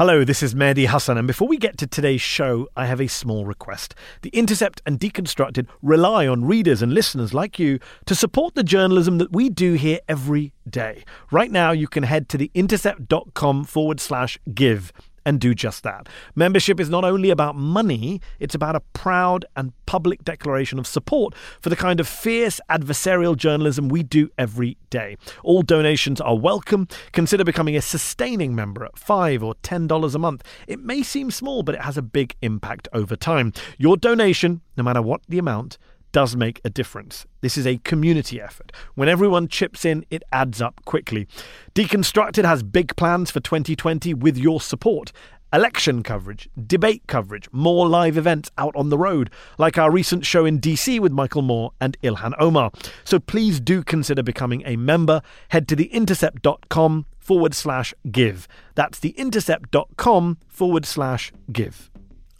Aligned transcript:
Hello, 0.00 0.24
this 0.24 0.42
is 0.42 0.54
Mehdi 0.54 0.86
Hasan, 0.86 1.18
and 1.18 1.26
before 1.26 1.46
we 1.46 1.58
get 1.58 1.76
to 1.76 1.86
today's 1.86 2.22
show, 2.22 2.66
I 2.74 2.86
have 2.86 3.02
a 3.02 3.06
small 3.06 3.44
request. 3.44 3.94
The 4.22 4.30
Intercept 4.30 4.80
and 4.86 4.98
Deconstructed 4.98 5.68
rely 5.82 6.26
on 6.26 6.46
readers 6.46 6.80
and 6.80 6.94
listeners 6.94 7.34
like 7.34 7.58
you 7.58 7.78
to 8.06 8.14
support 8.14 8.54
the 8.54 8.62
journalism 8.62 9.18
that 9.18 9.30
we 9.30 9.50
do 9.50 9.74
here 9.74 9.98
every 10.08 10.54
day. 10.66 11.04
Right 11.30 11.50
now, 11.50 11.72
you 11.72 11.86
can 11.86 12.04
head 12.04 12.30
to 12.30 12.38
theintercept.com 12.38 13.64
forward 13.64 14.00
slash 14.00 14.38
give 14.54 14.90
and 15.24 15.40
do 15.40 15.54
just 15.54 15.82
that. 15.82 16.08
Membership 16.34 16.80
is 16.80 16.88
not 16.88 17.04
only 17.04 17.30
about 17.30 17.56
money, 17.56 18.20
it's 18.38 18.54
about 18.54 18.76
a 18.76 18.80
proud 18.92 19.44
and 19.56 19.72
public 19.86 20.24
declaration 20.24 20.78
of 20.78 20.86
support 20.86 21.34
for 21.60 21.68
the 21.68 21.76
kind 21.76 22.00
of 22.00 22.08
fierce 22.08 22.60
adversarial 22.70 23.36
journalism 23.36 23.88
we 23.88 24.02
do 24.02 24.28
every 24.38 24.76
day. 24.90 25.16
All 25.42 25.62
donations 25.62 26.20
are 26.20 26.36
welcome. 26.36 26.88
Consider 27.12 27.44
becoming 27.44 27.76
a 27.76 27.82
sustaining 27.82 28.54
member 28.54 28.84
at 28.84 28.98
5 28.98 29.42
or 29.42 29.54
$10 29.56 30.14
a 30.14 30.18
month. 30.18 30.42
It 30.66 30.80
may 30.80 31.02
seem 31.02 31.30
small, 31.30 31.62
but 31.62 31.74
it 31.74 31.82
has 31.82 31.96
a 31.96 32.02
big 32.02 32.34
impact 32.42 32.88
over 32.92 33.16
time. 33.16 33.52
Your 33.78 33.96
donation, 33.96 34.60
no 34.76 34.84
matter 34.84 35.02
what 35.02 35.22
the 35.28 35.38
amount, 35.38 35.78
does 36.12 36.36
make 36.36 36.60
a 36.64 36.70
difference. 36.70 37.26
This 37.40 37.56
is 37.56 37.66
a 37.66 37.78
community 37.78 38.40
effort. 38.40 38.72
When 38.94 39.08
everyone 39.08 39.48
chips 39.48 39.84
in, 39.84 40.04
it 40.10 40.22
adds 40.32 40.60
up 40.60 40.84
quickly. 40.84 41.26
Deconstructed 41.74 42.44
has 42.44 42.62
big 42.62 42.96
plans 42.96 43.30
for 43.30 43.40
2020 43.40 44.14
with 44.14 44.36
your 44.36 44.60
support. 44.60 45.12
Election 45.52 46.04
coverage, 46.04 46.48
debate 46.64 47.02
coverage, 47.08 47.48
more 47.50 47.88
live 47.88 48.16
events 48.16 48.52
out 48.56 48.74
on 48.76 48.88
the 48.88 48.96
road, 48.96 49.30
like 49.58 49.76
our 49.76 49.90
recent 49.90 50.24
show 50.24 50.44
in 50.44 50.60
DC 50.60 51.00
with 51.00 51.10
Michael 51.10 51.42
Moore 51.42 51.72
and 51.80 52.00
Ilhan 52.02 52.34
Omar. 52.38 52.70
So 53.02 53.18
please 53.18 53.58
do 53.58 53.82
consider 53.82 54.22
becoming 54.22 54.62
a 54.64 54.76
member. 54.76 55.22
Head 55.48 55.66
to 55.68 55.76
theintercept.com 55.76 57.06
forward 57.18 57.54
slash 57.54 57.92
give. 58.12 58.46
That's 58.76 59.00
theintercept.com 59.00 60.38
forward 60.46 60.86
slash 60.86 61.32
give. 61.50 61.90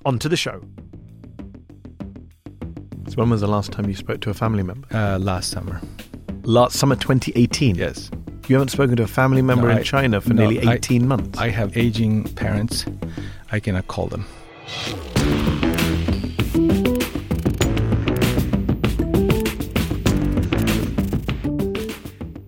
On 0.05 0.19
to 0.21 0.29
the 0.29 0.37
show. 0.37 0.63
So 3.11 3.17
when 3.17 3.29
was 3.31 3.41
the 3.41 3.49
last 3.49 3.73
time 3.73 3.89
you 3.89 3.97
spoke 3.97 4.21
to 4.21 4.31
a 4.31 4.35
family 4.35 4.63
member? 4.63 4.87
Uh, 4.97 5.19
last 5.19 5.51
summer. 5.51 5.81
Last 6.45 6.77
summer 6.79 6.95
2018? 6.95 7.75
Yes. 7.75 8.09
You 8.47 8.55
haven't 8.55 8.69
spoken 8.69 8.95
to 8.95 9.03
a 9.03 9.09
family 9.09 9.43
member 9.43 9.67
No, 9.67 9.73
in 9.73 9.79
I- 9.79 9.83
China 9.83 10.21
for 10.21 10.33
no, 10.33 10.49
nearly 10.49 10.65
I- 10.65 10.75
18 10.75 11.09
months. 11.09 11.37
I 11.37 11.49
have 11.49 11.77
aging 11.77 12.23
parents. 12.35 12.85
I 13.51 13.59
cannot 13.59 13.89
call 13.89 14.07
them. 14.07 14.27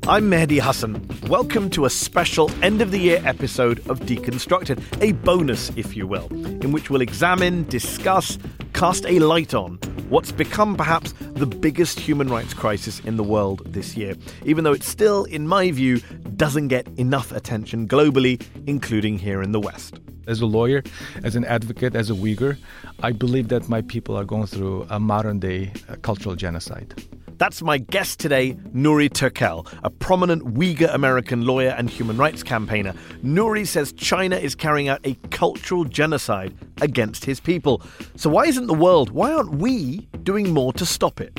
I'm 0.08 0.28
Mehdi 0.30 0.60
Hasan. 0.60 1.00
Welcome 1.28 1.70
to 1.70 1.86
a 1.86 1.90
special 1.90 2.50
end 2.62 2.82
of 2.82 2.90
the 2.90 2.98
year 2.98 3.22
episode 3.24 3.78
of 3.88 4.00
Deconstructed, 4.00 4.82
a 5.00 5.12
bonus, 5.12 5.70
if 5.76 5.96
you 5.96 6.06
will, 6.06 6.26
in 6.62 6.72
which 6.72 6.90
we'll 6.90 7.00
examine, 7.00 7.64
discuss, 7.68 8.36
cast 8.82 9.06
a 9.06 9.20
light 9.20 9.54
on 9.54 9.76
what's 10.08 10.32
become 10.32 10.76
perhaps 10.76 11.12
the 11.34 11.46
biggest 11.46 12.00
human 12.00 12.26
rights 12.26 12.52
crisis 12.52 12.98
in 13.04 13.16
the 13.16 13.22
world 13.22 13.62
this 13.64 13.96
year, 13.96 14.16
even 14.44 14.64
though 14.64 14.72
it 14.72 14.82
still, 14.82 15.22
in 15.26 15.46
my 15.46 15.70
view, 15.70 16.00
doesn't 16.34 16.66
get 16.66 16.88
enough 16.98 17.30
attention 17.30 17.86
globally, 17.86 18.44
including 18.66 19.20
here 19.20 19.40
in 19.40 19.52
the 19.52 19.60
West. 19.60 20.00
As 20.26 20.40
a 20.40 20.46
lawyer, 20.46 20.82
as 21.22 21.36
an 21.36 21.44
advocate, 21.44 21.94
as 21.94 22.10
a 22.10 22.14
Uyghur, 22.14 22.58
I 23.04 23.12
believe 23.12 23.46
that 23.50 23.68
my 23.68 23.82
people 23.82 24.16
are 24.16 24.24
going 24.24 24.48
through 24.48 24.84
a 24.90 24.98
modern 24.98 25.38
day 25.38 25.72
uh, 25.88 25.94
cultural 26.02 26.34
genocide. 26.34 26.92
That's 27.38 27.62
my 27.62 27.78
guest 27.78 28.18
today, 28.18 28.54
Nury 28.74 29.08
Turkel, 29.08 29.66
a 29.82 29.90
prominent 29.90 30.54
Uyghur 30.54 30.92
American 30.92 31.46
lawyer 31.46 31.70
and 31.70 31.88
human 31.88 32.16
rights 32.16 32.42
campaigner. 32.42 32.94
Nury 33.24 33.64
says 33.64 33.92
China 33.92 34.36
is 34.36 34.56
carrying 34.56 34.88
out 34.88 35.00
a 35.04 35.14
cultural 35.30 35.84
genocide 35.84 36.52
against 36.82 37.24
his 37.24 37.40
people. 37.40 37.80
So, 38.16 38.28
why 38.28 38.44
isn't 38.44 38.66
the 38.66 38.74
world, 38.74 39.10
why 39.10 39.32
aren't 39.32 39.54
we 39.54 40.08
doing 40.22 40.52
more 40.52 40.72
to 40.74 40.84
stop 40.84 41.20
it? 41.20 41.38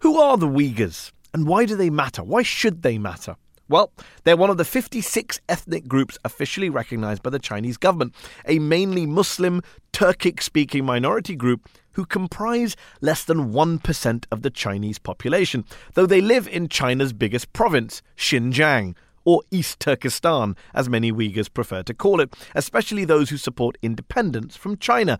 Who 0.00 0.20
are 0.20 0.36
the 0.36 0.46
Uyghurs 0.46 1.10
and 1.34 1.48
why 1.48 1.64
do 1.64 1.74
they 1.74 1.90
matter? 1.90 2.22
Why 2.22 2.42
should 2.42 2.82
they 2.82 2.98
matter? 2.98 3.36
Well, 3.68 3.92
they're 4.22 4.36
one 4.36 4.50
of 4.50 4.58
the 4.58 4.64
56 4.64 5.40
ethnic 5.48 5.88
groups 5.88 6.16
officially 6.24 6.70
recognized 6.70 7.24
by 7.24 7.30
the 7.30 7.40
Chinese 7.40 7.76
government, 7.76 8.14
a 8.46 8.60
mainly 8.60 9.06
Muslim, 9.06 9.60
Turkic 9.92 10.40
speaking 10.40 10.84
minority 10.84 11.34
group 11.34 11.68
who 11.92 12.06
comprise 12.06 12.76
less 13.00 13.24
than 13.24 13.52
1% 13.52 14.24
of 14.30 14.42
the 14.42 14.50
Chinese 14.50 14.98
population, 14.98 15.64
though 15.94 16.06
they 16.06 16.20
live 16.20 16.46
in 16.46 16.68
China's 16.68 17.12
biggest 17.12 17.52
province, 17.54 18.02
Xinjiang, 18.16 18.94
or 19.26 19.42
East 19.50 19.80
Turkestan, 19.80 20.56
as 20.72 20.88
many 20.88 21.12
Uyghurs 21.12 21.52
prefer 21.52 21.82
to 21.82 21.92
call 21.92 22.20
it, 22.20 22.32
especially 22.54 23.04
those 23.04 23.28
who 23.28 23.36
support 23.36 23.76
independence 23.82 24.56
from 24.56 24.78
China. 24.78 25.18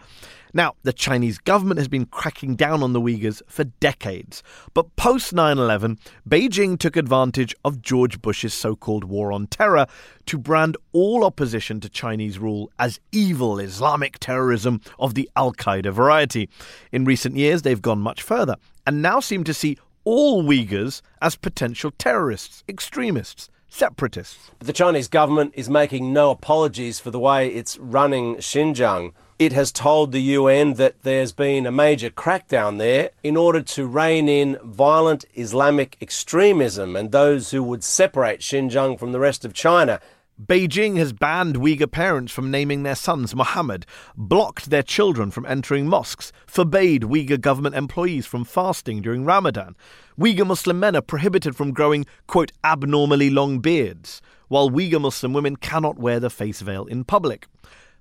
Now, 0.54 0.74
the 0.84 0.92
Chinese 0.92 1.36
government 1.36 1.78
has 1.78 1.88
been 1.88 2.06
cracking 2.06 2.54
down 2.54 2.82
on 2.82 2.94
the 2.94 3.00
Uyghurs 3.00 3.42
for 3.46 3.64
decades, 3.64 4.42
but 4.72 4.96
post 4.96 5.34
9 5.34 5.58
11, 5.58 5.98
Beijing 6.26 6.78
took 6.78 6.96
advantage 6.96 7.54
of 7.64 7.82
George 7.82 8.22
Bush's 8.22 8.54
so 8.54 8.76
called 8.76 9.04
war 9.04 9.32
on 9.32 9.48
terror 9.48 9.86
to 10.26 10.38
brand 10.38 10.76
all 10.92 11.24
opposition 11.24 11.80
to 11.80 11.88
Chinese 11.88 12.38
rule 12.38 12.70
as 12.78 13.00
evil 13.12 13.58
Islamic 13.58 14.18
terrorism 14.20 14.80
of 14.98 15.14
the 15.14 15.28
Al 15.36 15.52
Qaeda 15.52 15.92
variety. 15.92 16.48
In 16.92 17.04
recent 17.04 17.36
years, 17.36 17.62
they've 17.62 17.82
gone 17.82 18.00
much 18.00 18.22
further 18.22 18.56
and 18.86 19.02
now 19.02 19.18
seem 19.20 19.42
to 19.44 19.52
see 19.52 19.76
all 20.04 20.44
Uyghurs 20.44 21.02
as 21.20 21.34
potential 21.34 21.90
terrorists, 21.98 22.62
extremists, 22.68 23.50
separatists. 23.76 24.50
But 24.58 24.66
The 24.66 24.72
Chinese 24.72 25.08
government 25.08 25.52
is 25.54 25.68
making 25.68 26.12
no 26.12 26.30
apologies 26.30 26.98
for 26.98 27.10
the 27.10 27.18
way 27.18 27.48
it's 27.48 27.78
running 27.78 28.36
Xinjiang. 28.36 29.12
It 29.38 29.52
has 29.52 29.70
told 29.70 30.12
the 30.12 30.22
UN 30.22 30.74
that 30.74 31.02
there's 31.02 31.32
been 31.32 31.66
a 31.66 31.70
major 31.70 32.08
crackdown 32.08 32.78
there 32.78 33.10
in 33.22 33.36
order 33.36 33.60
to 33.60 33.86
rein 33.86 34.30
in 34.30 34.58
violent 34.64 35.26
Islamic 35.34 35.98
extremism 36.00 36.96
and 36.96 37.12
those 37.12 37.50
who 37.50 37.62
would 37.62 37.84
separate 37.84 38.40
Xinjiang 38.40 38.98
from 38.98 39.12
the 39.12 39.20
rest 39.20 39.44
of 39.44 39.52
China. 39.52 40.00
Beijing 40.44 40.98
has 40.98 41.14
banned 41.14 41.56
Uyghur 41.56 41.90
parents 41.90 42.30
from 42.30 42.50
naming 42.50 42.82
their 42.82 42.94
sons 42.94 43.34
Mohammed, 43.34 43.86
blocked 44.18 44.68
their 44.68 44.82
children 44.82 45.30
from 45.30 45.46
entering 45.46 45.88
mosques, 45.88 46.30
forbade 46.46 47.04
Uyghur 47.04 47.40
government 47.40 47.74
employees 47.74 48.26
from 48.26 48.44
fasting 48.44 49.00
during 49.00 49.24
Ramadan. 49.24 49.74
Uyghur 50.18 50.46
Muslim 50.46 50.78
men 50.78 50.94
are 50.94 51.00
prohibited 51.00 51.56
from 51.56 51.72
growing, 51.72 52.04
quote, 52.26 52.52
abnormally 52.62 53.30
long 53.30 53.60
beards, 53.60 54.20
while 54.48 54.68
Uyghur 54.68 55.00
Muslim 55.00 55.32
women 55.32 55.56
cannot 55.56 55.98
wear 55.98 56.20
the 56.20 56.28
face 56.28 56.60
veil 56.60 56.84
in 56.84 57.02
public. 57.02 57.48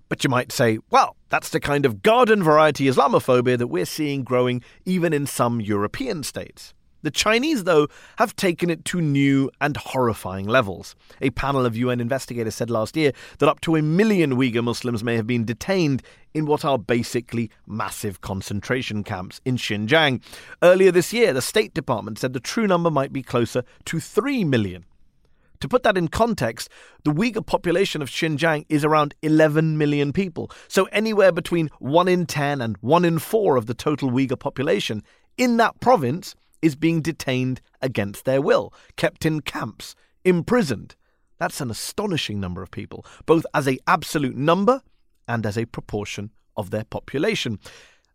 But 0.09 0.25
you 0.25 0.29
might 0.29 0.51
say, 0.51 0.79
well, 0.89 1.15
that's 1.29 1.49
the 1.49 1.61
kind 1.61 1.85
of 1.85 2.03
garden 2.03 2.43
variety 2.43 2.87
Islamophobia 2.87 3.57
that 3.57 3.67
we're 3.67 3.85
seeing 3.85 4.25
growing 4.25 4.61
even 4.83 5.13
in 5.13 5.25
some 5.25 5.61
European 5.61 6.21
states. 6.21 6.73
The 7.05 7.11
Chinese, 7.11 7.65
though, 7.65 7.87
have 8.17 8.35
taken 8.35 8.71
it 8.71 8.83
to 8.85 8.99
new 8.99 9.51
and 9.61 9.77
horrifying 9.77 10.47
levels. 10.47 10.95
A 11.21 11.29
panel 11.29 11.63
of 11.63 11.77
UN 11.77 12.01
investigators 12.01 12.55
said 12.55 12.71
last 12.71 12.97
year 12.97 13.11
that 13.37 13.47
up 13.47 13.61
to 13.61 13.75
a 13.75 13.83
million 13.83 14.37
Uyghur 14.37 14.63
Muslims 14.63 15.03
may 15.03 15.15
have 15.15 15.27
been 15.27 15.45
detained 15.45 16.01
in 16.33 16.47
what 16.47 16.65
are 16.65 16.79
basically 16.79 17.51
massive 17.67 18.21
concentration 18.21 19.03
camps 19.03 19.39
in 19.45 19.55
Xinjiang. 19.55 20.19
Earlier 20.63 20.91
this 20.91 21.13
year, 21.13 21.31
the 21.31 21.43
State 21.43 21.75
Department 21.75 22.17
said 22.17 22.33
the 22.33 22.39
true 22.39 22.65
number 22.65 22.89
might 22.89 23.13
be 23.13 23.21
closer 23.21 23.63
to 23.85 23.99
3 23.99 24.43
million. 24.43 24.83
To 25.59 25.67
put 25.67 25.83
that 25.83 25.99
in 25.99 26.07
context, 26.07 26.69
the 27.03 27.13
Uyghur 27.13 27.45
population 27.45 28.01
of 28.01 28.09
Xinjiang 28.09 28.65
is 28.67 28.83
around 28.83 29.13
11 29.21 29.77
million 29.77 30.11
people, 30.11 30.49
so 30.67 30.85
anywhere 30.85 31.31
between 31.31 31.69
1 31.77 32.07
in 32.07 32.25
10 32.25 32.61
and 32.61 32.77
1 32.77 33.05
in 33.05 33.19
4 33.19 33.57
of 33.57 33.67
the 33.67 33.75
total 33.75 34.09
Uyghur 34.09 34.39
population 34.39 35.03
in 35.37 35.57
that 35.57 35.79
province 35.79 36.33
is 36.65 36.75
being 36.75 37.01
detained 37.01 37.61
against 37.81 38.25
their 38.25 38.41
will, 38.41 38.73
kept 38.97 39.25
in 39.25 39.41
camps, 39.41 39.95
imprisoned. 40.23 40.95
That's 41.37 41.61
an 41.61 41.69
astonishing 41.69 42.39
number 42.39 42.63
of 42.63 42.71
people, 42.71 43.05
both 43.25 43.45
as 43.53 43.67
a 43.67 43.77
absolute 43.87 44.35
number 44.35 44.81
and 45.27 45.45
as 45.45 45.57
a 45.57 45.65
proportion 45.65 46.31
of 46.57 46.71
their 46.71 46.85
population. 46.85 47.59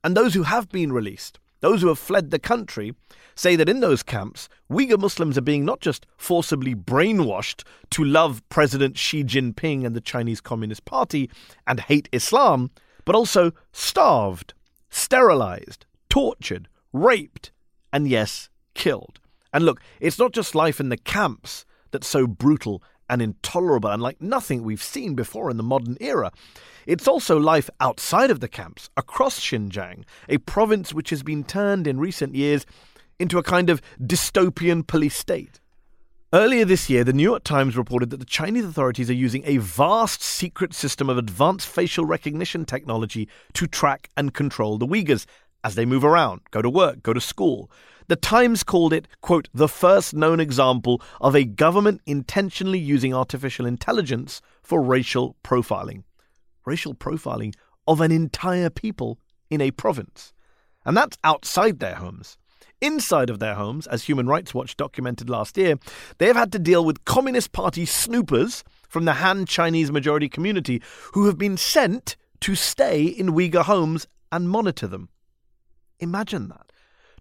And 0.02 0.16
those 0.16 0.34
who 0.34 0.42
have 0.42 0.68
been 0.70 0.92
released 0.92 1.38
those 1.60 1.82
who 1.82 1.88
have 1.88 1.98
fled 1.98 2.30
the 2.30 2.38
country, 2.38 2.94
say 3.34 3.54
that 3.56 3.68
in 3.68 3.80
those 3.80 4.02
camps, 4.02 4.48
Uyghur 4.70 4.98
Muslims 4.98 5.36
are 5.38 5.42
being 5.42 5.64
not 5.64 5.80
just 5.80 6.06
forcibly 6.16 6.74
brainwashed 6.74 7.64
to 7.90 8.04
love 8.04 8.42
President 8.48 8.98
Xi 8.98 9.22
Jinping 9.22 9.84
and 9.84 9.94
the 9.94 10.00
Chinese 10.00 10.40
Communist 10.40 10.84
Party 10.84 11.30
and 11.66 11.80
hate 11.80 12.08
Islam, 12.12 12.70
but 13.04 13.14
also 13.14 13.52
starved, 13.72 14.54
sterilized, 14.88 15.86
tortured, 16.08 16.68
raped, 16.92 17.52
and 17.92 18.08
yes, 18.08 18.48
killed. 18.74 19.20
And 19.52 19.64
look, 19.64 19.80
it's 20.00 20.18
not 20.18 20.32
just 20.32 20.54
life 20.54 20.80
in 20.80 20.88
the 20.88 20.96
camps 20.96 21.64
that's 21.90 22.06
so 22.06 22.26
brutal 22.26 22.82
and 23.08 23.20
intolerable 23.20 23.90
and 23.90 24.00
like 24.00 24.22
nothing 24.22 24.62
we've 24.62 24.82
seen 24.82 25.14
before 25.14 25.50
in 25.50 25.56
the 25.56 25.62
modern 25.62 25.96
era. 26.00 26.30
It's 26.86 27.08
also 27.08 27.38
life 27.38 27.68
outside 27.80 28.30
of 28.30 28.40
the 28.40 28.48
camps, 28.48 28.88
across 28.96 29.40
Xinjiang, 29.40 30.04
a 30.28 30.38
province 30.38 30.94
which 30.94 31.10
has 31.10 31.22
been 31.22 31.44
turned 31.44 31.86
in 31.86 31.98
recent 31.98 32.34
years 32.34 32.64
into 33.18 33.38
a 33.38 33.42
kind 33.42 33.68
of 33.68 33.82
dystopian 34.00 34.86
police 34.86 35.16
state. 35.16 35.60
Earlier 36.32 36.64
this 36.64 36.88
year, 36.88 37.02
the 37.02 37.12
New 37.12 37.24
York 37.24 37.42
Times 37.42 37.76
reported 37.76 38.10
that 38.10 38.18
the 38.18 38.24
Chinese 38.24 38.64
authorities 38.64 39.10
are 39.10 39.14
using 39.14 39.42
a 39.44 39.56
vast 39.56 40.22
secret 40.22 40.72
system 40.72 41.10
of 41.10 41.18
advanced 41.18 41.66
facial 41.66 42.04
recognition 42.04 42.64
technology 42.64 43.28
to 43.54 43.66
track 43.66 44.08
and 44.16 44.32
control 44.32 44.78
the 44.78 44.86
Uyghurs 44.86 45.26
as 45.64 45.74
they 45.74 45.84
move 45.84 46.04
around, 46.04 46.40
go 46.50 46.62
to 46.62 46.70
work, 46.70 47.02
go 47.02 47.12
to 47.12 47.20
school. 47.20 47.70
The 48.08 48.16
Times 48.16 48.64
called 48.64 48.92
it, 48.92 49.06
quote, 49.20 49.48
the 49.54 49.68
first 49.68 50.14
known 50.14 50.40
example 50.40 51.00
of 51.20 51.36
a 51.36 51.44
government 51.44 52.00
intentionally 52.06 52.78
using 52.78 53.14
artificial 53.14 53.66
intelligence 53.66 54.40
for 54.62 54.82
racial 54.82 55.36
profiling. 55.44 56.02
Racial 56.66 56.94
profiling 56.94 57.54
of 57.86 58.00
an 58.00 58.10
entire 58.10 58.70
people 58.70 59.18
in 59.48 59.60
a 59.60 59.70
province. 59.70 60.32
And 60.84 60.96
that's 60.96 61.18
outside 61.22 61.78
their 61.78 61.96
homes. 61.96 62.36
Inside 62.80 63.28
of 63.28 63.38
their 63.38 63.54
homes, 63.54 63.86
as 63.86 64.04
Human 64.04 64.26
Rights 64.26 64.54
Watch 64.54 64.76
documented 64.76 65.28
last 65.28 65.58
year, 65.58 65.76
they 66.18 66.26
have 66.26 66.36
had 66.36 66.52
to 66.52 66.58
deal 66.58 66.84
with 66.84 67.04
Communist 67.04 67.52
Party 67.52 67.84
snoopers 67.84 68.64
from 68.88 69.04
the 69.04 69.14
Han 69.14 69.44
Chinese 69.44 69.92
majority 69.92 70.28
community 70.28 70.82
who 71.12 71.26
have 71.26 71.36
been 71.36 71.56
sent 71.56 72.16
to 72.40 72.54
stay 72.54 73.04
in 73.04 73.28
Uyghur 73.28 73.64
homes 73.64 74.06
and 74.32 74.48
monitor 74.48 74.86
them. 74.86 75.10
Imagine 76.00 76.48
that. 76.48 76.70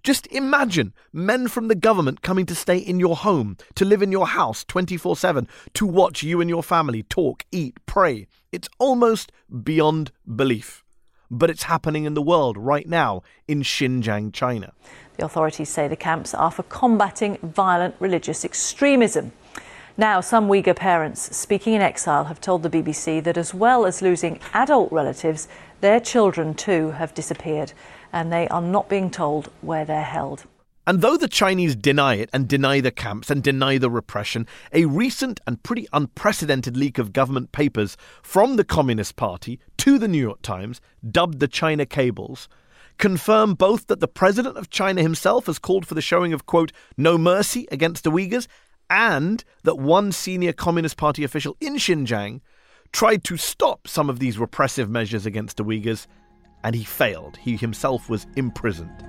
Just 0.02 0.28
imagine 0.28 0.94
men 1.12 1.50
from 1.50 1.68
the 1.68 1.76
government 1.76 2.22
coming 2.22 2.46
to 2.46 2.56
stay 2.56 2.78
in 2.78 3.00
your 3.00 3.18
home, 3.18 3.58
to 3.76 3.84
live 3.84 4.02
in 4.02 4.12
your 4.12 4.28
house 4.28 4.64
24 4.64 5.18
7, 5.18 5.48
to 5.74 5.86
watch 5.86 6.24
you 6.24 6.40
and 6.40 6.50
your 6.50 6.64
family 6.64 7.04
talk, 7.04 7.46
eat, 7.52 7.78
pray. 7.86 8.28
It's 8.52 8.70
almost 8.80 9.32
beyond 9.64 10.12
belief. 10.36 10.84
But 11.30 11.50
it's 11.50 11.64
happening 11.64 12.06
in 12.06 12.14
the 12.14 12.22
world 12.22 12.58
right 12.58 12.88
now 12.88 13.24
in 13.48 13.62
Xinjiang, 13.62 14.34
China. 14.34 14.74
The 15.18 15.26
authorities 15.26 15.70
say 15.70 15.88
the 15.88 15.98
camps 15.98 16.34
are 16.34 16.50
for 16.50 16.64
combating 16.64 17.38
violent 17.44 17.96
religious 18.00 18.46
extremism. 18.46 19.34
Now, 19.98 20.22
some 20.22 20.48
Uyghur 20.48 20.78
parents 20.78 21.36
speaking 21.36 21.74
in 21.74 21.82
exile 21.82 22.24
have 22.24 22.40
told 22.40 22.64
the 22.64 22.70
BBC 22.70 23.22
that 23.26 23.38
as 23.38 23.54
well 23.54 23.86
as 23.86 24.02
losing 24.02 24.40
adult 24.54 24.90
relatives, 24.94 25.50
their 25.82 26.00
children 26.00 26.54
too 26.54 26.92
have 26.92 27.14
disappeared 27.14 27.74
and 28.14 28.32
they 28.32 28.48
are 28.50 28.62
not 28.62 28.90
being 28.90 29.10
told 29.10 29.52
where 29.62 29.86
they're 29.86 30.04
held. 30.04 30.46
And 30.90 31.02
though 31.02 31.18
the 31.18 31.28
Chinese 31.28 31.76
deny 31.76 32.16
it 32.16 32.32
and 32.34 32.48
deny 32.48 32.82
the 32.82 32.90
camps 32.90 33.30
and 33.30 33.44
deny 33.44 33.78
the 33.78 33.92
repression, 33.92 34.48
a 34.74 34.86
recent 34.86 35.40
and 35.46 35.62
pretty 35.62 35.88
unprecedented 35.94 36.76
leak 36.76 36.98
of 36.98 37.14
government 37.14 37.52
papers 37.52 37.96
from 38.24 38.56
the 38.56 38.64
Communist 38.64 39.16
Party 39.16 39.60
to 39.78 40.00
the 40.00 40.08
New 40.08 40.18
York 40.18 40.42
Times, 40.42 40.82
dubbed 41.08 41.40
the 41.40 41.48
China 41.48 41.86
Cables, 41.86 42.50
confirm 42.98 43.54
both 43.54 43.86
that 43.86 44.00
the 44.00 44.08
president 44.08 44.58
of 44.58 44.72
China 44.72 45.04
himself 45.04 45.46
has 45.46 45.60
called 45.60 45.86
for 45.86 45.94
the 45.94 46.02
showing 46.02 46.34
of, 46.34 46.48
quote, 46.48 46.72
no 46.98 47.20
mercy 47.20 47.68
against 47.72 48.04
the 48.04 48.12
Uyghurs, 48.12 48.48
and 48.90 49.44
that 49.64 49.78
one 49.78 50.12
senior 50.12 50.54
Communist 50.54 50.98
Party 50.98 51.24
official 51.24 51.56
in 51.62 51.76
Xinjiang 51.76 52.42
tried 52.92 53.24
to 53.26 53.38
stop 53.38 53.88
some 53.88 54.10
of 54.10 54.18
these 54.18 54.40
repressive 54.40 54.90
measures 54.90 55.28
against 55.28 55.58
the 55.58 55.64
Uyghurs 55.64 56.08
and 56.64 56.76
he 56.76 56.84
failed. 56.84 57.38
He 57.38 57.56
himself 57.56 58.10
was 58.10 58.28
imprisoned. 58.36 59.04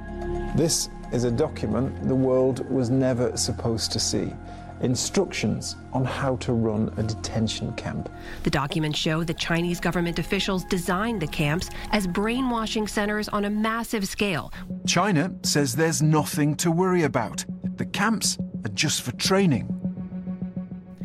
This 0.56 0.88
is 1.12 1.24
a 1.24 1.30
document 1.30 2.08
the 2.08 2.14
world 2.14 2.68
was 2.70 2.90
never 2.90 3.36
supposed 3.36 3.92
to 3.92 4.00
see. 4.00 4.32
Instructions 4.80 5.76
on 5.92 6.04
how 6.04 6.36
to 6.36 6.54
run 6.54 6.92
a 6.96 7.02
detention 7.02 7.72
camp. 7.74 8.08
The 8.44 8.50
documents 8.50 8.98
show 8.98 9.24
that 9.24 9.36
Chinese 9.36 9.78
government 9.78 10.18
officials 10.18 10.64
designed 10.64 11.20
the 11.20 11.26
camps 11.26 11.68
as 11.90 12.06
brainwashing 12.06 12.86
centers 12.86 13.28
on 13.28 13.44
a 13.44 13.50
massive 13.50 14.08
scale. 14.08 14.52
China 14.86 15.32
says 15.42 15.76
there's 15.76 16.00
nothing 16.00 16.54
to 16.56 16.70
worry 16.70 17.02
about. 17.02 17.44
The 17.76 17.84
camps 17.84 18.38
are 18.64 18.70
just 18.70 19.02
for 19.02 19.12
training. 19.12 19.68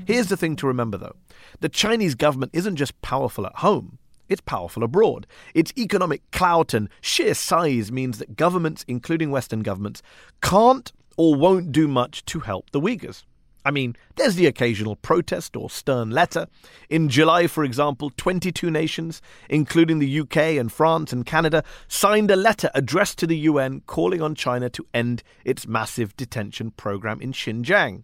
Here's 0.07 0.27
the 0.27 0.37
thing 0.37 0.55
to 0.57 0.67
remember, 0.67 0.97
though 0.97 1.15
the 1.59 1.69
Chinese 1.69 2.15
government 2.15 2.51
isn't 2.53 2.75
just 2.75 3.01
powerful 3.01 3.45
at 3.45 3.55
home, 3.57 3.97
it's 4.29 4.41
powerful 4.41 4.83
abroad. 4.83 5.27
Its 5.53 5.73
economic 5.77 6.21
clout 6.31 6.73
and 6.73 6.89
sheer 7.01 7.33
size 7.33 7.91
means 7.91 8.17
that 8.19 8.35
governments, 8.35 8.85
including 8.87 9.31
Western 9.31 9.61
governments, 9.61 10.01
can't 10.41 10.91
or 11.17 11.35
won't 11.35 11.71
do 11.71 11.87
much 11.87 12.25
to 12.25 12.41
help 12.41 12.71
the 12.71 12.81
Uyghurs. 12.81 13.23
I 13.65 13.71
mean, 13.71 13.95
there's 14.15 14.35
the 14.35 14.45
occasional 14.45 14.95
protest 14.95 15.55
or 15.55 15.71
stern 15.71 16.11
letter. 16.11 16.45
In 16.87 17.09
July, 17.09 17.47
for 17.47 17.63
example, 17.63 18.11
22 18.15 18.69
nations, 18.69 19.23
including 19.49 19.97
the 19.97 20.19
UK 20.19 20.37
and 20.37 20.71
France 20.71 21.11
and 21.11 21.25
Canada, 21.25 21.63
signed 21.87 22.29
a 22.29 22.35
letter 22.35 22.69
addressed 22.75 23.17
to 23.19 23.27
the 23.27 23.37
UN 23.37 23.81
calling 23.87 24.21
on 24.21 24.35
China 24.35 24.69
to 24.69 24.85
end 24.93 25.23
its 25.43 25.67
massive 25.67 26.15
detention 26.15 26.71
program 26.71 27.19
in 27.19 27.31
Xinjiang. 27.31 28.03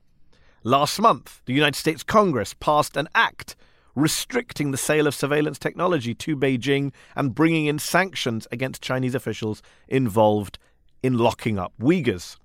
Last 0.64 1.00
month, 1.00 1.42
the 1.46 1.54
United 1.54 1.78
States 1.78 2.02
Congress 2.02 2.56
passed 2.56 2.98
an 2.98 3.08
act 3.14 3.56
restricting 3.96 4.72
the 4.72 4.78
sale 4.78 5.08
of 5.08 5.16
surveillance 5.16 5.60
technology 5.60 6.14
to 6.16 6.36
Beijing 6.38 6.92
and 7.16 7.36
bringing 7.36 7.66
in 7.66 7.80
sanctions 7.80 8.48
against 8.52 8.82
Chinese 8.82 9.16
officials 9.16 9.62
involved 9.88 10.58
in 11.04 11.18
locking 11.18 11.58
up 11.58 11.74
Uyghurs. 11.80 12.38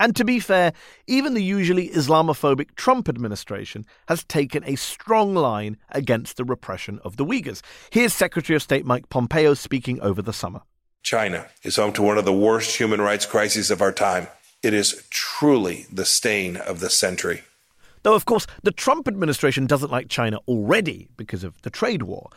And 0.00 0.16
to 0.16 0.24
be 0.24 0.40
fair, 0.40 0.72
even 1.06 1.34
the 1.34 1.42
usually 1.42 1.88
Islamophobic 1.88 2.74
Trump 2.74 3.08
administration 3.08 3.86
has 4.08 4.24
taken 4.24 4.64
a 4.64 4.76
strong 4.76 5.34
line 5.34 5.76
against 5.90 6.36
the 6.36 6.44
repression 6.44 6.98
of 7.04 7.16
the 7.16 7.24
Uyghurs. 7.24 7.62
Here's 7.90 8.12
Secretary 8.12 8.56
of 8.56 8.62
State 8.62 8.84
Mike 8.84 9.08
Pompeo 9.08 9.54
speaking 9.54 10.00
over 10.00 10.20
the 10.20 10.32
summer. 10.32 10.62
China 11.02 11.46
is 11.62 11.76
home 11.76 11.92
to 11.92 12.02
one 12.02 12.18
of 12.18 12.24
the 12.24 12.32
worst 12.32 12.76
human 12.76 13.00
rights 13.00 13.26
crises 13.26 13.70
of 13.70 13.80
our 13.80 13.92
time. 13.92 14.26
It 14.62 14.74
is 14.74 15.06
truly 15.10 15.86
the 15.92 16.06
stain 16.06 16.56
of 16.56 16.80
the 16.80 16.90
century. 16.90 17.42
Though, 18.04 18.14
of 18.14 18.26
course, 18.26 18.46
the 18.62 18.70
Trump 18.70 19.08
administration 19.08 19.66
doesn't 19.66 19.90
like 19.90 20.08
China 20.08 20.38
already 20.46 21.08
because 21.16 21.42
of 21.42 21.60
the 21.62 21.70
trade 21.70 22.02
war. 22.02 22.28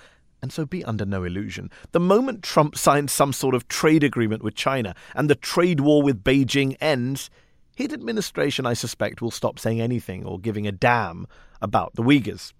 And 0.41 0.51
so 0.51 0.65
be 0.65 0.83
under 0.83 1.05
no 1.05 1.23
illusion. 1.23 1.69
The 1.91 1.99
moment 1.99 2.41
Trump 2.41 2.77
signs 2.77 3.11
some 3.11 3.33
sort 3.33 3.53
of 3.53 3.67
trade 3.67 4.03
agreement 4.03 4.43
with 4.43 4.55
China 4.55 4.95
and 5.13 5.29
the 5.29 5.35
trade 5.35 5.81
war 5.81 6.01
with 6.01 6.23
Beijing 6.23 6.77
ends, 6.79 7.29
his 7.75 7.91
administration, 7.91 8.65
I 8.65 8.73
suspect, 8.73 9.21
will 9.21 9.31
stop 9.31 9.59
saying 9.59 9.81
anything 9.81 10.25
or 10.25 10.39
giving 10.39 10.67
a 10.67 10.71
damn 10.71 11.27
about 11.61 11.95
the 11.95 12.03
Uyghurs. 12.03 12.53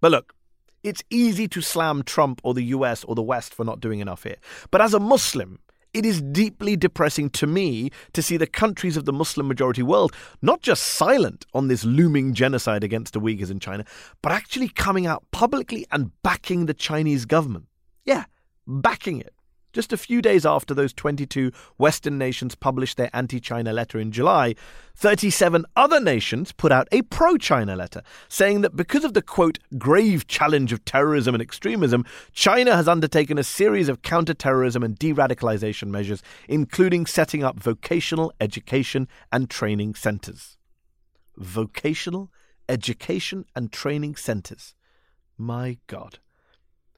But 0.00 0.10
look, 0.10 0.34
it's 0.82 1.02
easy 1.10 1.46
to 1.48 1.62
slam 1.62 2.02
Trump 2.02 2.40
or 2.42 2.52
the 2.52 2.64
US 2.64 3.04
or 3.04 3.14
the 3.14 3.22
West 3.22 3.54
for 3.54 3.64
not 3.64 3.80
doing 3.80 4.00
enough 4.00 4.24
here. 4.24 4.36
But 4.70 4.80
as 4.80 4.92
a 4.92 5.00
Muslim, 5.00 5.60
it 5.94 6.04
is 6.04 6.20
deeply 6.20 6.76
depressing 6.76 7.30
to 7.30 7.46
me 7.46 7.90
to 8.12 8.22
see 8.22 8.36
the 8.36 8.46
countries 8.46 8.96
of 8.96 9.04
the 9.04 9.12
Muslim 9.12 9.48
majority 9.48 9.82
world 9.82 10.12
not 10.42 10.60
just 10.60 10.82
silent 10.82 11.46
on 11.54 11.68
this 11.68 11.84
looming 11.84 12.34
genocide 12.34 12.84
against 12.84 13.14
the 13.14 13.20
Uyghurs 13.20 13.50
in 13.50 13.60
China, 13.60 13.84
but 14.20 14.32
actually 14.32 14.68
coming 14.68 15.06
out 15.06 15.24
publicly 15.30 15.86
and 15.92 16.10
backing 16.22 16.66
the 16.66 16.74
Chinese 16.74 17.24
government. 17.24 17.66
Yeah, 18.04 18.24
backing 18.66 19.20
it. 19.20 19.32
Just 19.74 19.92
a 19.92 19.96
few 19.96 20.22
days 20.22 20.46
after 20.46 20.72
those 20.72 20.92
22 20.92 21.50
Western 21.78 22.16
nations 22.16 22.54
published 22.54 22.96
their 22.96 23.10
anti 23.12 23.40
China 23.40 23.72
letter 23.72 23.98
in 23.98 24.12
July, 24.12 24.54
37 24.94 25.66
other 25.74 25.98
nations 25.98 26.52
put 26.52 26.70
out 26.70 26.86
a 26.92 27.02
pro 27.02 27.36
China 27.36 27.74
letter, 27.74 28.00
saying 28.28 28.60
that 28.60 28.76
because 28.76 29.02
of 29.02 29.14
the 29.14 29.20
quote, 29.20 29.58
grave 29.76 30.28
challenge 30.28 30.72
of 30.72 30.84
terrorism 30.84 31.34
and 31.34 31.42
extremism, 31.42 32.04
China 32.32 32.76
has 32.76 32.86
undertaken 32.86 33.36
a 33.36 33.42
series 33.42 33.88
of 33.88 34.02
counter-terrorism 34.02 34.84
and 34.84 34.96
de 34.96 35.12
radicalization 35.12 35.88
measures, 35.88 36.22
including 36.48 37.04
setting 37.04 37.42
up 37.42 37.58
vocational 37.58 38.32
education 38.40 39.08
and 39.32 39.50
training 39.50 39.96
centers. 39.96 40.56
Vocational 41.36 42.30
education 42.68 43.44
and 43.56 43.72
training 43.72 44.14
centers. 44.14 44.76
My 45.36 45.78
God. 45.88 46.20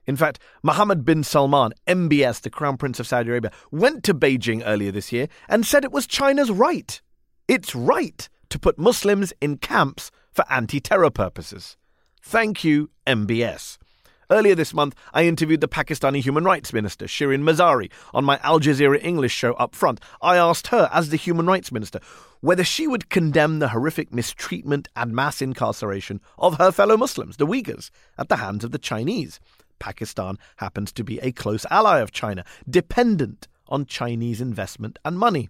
In 0.06 0.16
fact, 0.16 0.38
Mohammed 0.62 1.04
bin 1.04 1.24
Salman, 1.24 1.72
MBS, 1.86 2.40
the 2.40 2.50
Crown 2.50 2.76
Prince 2.76 3.00
of 3.00 3.06
Saudi 3.06 3.30
Arabia, 3.30 3.50
went 3.70 4.04
to 4.04 4.14
Beijing 4.14 4.62
earlier 4.64 4.92
this 4.92 5.12
year 5.12 5.28
and 5.48 5.66
said 5.66 5.84
it 5.84 5.92
was 5.92 6.06
China's 6.06 6.50
right. 6.50 7.00
It's 7.48 7.74
right 7.74 8.28
to 8.50 8.58
put 8.58 8.78
Muslims 8.78 9.32
in 9.40 9.58
camps 9.58 10.10
for 10.32 10.44
anti 10.50 10.80
terror 10.80 11.10
purposes. 11.10 11.76
Thank 12.22 12.64
you, 12.64 12.90
MBS. 13.06 13.78
Earlier 14.28 14.56
this 14.56 14.74
month, 14.74 14.96
I 15.14 15.24
interviewed 15.26 15.60
the 15.60 15.68
Pakistani 15.68 16.20
Human 16.20 16.42
Rights 16.42 16.72
Minister, 16.72 17.06
Shireen 17.06 17.42
Mazari, 17.42 17.92
on 18.12 18.24
my 18.24 18.40
Al 18.42 18.58
Jazeera 18.58 18.98
English 19.00 19.32
show 19.32 19.52
up 19.54 19.76
front. 19.76 20.00
I 20.20 20.36
asked 20.36 20.68
her, 20.68 20.90
as 20.92 21.10
the 21.10 21.16
Human 21.16 21.46
Rights 21.46 21.70
Minister, 21.70 22.00
whether 22.40 22.64
she 22.64 22.88
would 22.88 23.08
condemn 23.08 23.60
the 23.60 23.68
horrific 23.68 24.12
mistreatment 24.12 24.88
and 24.96 25.12
mass 25.12 25.40
incarceration 25.40 26.20
of 26.38 26.58
her 26.58 26.72
fellow 26.72 26.96
Muslims, 26.96 27.36
the 27.36 27.46
Uyghurs, 27.46 27.90
at 28.18 28.28
the 28.28 28.36
hands 28.36 28.64
of 28.64 28.72
the 28.72 28.78
Chinese. 28.78 29.38
Pakistan 29.78 30.38
happens 30.56 30.92
to 30.92 31.04
be 31.04 31.18
a 31.20 31.32
close 31.32 31.66
ally 31.70 32.00
of 32.00 32.12
China, 32.12 32.44
dependent 32.68 33.48
on 33.68 33.86
Chinese 33.86 34.40
investment 34.40 34.98
and 35.04 35.18
money. 35.18 35.48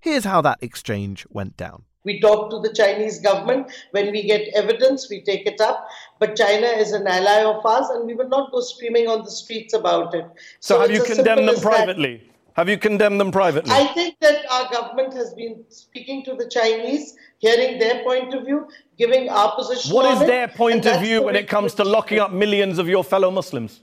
Here's 0.00 0.24
how 0.24 0.40
that 0.42 0.58
exchange 0.62 1.26
went 1.30 1.56
down. 1.56 1.84
We 2.04 2.20
talk 2.20 2.50
to 2.50 2.60
the 2.60 2.72
Chinese 2.72 3.18
government. 3.18 3.72
When 3.90 4.12
we 4.12 4.22
get 4.22 4.46
evidence, 4.54 5.10
we 5.10 5.22
take 5.22 5.44
it 5.44 5.60
up. 5.60 5.88
But 6.20 6.36
China 6.36 6.68
is 6.68 6.92
an 6.92 7.04
ally 7.06 7.42
of 7.42 7.66
ours, 7.66 7.88
and 7.90 8.06
we 8.06 8.14
will 8.14 8.28
not 8.28 8.52
go 8.52 8.60
screaming 8.60 9.08
on 9.08 9.24
the 9.24 9.30
streets 9.30 9.74
about 9.74 10.14
it. 10.14 10.24
So, 10.60 10.76
so 10.76 10.80
have 10.82 10.90
you 10.92 11.02
condemned 11.02 11.48
them 11.48 11.60
privately? 11.60 12.18
That. 12.18 12.35
Have 12.56 12.70
you 12.70 12.78
condemned 12.78 13.20
them 13.20 13.30
privately? 13.30 13.70
I 13.70 13.84
think 13.88 14.16
that 14.22 14.50
our 14.50 14.70
government 14.72 15.12
has 15.12 15.34
been 15.34 15.62
speaking 15.68 16.24
to 16.24 16.34
the 16.34 16.48
Chinese, 16.48 17.14
hearing 17.36 17.78
their 17.78 18.02
point 18.02 18.32
of 18.32 18.46
view, 18.46 18.66
giving 18.96 19.28
our 19.28 19.54
position. 19.54 19.94
What 19.94 20.10
is 20.14 20.26
their 20.26 20.48
point 20.48 20.86
of 20.86 21.02
view 21.02 21.22
when 21.22 21.36
it 21.36 21.48
comes 21.48 21.74
to 21.74 21.84
locking 21.84 22.18
up 22.18 22.32
millions 22.32 22.78
of 22.78 22.88
your 22.88 23.04
fellow 23.04 23.30
Muslims? 23.30 23.82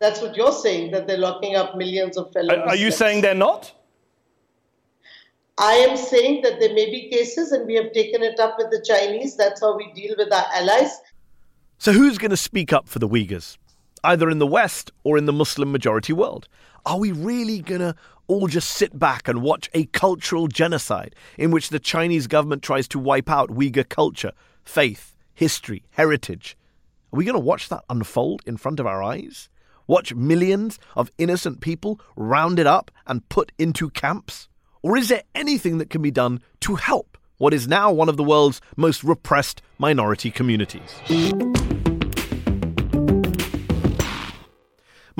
That's 0.00 0.20
what 0.20 0.34
you're 0.36 0.50
saying, 0.50 0.90
that 0.90 1.06
they're 1.06 1.16
locking 1.16 1.54
up 1.54 1.76
millions 1.76 2.16
of 2.16 2.32
fellow 2.32 2.48
Muslims. 2.48 2.72
Are 2.72 2.76
you 2.76 2.90
saying 2.90 3.20
they're 3.20 3.34
not? 3.36 3.72
I 5.56 5.74
am 5.74 5.96
saying 5.96 6.42
that 6.42 6.58
there 6.58 6.74
may 6.74 6.90
be 6.90 7.08
cases, 7.08 7.52
and 7.52 7.68
we 7.68 7.76
have 7.76 7.92
taken 7.92 8.24
it 8.24 8.40
up 8.40 8.56
with 8.58 8.70
the 8.72 8.84
Chinese. 8.84 9.36
That's 9.36 9.60
how 9.60 9.76
we 9.76 9.92
deal 9.92 10.16
with 10.18 10.32
our 10.32 10.46
allies. 10.54 10.90
So, 11.78 11.92
who's 11.92 12.18
going 12.18 12.32
to 12.32 12.36
speak 12.36 12.72
up 12.72 12.88
for 12.88 12.98
the 12.98 13.08
Uyghurs, 13.08 13.58
either 14.02 14.28
in 14.28 14.40
the 14.40 14.46
West 14.46 14.90
or 15.04 15.16
in 15.16 15.26
the 15.26 15.32
Muslim 15.32 15.70
majority 15.70 16.12
world? 16.12 16.48
Are 16.86 16.98
we 16.98 17.12
really 17.12 17.60
going 17.60 17.80
to 17.80 17.94
all 18.26 18.46
just 18.46 18.70
sit 18.70 18.98
back 18.98 19.28
and 19.28 19.42
watch 19.42 19.68
a 19.74 19.84
cultural 19.86 20.46
genocide 20.46 21.14
in 21.36 21.50
which 21.50 21.68
the 21.68 21.78
Chinese 21.78 22.26
government 22.26 22.62
tries 22.62 22.88
to 22.88 22.98
wipe 22.98 23.28
out 23.28 23.50
Uyghur 23.50 23.88
culture, 23.88 24.32
faith, 24.64 25.14
history, 25.34 25.84
heritage? 25.90 26.56
Are 27.12 27.16
we 27.16 27.24
going 27.24 27.34
to 27.34 27.40
watch 27.40 27.68
that 27.68 27.84
unfold 27.90 28.42
in 28.46 28.56
front 28.56 28.80
of 28.80 28.86
our 28.86 29.02
eyes? 29.02 29.48
Watch 29.86 30.14
millions 30.14 30.78
of 30.96 31.10
innocent 31.18 31.60
people 31.60 32.00
rounded 32.14 32.66
up 32.66 32.90
and 33.06 33.28
put 33.28 33.50
into 33.58 33.90
camps? 33.90 34.48
Or 34.82 34.96
is 34.96 35.08
there 35.08 35.24
anything 35.34 35.78
that 35.78 35.90
can 35.90 36.00
be 36.00 36.12
done 36.12 36.40
to 36.60 36.76
help 36.76 37.18
what 37.38 37.52
is 37.52 37.66
now 37.66 37.90
one 37.90 38.08
of 38.08 38.16
the 38.16 38.24
world's 38.24 38.60
most 38.76 39.02
repressed 39.02 39.60
minority 39.78 40.30
communities? 40.30 41.79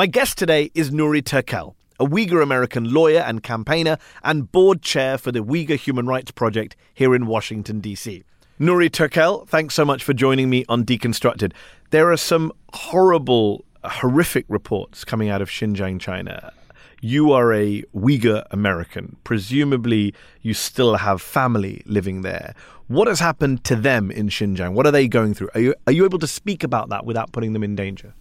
My 0.00 0.06
guest 0.06 0.38
today 0.38 0.70
is 0.74 0.90
Nury 0.90 1.20
Turkel, 1.20 1.74
a 1.98 2.06
Uyghur 2.06 2.42
American 2.42 2.90
lawyer 2.90 3.18
and 3.20 3.42
campaigner 3.42 3.98
and 4.22 4.50
board 4.50 4.80
chair 4.80 5.18
for 5.18 5.30
the 5.30 5.40
Uyghur 5.40 5.76
Human 5.76 6.06
Rights 6.06 6.30
Project 6.30 6.74
here 6.94 7.14
in 7.14 7.26
Washington, 7.26 7.80
D.C. 7.80 8.24
Nury 8.58 8.88
Turkel, 8.88 9.46
thanks 9.46 9.74
so 9.74 9.84
much 9.84 10.02
for 10.02 10.14
joining 10.14 10.48
me 10.48 10.64
on 10.70 10.86
Deconstructed. 10.86 11.52
There 11.90 12.10
are 12.10 12.16
some 12.16 12.50
horrible, 12.72 13.66
horrific 13.84 14.46
reports 14.48 15.04
coming 15.04 15.28
out 15.28 15.42
of 15.42 15.50
Xinjiang, 15.50 16.00
China 16.00 16.50
you 17.02 17.32
are 17.32 17.52
a 17.52 17.82
Uyghur 17.94 18.44
American. 18.50 19.16
Presumably, 19.24 20.14
you 20.42 20.54
still 20.54 20.96
have 20.96 21.20
family 21.22 21.82
living 21.86 22.22
there. 22.22 22.54
What 22.88 23.08
has 23.08 23.20
happened 23.20 23.64
to 23.64 23.76
them 23.76 24.10
in 24.10 24.28
Xinjiang? 24.28 24.72
What 24.72 24.86
are 24.86 24.90
they 24.90 25.08
going 25.08 25.34
through? 25.34 25.50
Are 25.54 25.60
you, 25.60 25.74
are 25.86 25.92
you 25.92 26.04
able 26.04 26.18
to 26.18 26.26
speak 26.26 26.62
about 26.62 26.88
that 26.90 27.06
without 27.06 27.32
putting 27.32 27.52
them 27.52 27.62
in 27.62 27.74
danger? 27.74 28.14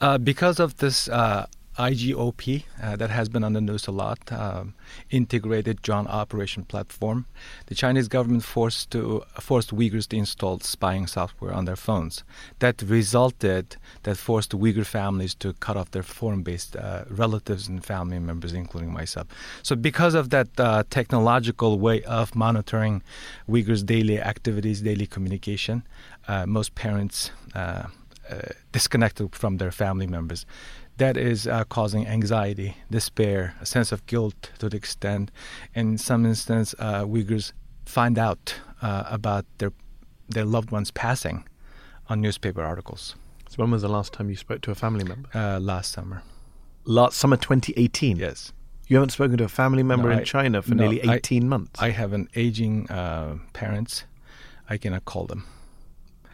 Uh, 0.00 0.16
because 0.16 0.60
of 0.60 0.76
this 0.76 1.08
uh, 1.08 1.46
IJOP 1.78 2.64
uh, 2.82 2.96
that 2.96 3.08
has 3.10 3.28
been 3.28 3.44
on 3.44 3.52
the 3.52 3.60
news 3.60 3.86
a 3.86 3.92
lot, 3.92 4.18
um, 4.32 4.74
integrated 5.10 5.82
joint 5.82 6.08
operation 6.08 6.64
platform. 6.64 7.26
The 7.66 7.76
Chinese 7.76 8.08
government 8.08 8.42
forced 8.42 8.90
to 8.90 9.22
forced 9.40 9.70
Uyghurs 9.70 10.08
to 10.08 10.16
install 10.16 10.58
spying 10.60 11.06
software 11.06 11.52
on 11.52 11.66
their 11.66 11.76
phones. 11.76 12.24
That 12.58 12.82
resulted 12.82 13.76
that 14.02 14.16
forced 14.16 14.50
Uyghur 14.50 14.84
families 14.84 15.34
to 15.36 15.52
cut 15.54 15.76
off 15.76 15.92
their 15.92 16.02
foreign-based 16.02 16.74
uh, 16.74 17.04
relatives 17.10 17.68
and 17.68 17.84
family 17.84 18.18
members, 18.18 18.52
including 18.52 18.92
myself. 18.92 19.28
So, 19.62 19.76
because 19.76 20.14
of 20.14 20.30
that 20.30 20.48
uh, 20.58 20.82
technological 20.90 21.78
way 21.78 22.02
of 22.02 22.34
monitoring 22.34 23.02
Uyghurs' 23.48 23.86
daily 23.86 24.20
activities, 24.20 24.80
daily 24.82 25.06
communication, 25.06 25.84
uh, 26.26 26.44
most 26.46 26.74
parents. 26.74 27.30
Uh, 28.30 28.52
disconnected 28.72 29.34
from 29.34 29.56
their 29.56 29.70
family 29.70 30.06
members 30.06 30.44
that 30.98 31.16
is 31.16 31.46
uh, 31.46 31.64
causing 31.64 32.06
anxiety, 32.06 32.76
despair, 32.90 33.54
a 33.60 33.66
sense 33.66 33.92
of 33.92 34.04
guilt 34.06 34.50
to 34.58 34.68
the 34.68 34.76
extent, 34.76 35.30
in 35.74 35.96
some 35.96 36.26
instance, 36.26 36.74
uh, 36.78 37.04
Uyghurs 37.04 37.52
find 37.86 38.18
out 38.18 38.54
uh, 38.82 39.04
about 39.06 39.46
their 39.58 39.72
their 40.28 40.44
loved 40.44 40.70
ones 40.70 40.90
passing 40.90 41.48
on 42.10 42.20
newspaper 42.20 42.62
articles. 42.62 43.14
So 43.48 43.56
when 43.56 43.70
was 43.70 43.80
the 43.80 43.88
last 43.88 44.12
time 44.12 44.28
you 44.28 44.36
spoke 44.36 44.60
to 44.62 44.70
a 44.70 44.74
family 44.74 45.04
member? 45.04 45.30
Uh, 45.34 45.58
last 45.58 45.92
summer. 45.92 46.22
Last 46.84 47.16
summer, 47.16 47.38
2018. 47.38 48.18
Yes. 48.18 48.52
You 48.88 48.96
haven't 48.96 49.10
spoken 49.10 49.38
to 49.38 49.44
a 49.44 49.48
family 49.48 49.82
member 49.82 50.08
no, 50.08 50.14
in 50.14 50.20
I, 50.20 50.24
China 50.24 50.60
for 50.60 50.74
no, 50.74 50.82
nearly 50.82 51.00
18 51.00 51.42
I, 51.42 51.46
months. 51.46 51.80
I 51.80 51.90
have 51.90 52.12
an 52.12 52.28
aging 52.34 52.90
uh, 52.90 53.38
parents. 53.54 54.04
I 54.68 54.76
cannot 54.76 55.06
call 55.06 55.26
them. 55.26 55.44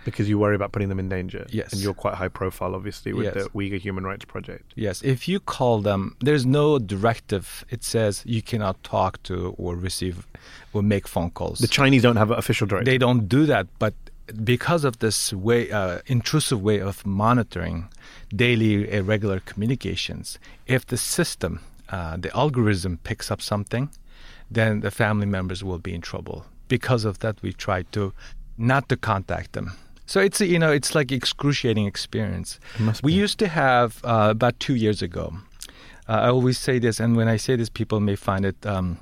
Because 0.05 0.29
you 0.29 0.39
worry 0.39 0.55
about 0.55 0.73
putting 0.73 0.89
them 0.89 0.99
in 0.99 1.09
danger. 1.09 1.47
Yes. 1.51 1.73
And 1.73 1.81
you're 1.81 1.95
quite 1.95 2.15
high 2.15 2.29
profile, 2.29 2.75
obviously, 2.75 3.13
with 3.13 3.25
yes. 3.25 3.35
the 3.35 3.51
Uyghur 3.51 3.79
Human 3.79 4.05
Rights 4.05 4.25
Project. 4.25 4.73
Yes. 4.77 5.03
If 5.03 5.29
you 5.29 5.41
call 5.41 5.81
them, 5.81 6.17
there's 6.21 6.45
no 6.45 6.79
directive. 6.79 7.65
It 7.71 7.83
says 7.83 8.23
you 8.27 8.43
cannot 8.43 8.83
talk 8.85 9.23
to 9.25 9.55
or 9.59 9.77
receive 9.77 10.27
or 10.73 10.83
make 10.83 11.09
phone 11.09 11.31
calls. 11.31 11.59
The 11.59 11.69
Chinese 11.69 12.03
don't 12.03 12.17
have 12.17 12.31
an 12.31 12.39
official 12.39 12.67
directive. 12.67 12.87
They 12.87 12.99
don't 12.99 13.29
do 13.29 13.47
that. 13.47 13.67
But 13.79 13.95
because 14.43 14.85
of 14.85 14.99
this 14.99 15.33
way, 15.33 15.71
uh, 15.71 16.01
intrusive 16.07 16.63
way 16.63 16.81
of 16.81 17.05
monitoring 17.07 17.89
daily 18.35 18.91
irregular 18.91 19.41
communications, 19.41 20.39
if 20.67 20.87
the 20.87 20.97
system, 20.97 21.61
uh, 21.91 22.17
the 22.17 22.35
algorithm 22.37 22.99
picks 22.99 23.31
up 23.31 23.43
something, 23.43 23.91
then 24.51 24.81
the 24.81 24.91
family 24.91 25.27
members 25.27 25.63
will 25.63 25.79
be 25.79 25.95
in 25.95 26.01
trouble. 26.01 26.47
Because 26.69 27.05
of 27.05 27.19
that, 27.21 27.41
we 27.43 27.53
try 27.53 27.83
to 27.93 28.13
not 28.57 28.89
to 28.89 28.97
contact 28.97 29.53
them 29.53 29.73
so 30.07 30.21
it's 30.21 30.41
you 30.41 30.59
know 30.59 30.71
it's 30.71 30.95
like 30.95 31.13
excruciating 31.13 31.87
experience. 31.87 32.61
We 33.03 33.13
used 33.13 33.39
to 33.39 33.49
have 33.49 34.01
uh, 34.05 34.29
about 34.31 34.59
two 34.61 34.75
years 34.75 35.03
ago. 35.03 35.35
Uh, 36.09 36.13
I 36.13 36.29
always 36.29 36.59
say 36.59 36.79
this, 36.79 37.01
and 37.01 37.17
when 37.17 37.29
I 37.29 37.37
say 37.39 37.57
this, 37.57 37.71
people 37.71 38.01
may 38.01 38.17
find 38.17 38.45
it 38.45 38.67
um, 38.67 38.99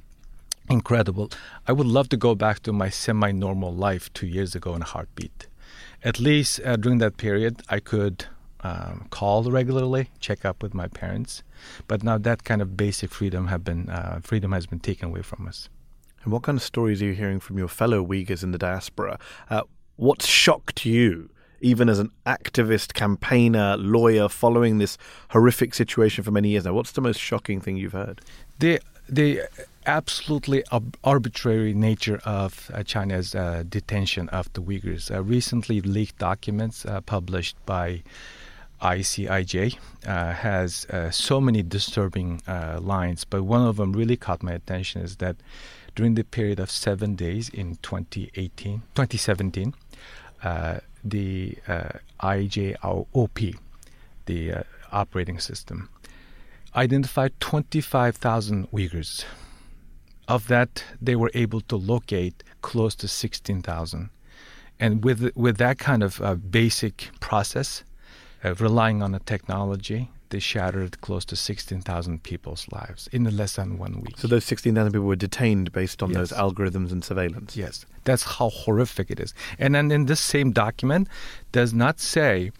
incredible. 0.71 1.31
I 1.67 1.73
would 1.73 1.87
love 1.87 2.09
to 2.11 2.17
go 2.17 2.35
back 2.35 2.63
to 2.63 2.73
my 2.73 2.89
semi-normal 2.91 3.75
life 3.75 4.13
two 4.13 4.27
years 4.27 4.55
ago 4.55 4.75
in 4.75 4.83
a 4.83 4.85
heartbeat. 4.85 5.49
At 6.05 6.21
least 6.21 6.61
uh, 6.65 6.77
during 6.77 6.99
that 6.99 7.17
period, 7.17 7.63
I 7.69 7.81
could 7.81 8.27
um, 8.61 9.07
call 9.11 9.43
regularly, 9.51 10.11
check 10.21 10.45
up 10.45 10.63
with 10.63 10.75
my 10.75 10.87
parents. 10.87 11.43
But 11.89 12.03
now 12.03 12.19
that 12.19 12.45
kind 12.45 12.63
of 12.63 12.77
basic 12.77 13.11
freedom 13.11 13.49
have 13.49 13.65
been 13.65 13.89
uh, 13.89 14.21
freedom 14.23 14.53
has 14.53 14.67
been 14.67 14.81
taken 14.81 15.09
away 15.09 15.23
from 15.23 15.47
us. 15.49 15.69
And 16.23 16.33
what 16.33 16.45
kind 16.45 16.57
of 16.57 16.63
stories 16.63 17.03
are 17.03 17.07
you 17.07 17.15
hearing 17.15 17.41
from 17.41 17.59
your 17.59 17.69
fellow 17.69 18.05
Uyghurs 18.05 18.45
in 18.45 18.53
the 18.53 18.59
diaspora? 18.59 19.19
What's 19.97 20.27
shocked 20.27 20.85
you, 20.85 21.31
even 21.61 21.89
as 21.89 21.99
an 21.99 22.11
activist, 22.27 22.95
campaigner, 22.95 23.77
lawyer, 23.77 24.29
following 24.29 24.79
this 24.79 24.99
horrific 25.31 25.75
situation 25.75 26.25
for 26.25 26.31
many 26.31 26.51
years 26.51 26.65
now? 26.65 26.73
What's 26.73 26.93
the 26.93 27.01
most 27.01 27.21
shocking 27.21 27.61
thing 27.61 27.77
you've 27.77 27.93
heard? 27.93 28.21
The 28.59 28.81
the 29.09 29.43
absolutely 29.87 30.65
ab- 30.73 30.97
arbitrary 31.05 31.75
nature 31.75 32.21
of 32.25 32.71
uh, 32.73 32.83
China's 32.83 33.35
uh, 33.35 33.65
detention 33.69 34.29
of 34.31 34.53
the 34.53 34.63
Uyghurs. 34.63 35.15
Uh, 35.15 35.23
recently 35.23 35.81
leaked 35.81 36.19
documents 36.19 36.87
uh, 36.87 37.01
published 37.03 37.57
by 37.67 38.03
ICIJ 38.81 39.77
uh, 40.07 40.33
has 40.33 40.87
uh, 40.87 41.11
so 41.11 41.41
many 41.41 41.63
disturbing 41.63 42.41
lines, 42.47 43.25
but 43.25 43.43
one 43.45 43.67
of 43.67 43.77
them 43.77 43.93
really 43.93 44.17
caught 44.17 44.43
my 44.43 44.53
attention 44.53 45.03
is 45.03 45.17
that 45.17 45.37
during 45.95 46.15
the 46.15 46.25
period 46.25 46.59
of 46.59 46.71
seven 46.71 47.15
days 47.15 47.49
in 47.49 47.77
2018, 47.83 48.83
2017, 48.95 49.75
uh, 50.43 50.79
the 51.05 51.57
uh, 51.69 51.91
IJOP, 52.21 53.57
the 54.27 54.53
uh, 54.53 54.63
operating 54.91 55.39
system, 55.39 55.89
identified 56.75 57.39
25,000 57.41 58.71
Uyghurs. 58.71 59.25
Of 60.29 60.49
that, 60.49 60.85
they 61.01 61.17
were 61.17 61.31
able 61.35 61.61
to 61.63 61.77
locate 61.77 62.43
close 62.63 62.95
to 62.97 63.09
16,000. 63.09 64.11
And 64.81 65.05
with 65.05 65.31
with 65.37 65.59
that 65.59 65.79
kind 65.79 66.03
of 66.03 66.21
uh, 66.21 66.35
basic 66.35 67.11
process, 67.21 67.85
uh, 68.45 68.55
relying 68.55 69.03
on 69.03 69.13
the 69.13 69.21
technology, 69.21 70.11
they 70.33 70.41
shattered 70.41 71.01
close 71.01 71.25
to 71.27 71.37
16,000 71.37 72.23
people's 72.25 72.67
lives 72.73 73.09
in 73.13 73.25
less 73.37 73.55
than 73.57 73.79
one 73.79 74.01
week. 74.01 74.19
So 74.19 74.27
those 74.29 74.45
16,000 74.45 74.93
people 74.93 75.07
were 75.07 75.17
detained 75.17 75.71
based 75.73 76.03
on 76.03 76.11
Yes. 76.11 76.19
those 76.19 76.33
algorithms 76.33 76.91
and 76.91 77.05
surveillance. 77.05 77.57
Yes, 77.57 77.87
that's 78.05 78.25
how 78.25 78.49
horrific 78.51 79.11
it 79.11 79.21
is. 79.21 79.33
And 79.59 79.75
then 79.75 79.91
in 79.93 80.07
this 80.07 80.21
same 80.21 80.51
document, 80.53 81.09
does 81.53 81.73
not 81.73 82.01
say 82.01 82.51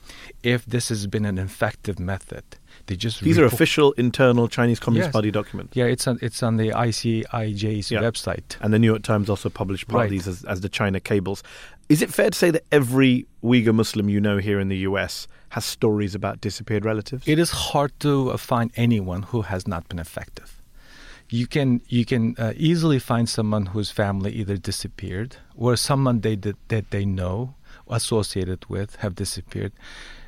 if 0.43 0.65
this 0.67 0.89
has 0.91 1.07
been 1.07 1.25
an 1.25 1.39
effective 1.39 1.99
method. 1.99 2.45
They 2.87 2.97
just 2.97 3.21
These 3.23 3.39
are 3.39 3.45
official 3.45 3.93
internal 3.93 4.49
Chinese 4.49 4.81
Communist 4.81 5.09
Yes. 5.09 5.13
Party 5.13 5.31
documents. 5.31 5.77
Yeah, 5.77 5.85
it's 5.95 6.07
on 6.07 6.19
it's 6.23 6.43
on 6.43 6.57
the 6.57 6.71
ICIJ's 6.73 7.91
Yeah. 7.91 8.01
website. 8.03 8.57
And 8.61 8.73
the 8.73 8.79
New 8.79 8.87
York 8.95 9.03
Times 9.03 9.29
also 9.31 9.49
published 9.49 9.89
part 9.89 10.05
of 10.07 10.11
these 10.11 10.27
as, 10.29 10.45
as 10.45 10.61
the 10.61 10.69
China 10.69 10.99
cables. 11.01 11.43
Is 11.89 12.01
it 12.03 12.11
fair 12.13 12.31
to 12.31 12.39
say 12.39 12.51
that 12.51 12.65
every 12.73 13.27
Uyghur 13.43 13.75
Muslim 13.75 14.09
you 14.09 14.21
know 14.21 14.39
here 14.39 14.59
in 14.61 14.69
the 14.69 14.79
US 14.91 15.27
has 15.53 15.67
stories 15.67 16.15
about 16.15 16.41
disappeared 16.41 16.85
relatives? 16.85 17.29
It 17.29 17.39
is 17.39 17.51
hard 17.51 17.93
to 18.01 18.31
uh, 18.31 18.37
find 18.39 18.71
anyone 18.75 19.23
who 19.23 19.43
has 19.43 19.69
not 19.69 19.87
been 19.89 19.99
affected. 19.99 20.47
You 21.29 21.47
can 21.47 21.81
you 21.89 22.05
can 22.05 22.35
uh, 22.39 22.53
easily 22.57 22.99
find 22.99 23.29
someone 23.29 23.67
whose 23.67 23.91
family 23.91 24.33
either 24.33 24.57
disappeared 24.57 25.37
or 25.55 25.77
someone 25.77 26.21
they 26.21 26.37
did, 26.37 26.57
that 26.69 26.91
they 26.91 27.05
know 27.05 27.55
associated 27.89 28.65
with 28.69 28.97
have 28.97 29.15
disappeared. 29.15 29.73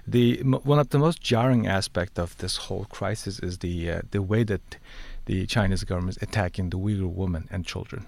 The 0.06 0.42
one 0.42 0.78
of 0.78 0.88
the 0.90 0.98
most 0.98 1.22
jarring 1.22 1.66
aspect 1.66 2.18
of 2.18 2.36
this 2.36 2.56
whole 2.64 2.84
crisis 2.84 3.38
is 3.38 3.58
the 3.58 3.90
uh, 3.90 4.00
the 4.10 4.20
way 4.20 4.44
that 4.44 4.76
the 5.24 5.46
Chinese 5.46 5.84
government 5.84 6.16
is 6.16 6.22
attacking 6.22 6.68
the 6.68 6.78
Uyghur 6.78 7.12
women 7.22 7.48
and 7.50 7.64
children. 7.64 8.04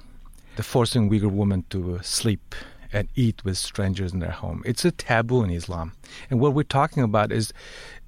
They're 0.56 0.73
forcing 0.76 1.11
Uyghur 1.11 1.30
women 1.30 1.64
to 1.70 1.96
uh, 1.96 2.02
sleep 2.02 2.54
and 2.97 3.09
eat 3.15 3.45
with 3.45 3.59
strangers 3.59 4.15
in 4.15 4.21
their 4.21 4.31
home. 4.31 4.62
It's 4.65 4.85
a 4.87 4.91
taboo 4.91 5.43
in 5.45 5.50
Islam, 5.50 5.93
and 6.31 6.41
what 6.41 6.55
we're 6.55 6.62
talking 6.81 7.03
about 7.03 7.31
is 7.31 7.53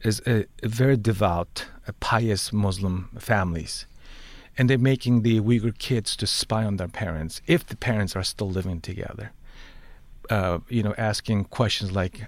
is 0.02 0.22
a, 0.26 0.46
a 0.62 0.68
very 0.68 0.96
devout, 0.96 1.66
a 1.86 1.92
pious 1.92 2.52
Muslim 2.52 3.10
families, 3.18 3.86
and 4.56 4.70
they're 4.70 4.78
making 4.78 5.22
the 5.22 5.40
Uyghur 5.40 5.76
kids 5.76 6.16
to 6.16 6.26
spy 6.26 6.64
on 6.64 6.76
their 6.78 6.88
parents 6.88 7.42
if 7.46 7.66
the 7.66 7.76
parents 7.76 8.16
are 8.16 8.22
still 8.22 8.50
living 8.50 8.80
together. 8.80 9.30
Uh, 10.30 10.58
you 10.68 10.82
know, 10.82 10.94
asking 10.96 11.44
questions 11.44 11.92
like, 11.92 12.26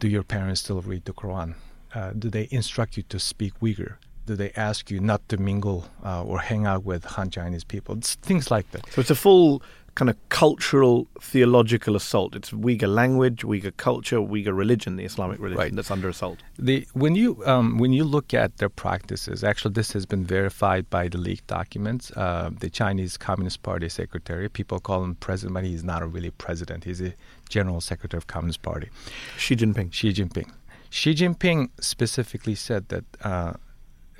"Do 0.00 0.08
your 0.08 0.24
parents 0.24 0.60
still 0.62 0.80
read 0.80 1.04
the 1.04 1.12
Quran? 1.12 1.54
Uh, 1.94 2.10
do 2.18 2.28
they 2.28 2.48
instruct 2.50 2.96
you 2.96 3.04
to 3.04 3.18
speak 3.18 3.52
Uyghur? 3.60 3.92
Do 4.26 4.34
they 4.36 4.50
ask 4.56 4.90
you 4.90 5.00
not 5.00 5.28
to 5.28 5.36
mingle 5.36 5.80
uh, 6.04 6.22
or 6.22 6.38
hang 6.40 6.66
out 6.66 6.84
with 6.84 7.04
Han 7.14 7.30
Chinese 7.30 7.64
people? 7.64 7.96
It's 7.98 8.16
things 8.16 8.50
like 8.50 8.68
that." 8.72 8.82
So 8.92 9.00
it's 9.00 9.10
a 9.10 9.20
full 9.26 9.62
kind 10.00 10.08
of 10.08 10.16
cultural, 10.30 11.06
theological 11.20 11.94
assault. 11.94 12.34
It's 12.34 12.50
Uyghur 12.52 12.88
language, 13.02 13.42
Uyghur 13.42 13.76
culture, 13.76 14.16
Uyghur 14.16 14.56
religion, 14.56 14.96
the 14.96 15.04
Islamic 15.04 15.38
religion 15.38 15.58
Right. 15.64 15.76
that's 15.76 15.90
under 15.90 16.08
assault. 16.08 16.38
The 16.58 16.86
when 16.94 17.14
you 17.20 17.28
um, 17.52 17.76
when 17.82 17.92
you 17.98 18.04
look 18.16 18.32
at 18.42 18.50
their 18.60 18.70
practices, 18.84 19.44
actually, 19.50 19.74
this 19.80 19.92
has 19.96 20.06
been 20.06 20.24
verified 20.24 20.84
by 20.96 21.04
the 21.08 21.18
leaked 21.18 21.48
documents. 21.58 22.04
Uh, 22.16 22.48
the 22.64 22.70
Chinese 22.70 23.18
Communist 23.18 23.58
Party 23.62 23.88
secretary, 23.90 24.48
people 24.48 24.78
call 24.80 25.04
him 25.04 25.16
president, 25.16 25.52
but 25.54 25.64
he's 25.64 25.84
not 25.92 26.00
a 26.06 26.06
really 26.16 26.30
president. 26.30 26.84
He's 26.84 27.02
a 27.02 27.12
general 27.56 27.80
secretary 27.82 28.18
of 28.22 28.26
Communist 28.26 28.62
Party. 28.62 28.88
Xi 29.36 29.54
Jinping. 29.54 29.92
Xi 29.92 30.08
Jinping. 30.14 30.48
Xi 30.88 31.10
Jinping 31.14 31.60
specifically 31.78 32.54
said 32.54 32.82
that 32.88 33.04
uh, 33.22 33.52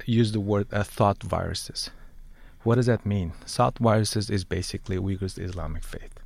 used 0.05 0.33
the 0.35 0.41
word 0.41 0.67
uh, 0.73 0.83
thought 0.97 1.23
viruses. 1.23 1.91
What 2.63 2.75
does 2.75 2.87
that 2.87 3.07
mean? 3.07 3.33
Thought 3.47 3.79
viruses 3.79 4.31
is 4.31 4.45
basically 4.45 4.97
Uyghurs' 4.97 5.39
Islamic 5.39 5.85
faith. 5.85 6.21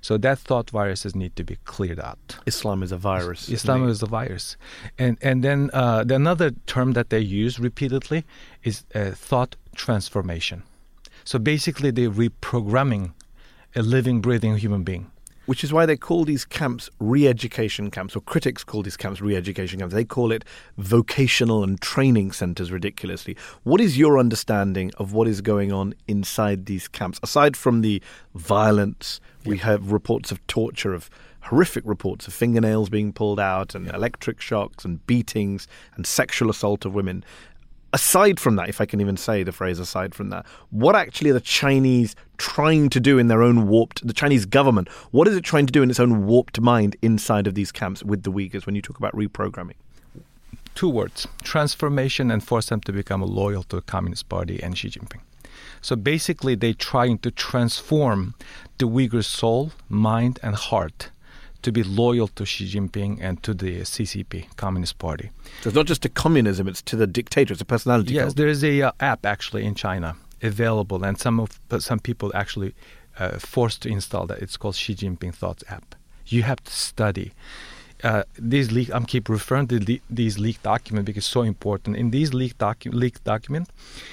So 0.00 0.18
that 0.18 0.38
thought 0.38 0.68
viruses 0.68 1.16
need 1.16 1.34
to 1.36 1.44
be 1.44 1.56
cleared 1.64 1.98
out. 1.98 2.36
Islam 2.44 2.82
is 2.82 2.92
a 2.92 2.98
virus. 2.98 3.48
Islam 3.48 3.88
is 3.88 4.02
a 4.02 4.06
virus, 4.06 4.58
and 4.98 5.16
and 5.22 5.42
then 5.42 5.70
uh, 5.72 6.04
the 6.04 6.14
another 6.14 6.50
term 6.66 6.92
that 6.92 7.08
they 7.08 7.20
use 7.20 7.58
repeatedly 7.58 8.26
is 8.62 8.84
uh, 8.94 9.12
thought 9.12 9.56
transformation. 9.74 10.62
So 11.24 11.38
basically, 11.38 11.90
they're 11.90 12.10
reprogramming 12.10 13.12
a 13.74 13.80
living, 13.80 14.20
breathing 14.20 14.58
human 14.58 14.82
being. 14.82 15.10
Which 15.46 15.62
is 15.62 15.74
why 15.74 15.84
they 15.84 15.96
call 15.96 16.24
these 16.24 16.44
camps 16.44 16.88
re 16.98 17.28
education 17.28 17.90
camps, 17.90 18.16
or 18.16 18.20
critics 18.20 18.64
call 18.64 18.82
these 18.82 18.96
camps 18.96 19.20
re 19.20 19.36
education 19.36 19.78
camps. 19.78 19.94
They 19.94 20.04
call 20.04 20.32
it 20.32 20.44
vocational 20.78 21.62
and 21.62 21.78
training 21.80 22.32
centers 22.32 22.72
ridiculously. 22.72 23.36
What 23.62 23.80
is 23.80 23.98
your 23.98 24.18
understanding 24.18 24.90
of 24.96 25.12
what 25.12 25.28
is 25.28 25.42
going 25.42 25.70
on 25.70 25.94
inside 26.08 26.64
these 26.64 26.88
camps? 26.88 27.20
Aside 27.22 27.58
from 27.58 27.82
the 27.82 28.02
violence, 28.34 29.20
we 29.44 29.58
have 29.58 29.92
reports 29.92 30.32
of 30.32 30.44
torture, 30.46 30.94
of 30.94 31.10
horrific 31.42 31.84
reports 31.84 32.26
of 32.26 32.32
fingernails 32.32 32.88
being 32.88 33.12
pulled 33.12 33.38
out, 33.38 33.74
and 33.74 33.90
electric 33.90 34.40
shocks, 34.40 34.82
and 34.82 35.06
beatings, 35.06 35.68
and 35.94 36.06
sexual 36.06 36.48
assault 36.48 36.86
of 36.86 36.94
women. 36.94 37.22
Aside 37.94 38.40
from 38.40 38.56
that, 38.56 38.68
if 38.68 38.80
I 38.80 38.86
can 38.86 39.00
even 39.00 39.16
say 39.16 39.44
the 39.44 39.52
phrase 39.52 39.78
aside 39.78 40.16
from 40.16 40.30
that, 40.30 40.44
what 40.70 40.96
actually 40.96 41.30
are 41.30 41.34
the 41.34 41.40
Chinese 41.40 42.16
trying 42.38 42.90
to 42.90 42.98
do 42.98 43.18
in 43.18 43.28
their 43.28 43.40
own 43.40 43.68
warped, 43.68 44.04
the 44.04 44.12
Chinese 44.12 44.46
government, 44.46 44.88
what 45.12 45.28
is 45.28 45.36
it 45.36 45.44
trying 45.44 45.66
to 45.66 45.72
do 45.72 45.80
in 45.80 45.90
its 45.90 46.00
own 46.00 46.26
warped 46.26 46.60
mind 46.60 46.96
inside 47.02 47.46
of 47.46 47.54
these 47.54 47.70
camps 47.70 48.02
with 48.02 48.24
the 48.24 48.32
Uyghurs 48.32 48.66
when 48.66 48.74
you 48.74 48.82
talk 48.82 48.98
about 48.98 49.14
reprogramming? 49.14 49.76
Two 50.74 50.88
words: 50.88 51.28
transformation, 51.44 52.32
and 52.32 52.42
force 52.42 52.66
them 52.66 52.80
to 52.80 52.92
become 52.92 53.22
loyal 53.22 53.62
to 53.62 53.76
the 53.76 53.82
Communist 53.82 54.28
Party 54.28 54.60
and 54.60 54.76
Xi 54.76 54.90
Jinping. 54.90 55.20
So 55.80 55.94
basically, 55.94 56.56
they're 56.56 56.74
trying 56.74 57.18
to 57.18 57.30
transform 57.30 58.34
the 58.78 58.88
Uyghur 58.88 59.24
soul, 59.24 59.70
mind, 59.88 60.40
and 60.42 60.56
heart 60.56 61.10
to 61.64 61.72
be 61.72 61.82
loyal 61.82 62.28
to 62.28 62.44
Xi 62.46 62.64
Jinping 62.66 63.18
and 63.20 63.42
to 63.42 63.52
the 63.54 63.80
CCP, 63.80 64.54
Communist 64.56 64.98
Party. 64.98 65.30
So 65.62 65.68
it's 65.68 65.76
not 65.76 65.86
just 65.86 66.02
to 66.02 66.08
communism, 66.08 66.68
it's 66.68 66.82
to 66.82 66.96
the 66.96 67.06
dictator, 67.06 67.52
it's 67.52 67.62
a 67.62 67.64
personality 67.66 68.14
Yes, 68.14 68.24
cult. 68.24 68.36
there 68.36 68.48
is 68.48 68.62
a 68.62 68.82
uh, 68.82 68.92
app 69.00 69.26
actually 69.26 69.64
in 69.64 69.74
China 69.74 70.14
available, 70.42 71.04
and 71.04 71.18
some 71.18 71.40
of 71.40 71.58
some 71.78 71.98
people 71.98 72.30
actually 72.34 72.72
uh, 73.18 73.38
forced 73.38 73.82
to 73.82 73.88
install 73.88 74.26
that. 74.26 74.38
It's 74.42 74.56
called 74.56 74.76
Xi 74.76 74.94
Jinping 74.94 75.34
Thoughts 75.34 75.64
app. 75.68 75.94
You 76.26 76.42
have 76.42 76.60
to 76.64 76.72
study. 76.72 77.32
Uh, 78.02 78.22
these 78.38 78.70
leak. 78.70 78.90
I'm 78.94 79.06
keep 79.06 79.28
referring 79.28 79.68
to 79.68 79.78
le- 79.78 80.00
these 80.10 80.38
leaked 80.38 80.62
documents 80.62 81.06
because 81.06 81.24
it's 81.24 81.32
so 81.32 81.42
important. 81.42 81.96
In 81.96 82.10
these 82.10 82.34
leaked 82.34 82.58
docu- 82.58 82.92
leaked 82.92 83.24
document, 83.24 83.68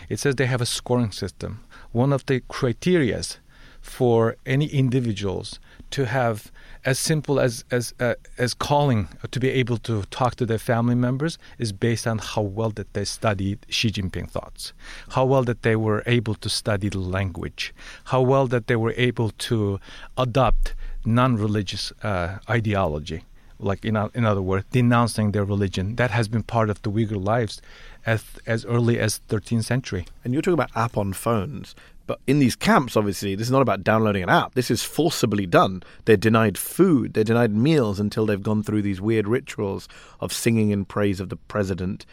it 0.09 0.19
says 0.19 0.35
they 0.35 0.45
have 0.45 0.61
a 0.61 0.65
scoring 0.65 1.11
system. 1.11 1.59
One 1.91 2.13
of 2.13 2.25
the 2.25 2.39
criterias 2.41 3.37
for 3.81 4.35
any 4.45 4.67
individuals 4.67 5.59
to 5.91 6.05
have 6.05 6.51
as 6.83 6.97
simple 6.97 7.39
as 7.39 7.63
as 7.69 7.93
uh, 7.99 8.15
as 8.37 8.53
calling 8.53 9.07
to 9.29 9.39
be 9.39 9.49
able 9.49 9.77
to 9.77 10.03
talk 10.05 10.35
to 10.35 10.45
their 10.45 10.57
family 10.57 10.95
members 10.95 11.37
is 11.59 11.71
based 11.71 12.07
on 12.07 12.17
how 12.17 12.41
well 12.41 12.71
that 12.71 12.93
they 12.93 13.05
studied 13.05 13.59
Xi 13.69 13.91
Jinping 13.91 14.29
thoughts, 14.29 14.73
how 15.09 15.25
well 15.25 15.43
that 15.43 15.61
they 15.61 15.75
were 15.75 16.01
able 16.05 16.35
to 16.35 16.49
study 16.49 16.89
the 16.89 16.99
language, 16.99 17.73
how 18.05 18.21
well 18.21 18.47
that 18.47 18.67
they 18.67 18.75
were 18.75 18.93
able 18.97 19.29
to 19.31 19.79
adopt 20.17 20.73
non-religious 21.05 21.91
uh, 22.03 22.37
ideology, 22.49 23.23
like 23.59 23.85
in 23.85 23.95
in 24.15 24.25
other 24.25 24.41
words, 24.41 24.65
denouncing 24.71 25.31
their 25.31 25.45
religion. 25.45 25.95
That 25.97 26.11
has 26.11 26.27
been 26.27 26.43
part 26.43 26.69
of 26.69 26.81
the 26.81 26.91
Uyghur 26.91 27.23
lives 27.23 27.61
as 28.05 28.23
as 28.47 28.65
early 28.65 28.99
as 28.99 29.21
13th 29.29 29.65
century. 29.65 30.05
And 30.23 30.33
you're 30.33 30.41
talking 30.41 30.53
about 30.61 30.75
app 30.75 30.97
on 30.97 31.13
phones. 31.13 31.75
But 32.07 32.19
in 32.27 32.39
these 32.39 32.55
camps, 32.55 32.97
obviously, 32.97 33.35
this 33.35 33.47
is 33.47 33.51
not 33.51 33.61
about 33.61 33.83
downloading 33.83 34.23
an 34.23 34.29
app. 34.29 34.53
This 34.55 34.69
is 34.71 34.83
forcibly 34.83 35.45
done. 35.45 35.83
They're 36.05 36.17
denied 36.17 36.57
food, 36.57 37.13
they're 37.13 37.23
denied 37.23 37.51
meals 37.55 37.99
until 37.99 38.25
they've 38.25 38.41
gone 38.41 38.63
through 38.63 38.81
these 38.81 38.99
weird 38.99 39.27
rituals 39.27 39.87
of 40.19 40.33
singing 40.33 40.71
in 40.71 40.83
praise 40.85 41.19
of 41.19 41.29
the 41.29 41.37
president, 41.37 42.05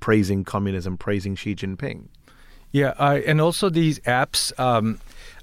praising 0.00 0.42
communism, 0.44 0.96
praising 0.96 1.36
Xi 1.36 1.54
Jinping. 1.54 2.08
Yeah, 2.72 2.94
uh, 2.98 3.20
and 3.26 3.40
also 3.40 3.68
these 3.70 4.00
apps. 4.00 4.58
Um, 4.58 4.98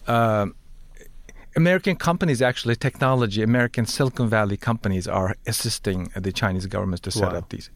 uh, 0.08 0.48
American 1.56 1.96
companies, 1.96 2.42
actually, 2.42 2.76
technology, 2.76 3.44
American 3.44 3.86
Silicon 3.86 4.28
Valley 4.28 4.58
companies 4.58 5.08
are 5.08 5.36
assisting 5.46 6.10
the 6.16 6.32
Chinese 6.32 6.66
government 6.66 7.04
to 7.04 7.12
set 7.12 7.32
Wow. 7.32 7.38
up 7.38 7.50
these. 7.50 7.70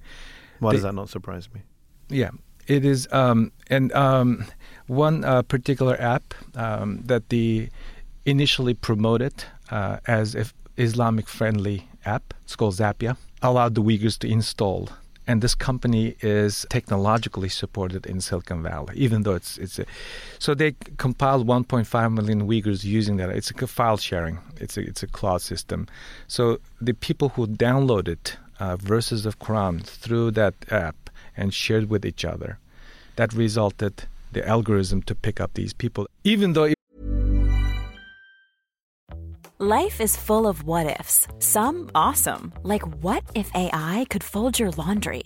Why 0.60 0.71
They- 0.71 0.77
does 0.77 0.84
that 0.84 0.95
not 0.95 1.10
surprise 1.10 1.47
me? 1.53 1.62
Yeah, 2.10 2.32
it 2.65 2.84
is. 2.86 3.08
Um, 3.12 3.51
and 3.69 3.91
um, 3.93 4.45
one 4.88 5.23
uh, 5.23 5.41
particular 5.41 6.00
app 6.00 6.34
um, 6.56 7.02
that 7.06 7.30
the 7.30 7.69
initially 8.26 8.73
promoted 8.73 9.34
uh, 9.71 9.97
as 10.08 10.36
a 10.36 10.45
Islamic 10.78 11.28
friendly 11.28 11.88
app, 12.06 12.34
it's 12.43 12.56
called 12.56 12.76
Zapya, 12.76 13.17
allowed 13.41 13.76
the 13.76 13.82
Uyghurs 13.82 14.17
to 14.19 14.28
install. 14.28 14.89
And 15.30 15.41
this 15.41 15.56
company 15.56 16.15
is 16.21 16.65
technologically 16.69 17.50
supported 17.50 18.06
in 18.06 18.21
Silicon 18.21 18.63
Valley, 18.63 18.95
even 18.95 19.23
though 19.23 19.36
it's 19.36 19.58
it's 19.58 19.78
a, 19.78 19.86
so 20.39 20.54
they 20.54 20.73
compiled 20.97 21.45
1.5 21.45 22.13
million 22.13 22.47
Uyghurs 22.47 22.86
using 22.86 23.17
that. 23.17 23.30
It's 23.32 23.52
a 23.52 23.67
file 23.67 23.97
sharing. 23.97 24.39
It's 24.56 24.78
a 24.78 24.82
it's 24.82 25.04
a 25.04 25.08
cloud 25.08 25.41
system. 25.41 25.88
So 26.28 26.60
the 26.80 26.93
people 26.93 27.30
who 27.30 27.45
downloaded 27.45 28.38
uh, 28.62 28.78
verses 28.78 29.26
of 29.26 29.39
Quran 29.39 29.84
through 29.84 30.32
that 30.32 30.56
app 30.71 31.10
and 31.36 31.54
shared 31.54 31.89
with 31.89 32.06
each 32.06 32.23
other, 32.23 32.58
that 33.17 33.34
resulted 33.34 34.06
the 34.32 34.48
algorithm 34.48 35.02
to 35.04 35.16
pick 35.16 35.40
up 35.40 35.54
these 35.54 35.74
people, 35.74 36.08
even 36.24 36.54
though. 36.54 36.66
It- 36.66 36.76
Life 39.60 40.00
is 40.02 40.16
full 40.16 40.46
of 40.46 40.63
what 40.63 41.00
ifs. 41.00 41.28
Some 41.40 41.90
awesome, 41.96 42.54
like 42.62 42.86
what 43.04 43.24
if 43.34 43.50
AI 43.56 44.06
could 44.10 44.24
fold 44.24 44.60
your 44.60 44.70
laundry? 44.72 45.24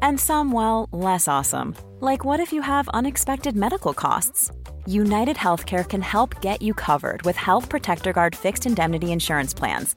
And 0.00 0.18
some, 0.18 0.52
well, 0.52 0.88
less 0.90 1.28
awesome. 1.28 1.74
Like 2.00 2.24
what 2.24 2.40
if 2.40 2.50
you 2.52 2.62
have 2.62 2.88
unexpected 2.88 3.54
medical 3.56 3.92
costs? 3.92 4.50
United 4.86 5.36
Healthcare 5.36 5.86
can 5.86 6.00
help 6.00 6.40
get 6.40 6.62
you 6.62 6.72
covered 6.72 7.22
with 7.22 7.36
Health 7.36 7.68
Protector 7.68 8.12
Guard 8.14 8.34
fixed 8.34 8.64
indemnity 8.66 9.12
insurance 9.12 9.52
plans. 9.52 9.96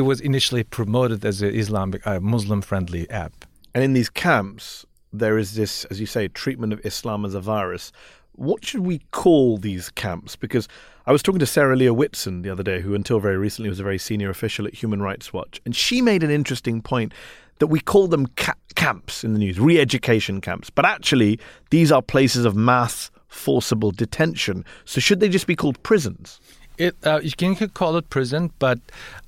It 0.00 0.04
was 0.04 0.22
initially 0.22 0.64
promoted 0.64 1.26
as 1.26 1.42
an 1.42 1.54
Islamic, 1.54 2.06
uh, 2.06 2.20
Muslim-friendly 2.20 3.10
app. 3.10 3.44
And 3.74 3.84
in 3.84 3.92
these 3.92 4.08
camps, 4.08 4.86
there 5.12 5.36
is 5.36 5.56
this, 5.56 5.84
as 5.90 6.00
you 6.00 6.06
say, 6.06 6.26
treatment 6.26 6.72
of 6.72 6.80
Islam 6.86 7.26
as 7.26 7.34
a 7.34 7.40
virus. 7.42 7.92
What 8.32 8.64
should 8.64 8.80
we 8.80 9.00
call 9.10 9.58
these 9.58 9.90
camps? 9.90 10.36
Because 10.36 10.68
I 11.04 11.12
was 11.12 11.22
talking 11.22 11.38
to 11.40 11.44
Sarah 11.44 11.76
Leah 11.76 11.92
Whitson 11.92 12.40
the 12.40 12.48
other 12.48 12.62
day, 12.62 12.80
who 12.80 12.94
until 12.94 13.20
very 13.20 13.36
recently 13.36 13.68
was 13.68 13.78
a 13.78 13.82
very 13.82 13.98
senior 13.98 14.30
official 14.30 14.66
at 14.66 14.72
Human 14.72 15.02
Rights 15.02 15.34
Watch, 15.34 15.60
and 15.66 15.76
she 15.76 16.00
made 16.00 16.22
an 16.22 16.30
interesting 16.30 16.80
point 16.80 17.12
that 17.58 17.66
we 17.66 17.78
call 17.78 18.08
them 18.08 18.26
ca- 18.38 18.54
camps 18.76 19.22
in 19.22 19.34
the 19.34 19.38
news, 19.38 19.60
re 19.60 19.78
education 19.78 20.40
camps. 20.40 20.70
But 20.70 20.86
actually, 20.86 21.38
these 21.68 21.92
are 21.92 22.00
places 22.00 22.46
of 22.46 22.56
mass 22.56 23.10
forcible 23.28 23.90
detention. 23.90 24.64
So 24.86 24.98
should 24.98 25.20
they 25.20 25.28
just 25.28 25.46
be 25.46 25.56
called 25.56 25.82
prisons? 25.82 26.40
It, 26.80 26.96
uh, 27.04 27.20
you 27.22 27.32
can 27.32 27.54
call 27.68 27.98
it 27.98 28.08
prison, 28.08 28.52
but 28.58 28.78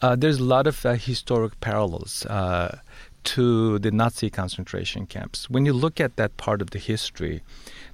uh, 0.01 0.17
there's 0.17 0.39
a 0.39 0.43
lot 0.45 0.67
of 0.67 0.87
uh, 0.87 0.95
historic 0.95 1.61
parallels 1.61 2.25
uh, 2.25 2.79
to 3.25 3.79
the 3.79 3.91
Nazi 3.91 4.31
concentration 4.31 5.05
camps. 5.05 5.51
When 5.51 5.67
you 5.67 5.75
look 5.75 6.01
at 6.01 6.17
that 6.17 6.35
part 6.39 6.63
of 6.63 6.71
the 6.71 6.79
history, 6.79 7.43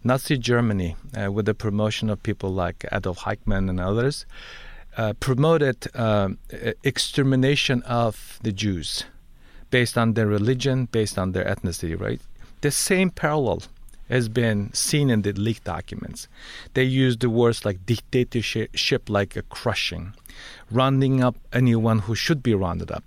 Nazi 0.05 0.39
Germany, 0.39 0.95
uh, 1.17 1.33
with 1.33 1.47
the 1.47 1.55
promotion 1.55 2.09
of 2.09 2.23
people 2.23 2.51
like 2.51 2.85
Adolf 2.93 3.23
Eichmann 3.23 3.69
and 3.69 3.81
others, 3.81 4.27
uh, 4.97 5.15
promoted 5.19 5.89
extermination 6.85 7.83
of 7.83 8.39
the 8.45 8.53
Jews 8.53 9.07
based 9.71 9.99
on 9.99 10.15
their 10.15 10.29
religion, 10.29 10.87
based 10.93 11.19
on 11.19 11.33
their 11.33 11.45
ethnicity, 11.45 12.01
right? 12.01 12.21
The 12.61 12.71
same 12.71 13.11
parallel 13.11 13.63
has 14.09 14.29
been 14.29 14.73
seen 14.73 15.11
in 15.11 15.23
the 15.23 15.33
leaked 15.33 15.65
documents. 15.65 16.29
They 16.75 16.85
use 16.85 17.17
the 17.17 17.31
words 17.31 17.65
like 17.65 17.85
dictatorship, 17.87 19.09
like 19.09 19.37
a 19.37 19.43
crushing, 19.43 20.15
rounding 20.71 21.23
up 21.23 21.37
anyone 21.53 22.01
who 22.01 22.15
should 22.15 22.43
be 22.43 22.55
rounded 22.55 22.91
up. 22.91 23.05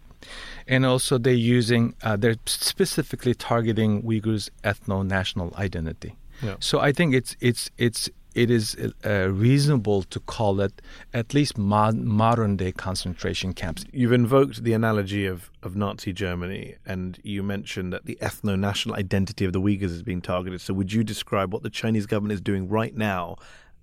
And 0.68 0.86
also, 0.86 1.18
they're 1.18 1.34
using, 1.34 1.96
uh, 2.04 2.16
they're 2.16 2.36
specifically 2.46 3.34
targeting 3.34 4.04
Uyghurs' 4.04 4.50
ethno 4.64 5.06
national 5.06 5.54
identity. 5.58 6.16
Yeah. 6.42 6.56
So 6.60 6.80
I 6.80 6.92
think 6.92 7.14
it's 7.14 7.36
it's 7.40 7.70
it's 7.78 8.10
it 8.34 8.50
is 8.50 8.78
uh, 9.06 9.30
reasonable 9.30 10.04
to 10.04 10.20
call 10.20 10.62
it 10.62 10.82
at 11.14 11.34
least 11.34 11.58
modern 11.58 12.56
day 12.56 12.72
concentration 12.72 13.54
camps. 13.54 13.84
You've 13.92 14.14
invoked 14.14 14.64
the 14.64 14.74
analogy 14.74 15.26
of, 15.26 15.52
of 15.64 15.76
Nazi 15.76 16.14
Germany, 16.14 16.76
and 16.86 17.20
you 17.24 17.44
mentioned 17.44 17.92
that 17.94 18.06
the 18.06 18.18
ethno 18.22 18.58
national 18.58 18.96
identity 18.96 19.46
of 19.46 19.54
the 19.54 19.60
Uyghurs 19.60 19.92
is 19.92 20.04
being 20.04 20.22
targeted. 20.22 20.62
So, 20.62 20.74
would 20.74 20.94
you 20.94 21.04
describe 21.04 21.54
what 21.54 21.64
the 21.64 21.70
Chinese 21.70 22.06
government 22.06 22.34
is 22.34 22.42
doing 22.42 22.70
right 22.70 22.96
now 22.96 23.36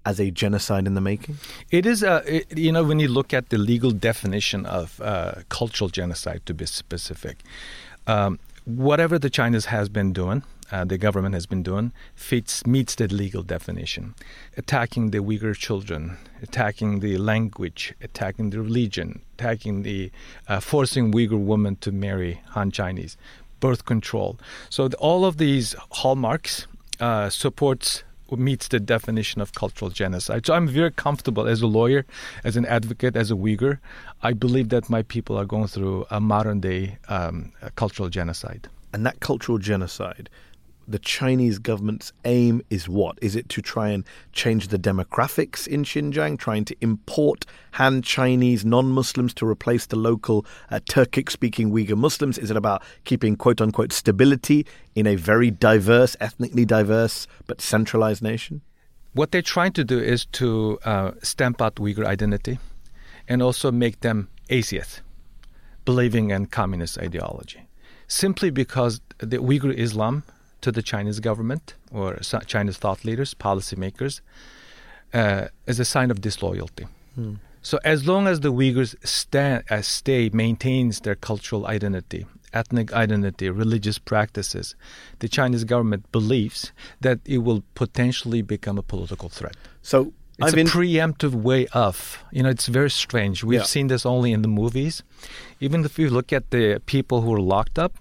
as 0.06 0.18
a 0.18 0.30
genocide 0.30 0.86
in 0.86 0.94
the 0.94 1.00
making? 1.00 1.36
It 1.70 1.84
is, 1.84 2.02
a, 2.02 2.22
it, 2.26 2.56
you 2.56 2.72
know, 2.72 2.84
when 2.84 3.00
you 3.00 3.08
look 3.08 3.34
at 3.34 3.50
the 3.50 3.58
legal 3.58 3.90
definition 3.90 4.64
of 4.64 5.00
uh, 5.02 5.42
cultural 5.50 5.90
genocide, 5.90 6.46
to 6.46 6.54
be 6.54 6.64
specific, 6.64 7.42
um, 8.06 8.38
whatever 8.64 9.18
the 9.18 9.30
Chinese 9.30 9.66
has 9.66 9.90
been 9.90 10.12
doing, 10.14 10.42
uh, 10.70 10.84
the 10.84 10.98
government 10.98 11.34
has 11.34 11.46
been 11.46 11.62
doing 11.62 11.92
fits 12.14 12.66
meets 12.66 12.94
the 12.94 13.08
legal 13.08 13.42
definition. 13.42 14.14
Attacking 14.56 15.10
the 15.10 15.18
Uyghur 15.18 15.56
children, 15.56 16.16
attacking 16.42 17.00
the 17.00 17.16
language, 17.18 17.94
attacking 18.02 18.50
the 18.50 18.60
religion, 18.60 19.22
attacking 19.38 19.82
the 19.82 20.10
uh, 20.48 20.60
forcing 20.60 21.12
Uyghur 21.12 21.38
women 21.38 21.76
to 21.76 21.92
marry 21.92 22.40
Han 22.50 22.70
Chinese, 22.70 23.16
birth 23.60 23.84
control. 23.84 24.38
So 24.70 24.88
the, 24.88 24.96
all 24.98 25.24
of 25.24 25.38
these 25.38 25.74
hallmarks 25.90 26.66
uh, 27.00 27.30
supports 27.30 28.04
meets 28.36 28.68
the 28.68 28.78
definition 28.78 29.40
of 29.40 29.54
cultural 29.54 29.90
genocide. 29.90 30.44
So 30.44 30.52
I'm 30.52 30.68
very 30.68 30.90
comfortable 30.90 31.48
as 31.48 31.62
a 31.62 31.66
lawyer, 31.66 32.04
as 32.44 32.56
an 32.56 32.66
advocate, 32.66 33.16
as 33.16 33.30
a 33.30 33.34
Uyghur. 33.34 33.78
I 34.22 34.34
believe 34.34 34.68
that 34.68 34.90
my 34.90 35.02
people 35.02 35.38
are 35.38 35.46
going 35.46 35.68
through 35.68 36.06
a 36.10 36.20
modern 36.20 36.60
day 36.60 36.98
um, 37.08 37.52
cultural 37.76 38.10
genocide. 38.10 38.68
And 38.92 39.06
that 39.06 39.20
cultural 39.20 39.58
genocide 39.58 40.28
the 40.88 40.98
Chinese 40.98 41.58
government's 41.58 42.12
aim 42.24 42.62
is 42.70 42.88
what? 42.88 43.18
Is 43.20 43.36
it 43.36 43.48
to 43.50 43.60
try 43.60 43.90
and 43.90 44.04
change 44.32 44.68
the 44.68 44.78
demographics 44.78 45.66
in 45.68 45.84
Xinjiang, 45.84 46.38
trying 46.38 46.64
to 46.64 46.76
import 46.80 47.44
Han 47.72 48.00
Chinese 48.00 48.64
non 48.64 48.86
Muslims 48.90 49.34
to 49.34 49.46
replace 49.46 49.84
the 49.86 49.96
local 49.96 50.46
uh, 50.70 50.80
Turkic 50.88 51.30
speaking 51.30 51.70
Uyghur 51.70 51.98
Muslims? 51.98 52.38
Is 52.38 52.50
it 52.50 52.56
about 52.56 52.82
keeping 53.04 53.36
quote 53.36 53.60
unquote 53.60 53.92
stability 53.92 54.66
in 54.94 55.06
a 55.06 55.14
very 55.14 55.50
diverse, 55.50 56.16
ethnically 56.20 56.64
diverse, 56.64 57.26
but 57.46 57.60
centralized 57.60 58.22
nation? 58.22 58.62
What 59.12 59.30
they're 59.30 59.42
trying 59.42 59.72
to 59.72 59.84
do 59.84 59.98
is 59.98 60.24
to 60.26 60.78
uh, 60.84 61.12
stamp 61.22 61.60
out 61.60 61.74
Uyghur 61.76 62.06
identity 62.06 62.58
and 63.28 63.42
also 63.42 63.70
make 63.70 64.00
them 64.00 64.28
atheists, 64.48 65.02
believing 65.84 66.30
in 66.30 66.46
communist 66.46 66.98
ideology. 66.98 67.68
Simply 68.06 68.48
because 68.48 69.02
the 69.18 69.36
Uyghur 69.36 69.74
Islam 69.74 70.22
to 70.60 70.72
the 70.72 70.82
Chinese 70.82 71.20
government 71.20 71.74
or 71.92 72.16
Chinese 72.46 72.76
thought 72.76 73.04
leaders, 73.04 73.34
policymakers, 73.34 74.20
uh, 75.14 75.48
as 75.66 75.78
a 75.78 75.84
sign 75.84 76.10
of 76.10 76.20
disloyalty. 76.20 76.86
Hmm. 77.14 77.34
So 77.62 77.78
as 77.84 78.06
long 78.06 78.26
as 78.26 78.40
the 78.40 78.52
Uyghurs 78.52 78.94
stand, 79.06 79.64
uh, 79.70 79.82
stay 79.82 80.30
maintains 80.32 81.00
their 81.00 81.14
cultural 81.14 81.66
identity, 81.66 82.26
ethnic 82.52 82.92
identity, 82.92 83.50
religious 83.50 83.98
practices, 83.98 84.74
the 85.18 85.28
Chinese 85.28 85.64
government 85.64 86.10
believes 86.12 86.72
that 87.00 87.18
it 87.24 87.38
will 87.38 87.62
potentially 87.74 88.42
become 88.42 88.78
a 88.78 88.82
political 88.82 89.28
threat. 89.28 89.56
So 89.82 90.12
it's 90.38 90.54
I've 90.54 90.58
a 90.58 90.64
preemptive 90.64 91.34
way 91.34 91.66
of, 91.72 92.22
you 92.30 92.42
know, 92.44 92.48
it's 92.48 92.68
very 92.68 92.90
strange. 92.90 93.42
We've 93.42 93.60
yeah. 93.60 93.64
seen 93.66 93.88
this 93.88 94.06
only 94.06 94.32
in 94.32 94.42
the 94.42 94.48
movies. 94.48 95.02
Even 95.58 95.84
if 95.84 95.98
you 95.98 96.10
look 96.10 96.32
at 96.32 96.50
the 96.50 96.80
people 96.86 97.22
who 97.22 97.34
are 97.34 97.40
locked 97.40 97.78
up 97.78 97.98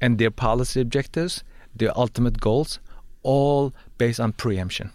and 0.00 0.18
their 0.18 0.30
policy 0.30 0.80
objectives, 0.82 1.42
their 1.74 1.96
ultimate 1.96 2.40
goals, 2.40 2.80
all 3.22 3.72
based 3.98 4.20
on 4.20 4.32
preemption. 4.32 4.90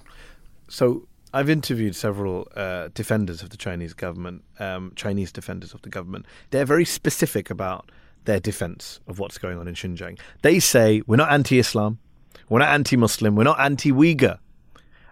So 0.68 1.08
I've 1.34 1.50
interviewed 1.50 1.96
several 1.96 2.48
uh, 2.56 2.90
defenders 2.94 3.42
of 3.42 3.50
the 3.50 3.58
Chinese 3.58 3.94
government, 3.94 4.44
um, 4.60 4.94
Chinese 4.96 5.32
defenders 5.32 5.74
of 5.74 5.82
the 5.82 5.90
government. 5.90 6.26
They're 6.52 6.66
very 6.66 6.86
specific 6.86 7.50
about 7.50 7.92
their 8.26 8.40
defense 8.40 9.00
of 9.08 9.20
what's 9.20 9.38
going 9.38 9.58
on 9.58 9.68
in 9.68 9.74
Xinjiang. 9.74 10.20
They 10.42 10.60
say 10.60 11.02
we're 11.08 11.16
not 11.16 11.32
anti-Islam, 11.32 12.00
we're 12.50 12.60
not 12.60 12.70
anti-Muslim, 12.70 13.36
we're 13.36 13.44
not 13.44 13.60
anti-Uyghur. 13.60 14.40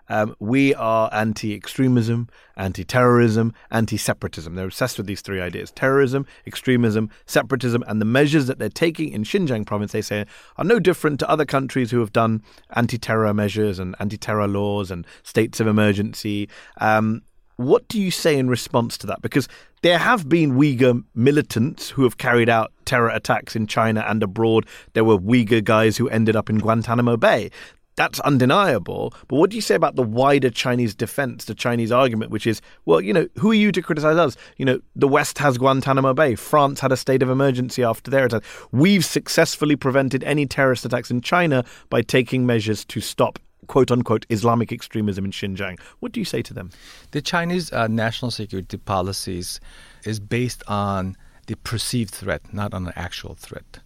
Um, 0.10 0.36
we 0.40 0.74
are 0.76 1.10
anti 1.12 1.54
extremism, 1.54 2.30
anti 2.56 2.84
terrorism, 2.84 3.54
anti 3.72 3.98
separatism. 3.98 4.56
They're 4.56 4.66
obsessed 4.66 4.98
with 4.98 5.08
these 5.08 5.22
three 5.22 5.42
ideas 5.42 5.72
terrorism, 5.72 6.26
extremism, 6.46 7.10
separatism, 7.26 7.84
and 7.88 8.00
the 8.00 8.06
measures 8.06 8.48
that 8.48 8.60
they're 8.60 8.70
taking 8.70 9.10
in 9.10 9.24
Xinjiang 9.24 9.66
province, 9.66 9.92
they 9.92 10.02
say, 10.02 10.26
are 10.58 10.66
no 10.66 10.80
different 10.80 11.20
to 11.20 11.30
other 11.30 11.46
countries 11.46 11.92
who 11.92 12.00
have 12.00 12.14
done 12.14 12.44
anti 12.76 12.98
terror 12.98 13.34
measures 13.34 13.80
and 13.80 13.96
anti 14.00 14.18
terror 14.18 14.48
laws 14.48 14.92
and 14.92 15.06
states 15.24 15.60
of 15.60 15.68
emergency. 15.68 16.50
Um, 16.78 17.22
what 17.58 17.88
do 17.88 18.02
you 18.02 18.12
say 18.12 18.38
in 18.38 18.50
response 18.50 18.98
to 18.98 19.08
that? 19.08 19.22
Because 19.22 19.48
there 19.82 19.98
have 19.98 20.28
been 20.28 20.56
Uyghur 20.56 21.04
militants 21.14 21.90
who 21.90 22.04
have 22.04 22.18
carried 22.18 22.50
out 22.50 22.74
terror 22.86 23.10
attacks 23.10 23.56
in 23.56 23.68
China 23.68 24.04
and 24.08 24.22
abroad. 24.24 24.66
There 24.94 25.04
were 25.04 25.18
Uyghur 25.18 25.64
guys 25.64 25.96
who 25.98 26.10
ended 26.10 26.36
up 26.36 26.50
in 26.50 26.60
Guantanamo 26.60 27.18
Bay 27.18 27.52
that's 27.96 28.20
undeniable. 28.22 29.14
But 29.28 29.38
what 29.38 29.50
do 29.50 29.56
you 29.56 29.62
say 29.62 29.76
about 29.76 29.96
the 29.96 30.04
wider 30.04 30.50
Chinese 30.50 30.94
defense, 30.94 31.46
the 31.46 31.56
Chinese 31.56 31.92
argument, 31.92 32.32
which 32.32 32.46
is, 32.46 32.62
well, 32.86 33.02
you 33.02 33.14
know, 33.14 33.28
who 33.38 33.52
are 33.52 33.56
you 33.56 33.72
to 33.72 33.82
criticize 33.82 34.18
us? 34.18 34.36
You 34.58 34.66
know, 34.66 34.80
the 34.96 35.08
West 35.08 35.38
has 35.40 35.58
Guantanamo 35.58 36.14
Bay. 36.14 36.36
France 36.36 36.80
had 36.80 36.92
a 36.92 36.98
state 36.98 37.24
of 37.24 37.30
emergency 37.30 37.84
after 37.84 38.12
their 38.12 38.26
attack. 38.26 38.44
We've 38.72 39.06
successfully 39.06 39.76
prevented 39.76 40.24
any 40.24 40.46
terrorist 40.46 40.86
attacks 40.86 41.10
in 41.10 41.22
China 41.22 41.64
by 41.90 42.02
taking 42.02 42.46
measures 42.46 42.84
to 42.86 43.02
stop 43.02 43.40
quote 43.68 43.90
unquote 43.90 44.26
Islamic 44.30 44.72
extremism 44.72 45.26
in 45.26 45.32
Xinjiang. 45.32 45.80
What 46.00 46.12
do 46.12 46.20
you 46.20 46.26
say 46.26 46.42
to 46.44 46.54
them? 46.54 46.70
The 47.12 47.22
Chinese 47.22 47.72
uh, 47.74 47.88
national 47.88 48.32
security 48.32 48.78
policies 48.78 49.60
is 50.04 50.20
based 50.20 50.64
on 50.68 51.16
the 51.48 51.56
perceived 51.58 52.14
threat, 52.14 52.42
not 52.54 52.74
on 52.74 52.84
the 52.84 52.98
actual 52.98 53.36
threat 53.36 53.80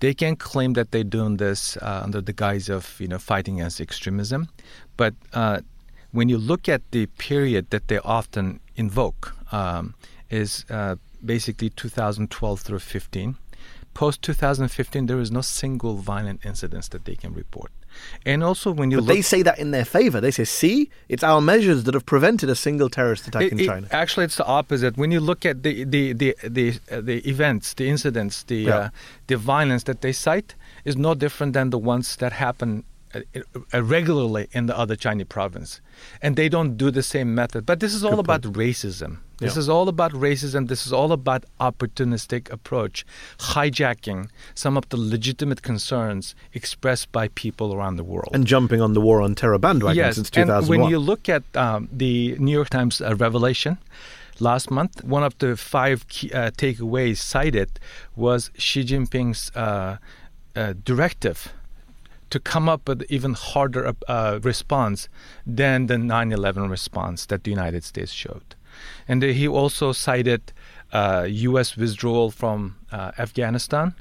they 0.00 0.14
can 0.14 0.36
claim 0.36 0.74
that 0.74 0.90
they're 0.92 1.04
doing 1.04 1.36
this 1.36 1.76
uh, 1.78 2.02
under 2.04 2.20
the 2.20 2.32
guise 2.32 2.68
of 2.68 3.00
you 3.00 3.08
know 3.08 3.18
fighting 3.18 3.60
against 3.60 3.80
extremism, 3.80 4.48
but 4.96 5.14
uh, 5.32 5.60
when 6.12 6.28
you 6.28 6.38
look 6.38 6.68
at 6.68 6.82
the 6.90 7.06
period 7.06 7.70
that 7.70 7.88
they 7.88 7.98
often 7.98 8.60
invoke 8.76 9.34
um, 9.52 9.94
is 10.30 10.64
uh, 10.70 10.96
basically 11.24 11.70
2012 11.70 12.60
through 12.60 12.78
15. 12.78 13.36
Post 13.94 14.22
2015, 14.22 15.06
there 15.06 15.18
is 15.18 15.30
no 15.30 15.40
single 15.40 15.96
violent 15.96 16.44
incidents 16.44 16.88
that 16.88 17.04
they 17.04 17.16
can 17.16 17.34
report. 17.34 17.72
And 18.24 18.42
also, 18.42 18.70
when 18.70 18.90
you 18.90 18.98
but 18.98 19.04
look, 19.04 19.16
they 19.16 19.22
say 19.22 19.42
that 19.42 19.58
in 19.58 19.70
their 19.70 19.84
favor. 19.84 20.20
They 20.20 20.30
say, 20.30 20.44
"See, 20.44 20.90
it's 21.08 21.22
our 21.22 21.40
measures 21.40 21.84
that 21.84 21.94
have 21.94 22.06
prevented 22.06 22.48
a 22.50 22.54
single 22.54 22.88
terrorist 22.88 23.28
attack 23.28 23.42
it, 23.42 23.52
in 23.52 23.60
it, 23.60 23.66
China." 23.66 23.88
Actually, 23.90 24.24
it's 24.26 24.36
the 24.36 24.46
opposite. 24.46 24.96
When 24.96 25.10
you 25.10 25.20
look 25.20 25.46
at 25.46 25.62
the 25.62 25.84
the 25.84 26.12
the 26.12 26.36
the, 26.42 26.78
uh, 26.90 27.00
the 27.00 27.18
events, 27.28 27.74
the 27.74 27.88
incidents, 27.88 28.42
the 28.44 28.56
yeah. 28.56 28.76
uh, 28.76 28.88
the 29.26 29.36
violence 29.36 29.84
that 29.84 30.00
they 30.00 30.12
cite 30.12 30.54
is 30.84 30.96
no 30.96 31.14
different 31.14 31.52
than 31.52 31.70
the 31.70 31.78
ones 31.78 32.16
that 32.16 32.32
happen 32.32 32.84
uh, 33.14 33.20
uh, 33.72 33.82
regularly 33.82 34.48
in 34.52 34.66
the 34.66 34.76
other 34.78 34.96
Chinese 34.96 35.26
province, 35.28 35.80
and 36.20 36.36
they 36.36 36.48
don't 36.48 36.76
do 36.76 36.90
the 36.90 37.02
same 37.02 37.34
method. 37.34 37.64
But 37.64 37.80
this 37.80 37.94
is 37.94 38.04
all 38.04 38.16
Good 38.16 38.20
about 38.20 38.42
point. 38.42 38.56
racism. 38.56 39.18
This 39.38 39.54
Yeah. 39.54 39.60
is 39.60 39.68
all 39.68 39.88
about 39.88 40.12
racism. 40.12 40.66
This 40.68 40.84
is 40.86 40.92
all 40.92 41.12
about 41.12 41.44
opportunistic 41.60 42.50
approach, 42.50 43.06
hijacking 43.54 44.28
some 44.54 44.76
of 44.76 44.88
the 44.88 44.96
legitimate 44.96 45.62
concerns 45.62 46.34
expressed 46.52 47.10
by 47.12 47.28
people 47.28 47.68
around 47.74 47.96
the 47.96 48.04
world. 48.04 48.30
and 48.34 48.46
jumping 48.46 48.80
on 48.80 48.92
the 48.94 49.00
war 49.00 49.20
on 49.20 49.34
terror 49.34 49.58
bandwagon 49.58 49.96
yes, 49.96 50.14
since 50.16 50.28
and 50.28 50.46
2001. 50.46 50.68
when 50.80 50.90
you 50.90 50.98
look 50.98 51.28
at 51.28 51.42
um, 51.56 51.88
the 51.92 52.36
New 52.38 52.52
York 52.52 52.70
Times 52.70 53.00
uh, 53.00 53.14
revelation 53.16 53.78
last 54.40 54.70
month, 54.70 55.02
one 55.04 55.22
of 55.28 55.34
the 55.38 55.56
five 55.56 56.06
key, 56.08 56.30
uh, 56.32 56.50
takeaways 56.50 57.18
cited 57.18 57.70
was 58.16 58.50
Xi 58.56 58.82
Jinping's 58.84 59.50
uh, 59.54 59.96
uh, 60.56 60.74
directive 60.84 61.52
to 62.30 62.38
come 62.38 62.68
up 62.68 62.86
with 62.88 63.02
even 63.08 63.32
harder 63.34 63.92
uh, 64.06 64.38
response 64.42 65.08
than 65.46 65.86
the 65.86 65.94
9/11 65.96 66.68
response 66.68 67.24
that 67.26 67.44
the 67.44 67.50
United 67.50 67.82
States 67.84 68.12
showed, 68.12 68.54
and 69.06 69.22
he 69.22 69.46
also 69.48 69.92
cited 69.92 70.52
uh, 70.92 71.26
U.S. 71.28 71.76
withdrawal 71.76 72.30
from 72.30 72.76
uh, 72.90 73.12
Afghanistan 73.18 73.94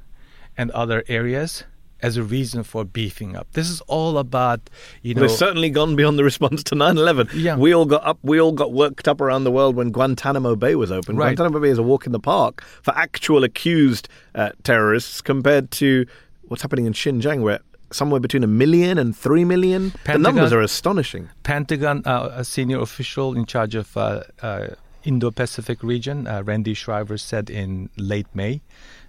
and 0.58 0.72
other 0.72 1.04
areas 1.08 1.64
as 2.02 2.16
a 2.18 2.24
reason 2.24 2.64
for 2.64 2.86
beefing 2.86 3.36
up. 3.36 3.48
This 3.54 3.70
is 3.70 3.82
all 3.82 4.18
about 4.18 4.70
you 5.02 5.14
know. 5.14 5.22
They've 5.22 5.32
certainly 5.32 5.70
gone 5.70 5.96
beyond 5.96 6.20
the 6.20 6.24
response 6.24 6.64
to 6.64 6.76
9/11. 6.76 7.30
Yeah. 7.34 7.58
we 7.58 7.74
all 7.74 7.86
got 7.86 8.06
up. 8.06 8.20
We 8.22 8.40
all 8.40 8.52
got 8.52 8.72
worked 8.72 9.08
up 9.08 9.22
around 9.22 9.44
the 9.44 9.52
world 9.52 9.76
when 9.76 9.92
Guantanamo 9.92 10.56
Bay 10.56 10.76
was 10.76 10.92
open. 10.92 11.18
Right. 11.18 11.36
Guantanamo 11.36 11.60
Bay 11.60 11.70
is 11.70 11.78
a 11.78 11.84
walk 11.84 12.06
in 12.06 12.12
the 12.12 12.20
park 12.20 12.64
for 12.82 12.96
actual 12.98 13.44
accused 13.44 14.10
uh, 14.36 14.52
terrorists 14.64 15.22
compared 15.22 15.72
to 15.72 16.06
what's 16.44 16.62
happening 16.62 16.86
in 16.86 16.94
Xinjiang, 16.94 17.42
where 17.42 17.60
somewhere 17.92 18.20
between 18.20 18.44
a 18.44 18.48
million 18.48 18.98
and 18.98 19.16
three 19.16 19.46
million. 19.46 19.94
the 20.06 20.18
numbers 20.18 20.52
are 20.54 20.62
astonishing. 20.62 21.30
Pentagon, 21.44 22.02
uh, 22.06 22.30
a 22.34 22.44
senior 22.44 22.80
official 22.82 23.36
in 23.36 23.46
charge 23.46 23.76
of 23.76 23.96
uh, 23.98 24.24
uh, 24.42 24.68
Indo-Pacific 25.04 25.82
region, 25.84 26.28
uh, 26.28 26.44
Randy 26.44 26.74
Schriver, 26.74 27.20
said 27.20 27.50
in 27.50 27.90
late 27.98 28.28
May 28.34 28.62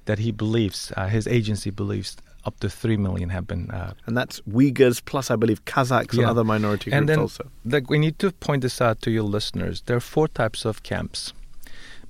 that 0.04 0.18
he 0.20 0.30
believes 0.30 0.92
uh, 0.96 1.08
his 1.08 1.26
agency 1.26 1.70
believes 1.70 2.16
up 2.44 2.60
to 2.60 2.70
three 2.70 2.96
million 2.96 3.28
have 3.30 3.46
been. 3.46 3.70
Uh, 3.70 3.92
And 4.06 4.16
that's 4.16 4.40
Uyghurs 4.42 5.04
plus, 5.04 5.30
I 5.30 5.36
believe, 5.36 5.64
Kazakhs 5.64 6.16
and 6.16 6.24
other 6.26 6.44
minority 6.44 6.90
and 6.92 7.06
groups 7.06 7.08
then, 7.08 7.18
also. 7.18 7.50
Like 7.64 7.90
we 7.90 7.98
need 7.98 8.18
to 8.20 8.30
point 8.32 8.62
this 8.62 8.80
out 8.80 9.02
to 9.02 9.10
your 9.10 9.24
listeners. 9.24 9.82
There 9.86 9.96
are 9.96 10.00
four 10.00 10.28
types 10.28 10.64
of 10.64 10.82
camps. 10.82 11.32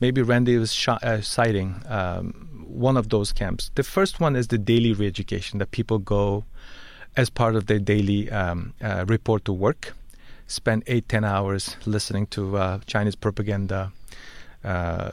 Maybe 0.01 0.23
Randy 0.23 0.57
was 0.59 0.73
sh- 0.73 0.89
uh, 1.03 1.21
citing 1.23 1.83
um, 1.89 2.48
one 2.69 2.97
of 2.97 3.09
those 3.09 3.33
camps. 3.33 3.71
The 3.75 3.83
first 3.83 4.21
one 4.21 4.37
is 4.37 4.49
the 4.49 4.59
daily 4.59 4.93
re-education 4.93 5.59
that 5.59 5.71
people 5.71 5.99
go 5.99 6.45
as 7.17 7.31
part 7.31 7.57
of 7.57 7.67
their 7.67 7.79
daily 7.79 8.31
um, 8.31 8.75
uh, 8.83 9.05
report 9.09 9.45
to 9.45 9.53
work, 9.53 9.95
spend 10.47 10.83
eight 10.87 11.09
ten 11.09 11.25
hours 11.25 11.77
listening 11.87 12.27
to 12.29 12.57
uh, 12.57 12.79
Chinese 12.87 13.17
propaganda, 13.17 13.93
uh, 14.65 15.11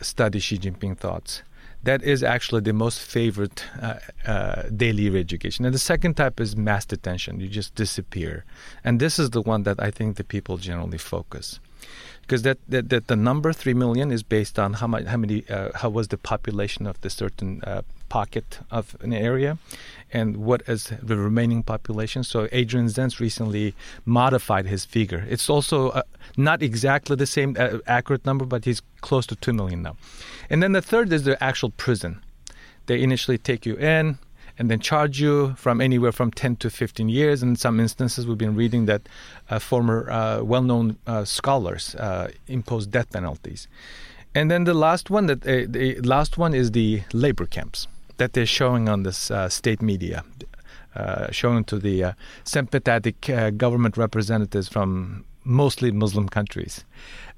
study 0.00 0.38
Xi 0.38 0.58
Jinping 0.58 0.96
thoughts. 0.96 1.42
That 1.82 2.02
is 2.02 2.22
actually 2.22 2.62
the 2.62 2.72
most 2.72 2.98
favorite 3.00 3.64
uh, 3.80 3.94
uh, 4.26 4.62
daily 4.76 5.10
re-education. 5.10 5.64
And 5.64 5.74
the 5.74 5.78
second 5.78 6.16
type 6.16 6.40
is 6.40 6.56
mass 6.56 6.84
detention. 6.84 7.40
You 7.40 7.48
just 7.48 7.74
disappear, 7.74 8.44
and 8.84 9.00
this 9.00 9.18
is 9.18 9.30
the 9.30 9.42
one 9.42 9.62
that 9.62 9.80
I 9.82 9.90
think 9.90 10.16
the 10.16 10.24
people 10.24 10.58
generally 10.58 10.98
focus 10.98 11.60
because 12.28 12.42
that, 12.42 12.58
that, 12.68 12.90
that 12.90 13.06
the 13.06 13.16
number 13.16 13.54
three 13.54 13.72
million 13.72 14.12
is 14.12 14.22
based 14.22 14.58
on 14.58 14.74
how 14.74 14.86
much 14.86 15.06
how 15.06 15.16
many 15.16 15.48
uh, 15.48 15.70
how 15.74 15.88
was 15.88 16.08
the 16.08 16.18
population 16.18 16.86
of 16.86 17.00
the 17.00 17.08
certain 17.08 17.62
uh, 17.62 17.80
pocket 18.10 18.60
of 18.70 18.94
an 19.00 19.14
area 19.14 19.56
and 20.12 20.36
what 20.36 20.60
is 20.68 20.92
the 21.02 21.16
remaining 21.16 21.62
population. 21.62 22.22
So 22.22 22.46
adrian 22.52 22.88
zenz 22.88 23.18
recently 23.18 23.74
modified 24.04 24.66
his 24.66 24.84
figure. 24.84 25.26
It's 25.30 25.48
also 25.48 25.88
uh, 25.88 26.02
not 26.36 26.62
exactly 26.62 27.16
the 27.16 27.26
same 27.26 27.56
uh, 27.58 27.78
accurate 27.86 28.26
number 28.26 28.44
but 28.44 28.66
he's 28.66 28.82
close 29.00 29.26
to 29.28 29.36
2 29.36 29.54
million 29.54 29.80
now. 29.80 29.96
And 30.50 30.62
then 30.62 30.72
the 30.72 30.82
third 30.82 31.10
is 31.14 31.24
the 31.24 31.42
actual 31.42 31.70
prison. 31.70 32.20
They 32.86 33.02
initially 33.02 33.38
take 33.38 33.64
you 33.64 33.76
in 33.76 34.18
and 34.58 34.70
then 34.70 34.80
charge 34.80 35.20
you 35.20 35.54
from 35.54 35.80
anywhere 35.80 36.12
from 36.12 36.30
10 36.32 36.56
to 36.56 36.70
15 36.70 37.08
years. 37.08 37.42
In 37.42 37.54
some 37.56 37.78
instances, 37.78 38.26
we've 38.26 38.36
been 38.36 38.56
reading 38.56 38.86
that 38.86 39.08
uh, 39.48 39.58
former 39.58 40.10
uh, 40.10 40.42
well 40.42 40.62
known 40.62 40.98
uh, 41.06 41.24
scholars 41.24 41.94
uh, 41.94 42.30
impose 42.48 42.86
death 42.86 43.10
penalties. 43.12 43.68
And 44.34 44.50
then 44.50 44.64
the 44.64 44.74
last 44.74 45.10
one, 45.10 45.26
that 45.26 45.46
uh, 45.46 45.66
the 45.68 46.00
last 46.02 46.36
one 46.36 46.54
is 46.54 46.72
the 46.72 47.02
labor 47.12 47.46
camps 47.46 47.86
that 48.18 48.32
they're 48.32 48.46
showing 48.46 48.88
on 48.88 49.04
this 49.04 49.30
uh, 49.30 49.48
state 49.48 49.80
media, 49.80 50.24
showing 51.30 51.62
to 51.64 51.78
the 51.78 52.14
sympathetic 52.42 53.20
government 53.56 53.96
representatives 53.96 54.68
from 54.68 55.24
mostly 55.44 55.92
Muslim 55.92 56.28
countries. 56.28 56.84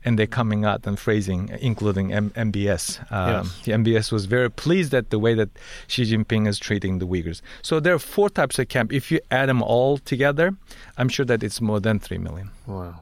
And 0.05 0.19
they're 0.19 0.27
coming 0.27 0.65
out 0.65 0.87
and 0.87 0.99
phrasing, 0.99 1.51
including 1.61 2.13
M- 2.13 2.31
MBS. 2.31 3.01
Um, 3.13 3.45
Yes. 3.45 3.61
The 3.65 3.73
MBS 3.73 4.11
was 4.13 4.25
very 4.27 4.51
pleased 4.51 4.95
at 4.95 5.11
the 5.11 5.19
way 5.19 5.35
that 5.35 5.51
Xi 5.89 6.05
Jinping 6.05 6.49
is 6.49 6.59
treating 6.59 6.99
the 7.01 7.07
Uyghurs. 7.07 7.43
So 7.63 7.81
there 7.81 7.93
are 7.95 7.99
four 7.99 8.31
types 8.31 8.59
of 8.59 8.69
camp. 8.69 8.93
If 8.93 9.11
you 9.13 9.21
add 9.31 9.49
them 9.51 9.63
all 9.63 9.99
together, 9.99 10.57
I'm 10.97 11.09
sure 11.11 11.27
that 11.27 11.43
it's 11.43 11.61
more 11.61 11.81
than 11.81 11.99
three 11.99 12.19
million. 12.19 12.51
Wow. 12.67 13.01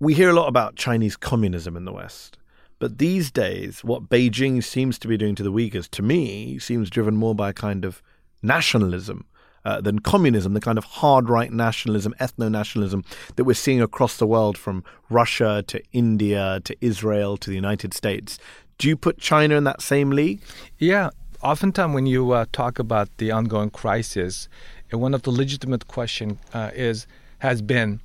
We 0.00 0.14
hear 0.14 0.30
a 0.30 0.34
lot 0.34 0.48
about 0.48 0.76
Chinese 0.76 1.16
communism 1.16 1.76
in 1.76 1.84
the 1.84 1.92
West. 1.92 2.36
But 2.78 2.98
these 2.98 3.30
days, 3.32 3.82
what 3.82 4.08
Beijing 4.08 4.62
seems 4.62 4.98
to 5.00 5.08
be 5.08 5.16
doing 5.16 5.34
to 5.34 5.42
the 5.42 5.50
Uyghurs, 5.50 5.88
to 5.90 6.02
me, 6.02 6.58
seems 6.60 6.90
driven 6.90 7.16
more 7.16 7.34
by 7.34 7.50
a 7.50 7.52
kind 7.52 7.84
of 7.84 8.02
nationalism 8.42 9.24
uh, 9.68 9.80
than 9.82 9.98
communism, 9.98 10.54
the 10.54 10.60
kind 10.60 10.78
of 10.78 10.84
hard 10.84 11.28
right 11.28 11.52
nationalism, 11.52 12.14
ethno 12.20 12.50
nationalism 12.50 13.04
that 13.36 13.44
we're 13.44 13.62
seeing 13.66 13.82
across 13.82 14.16
the 14.16 14.26
world 14.26 14.56
from 14.56 14.82
Russia 15.10 15.62
to 15.66 15.76
India 15.92 16.60
to 16.64 16.74
Israel 16.80 17.36
to 17.36 17.50
the 17.50 17.56
United 17.66 17.92
States. 17.92 18.38
Do 18.78 18.88
you 18.88 18.96
put 18.96 19.18
China 19.18 19.56
in 19.56 19.64
that 19.64 19.82
same 19.82 20.10
league? 20.10 20.40
Yeah, 20.78 21.10
oftentimes 21.42 21.92
when 21.94 22.06
you 22.06 22.22
uh, 22.32 22.46
talk 22.60 22.78
about 22.78 23.08
the 23.18 23.30
ongoing 23.30 23.70
crisis, 23.82 24.48
uh, 24.90 24.96
one 24.96 25.12
of 25.12 25.22
the 25.22 25.30
legitimate 25.30 25.86
questions 25.86 26.38
uh, 26.54 26.70
is 26.74 27.06
has 27.40 27.60
been, 27.60 28.00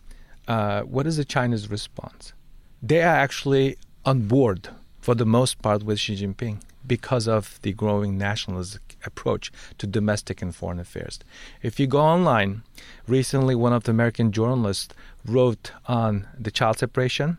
uh, 0.50 0.82
what 0.82 1.08
is 1.08 1.16
the 1.16 1.26
China's 1.26 1.72
response? 1.72 2.34
They 2.82 3.02
are 3.02 3.16
actually 3.26 3.78
on 4.04 4.28
board 4.28 4.70
for 5.00 5.16
the 5.16 5.26
most 5.26 5.62
part 5.62 5.84
with 5.84 5.98
Xi 6.00 6.14
Jinping 6.20 6.62
because 6.86 7.26
of 7.38 7.44
the 7.62 7.72
growing 7.72 8.18
nationalist 8.18 8.80
approach 9.06 9.52
to 9.78 9.88
domestic 9.88 10.42
and 10.42 10.56
foreign 10.56 10.80
affairs. 10.80 11.20
If 11.62 11.80
you 11.80 11.88
go 11.88 12.00
online, 12.00 12.64
recently 13.08 13.56
one 13.56 13.74
of 13.74 13.84
the 13.84 13.92
American 13.92 14.32
journalists 14.32 14.94
wrote 15.26 15.72
on 15.88 16.28
the 16.38 16.52
child 16.52 16.80
separation, 16.80 17.38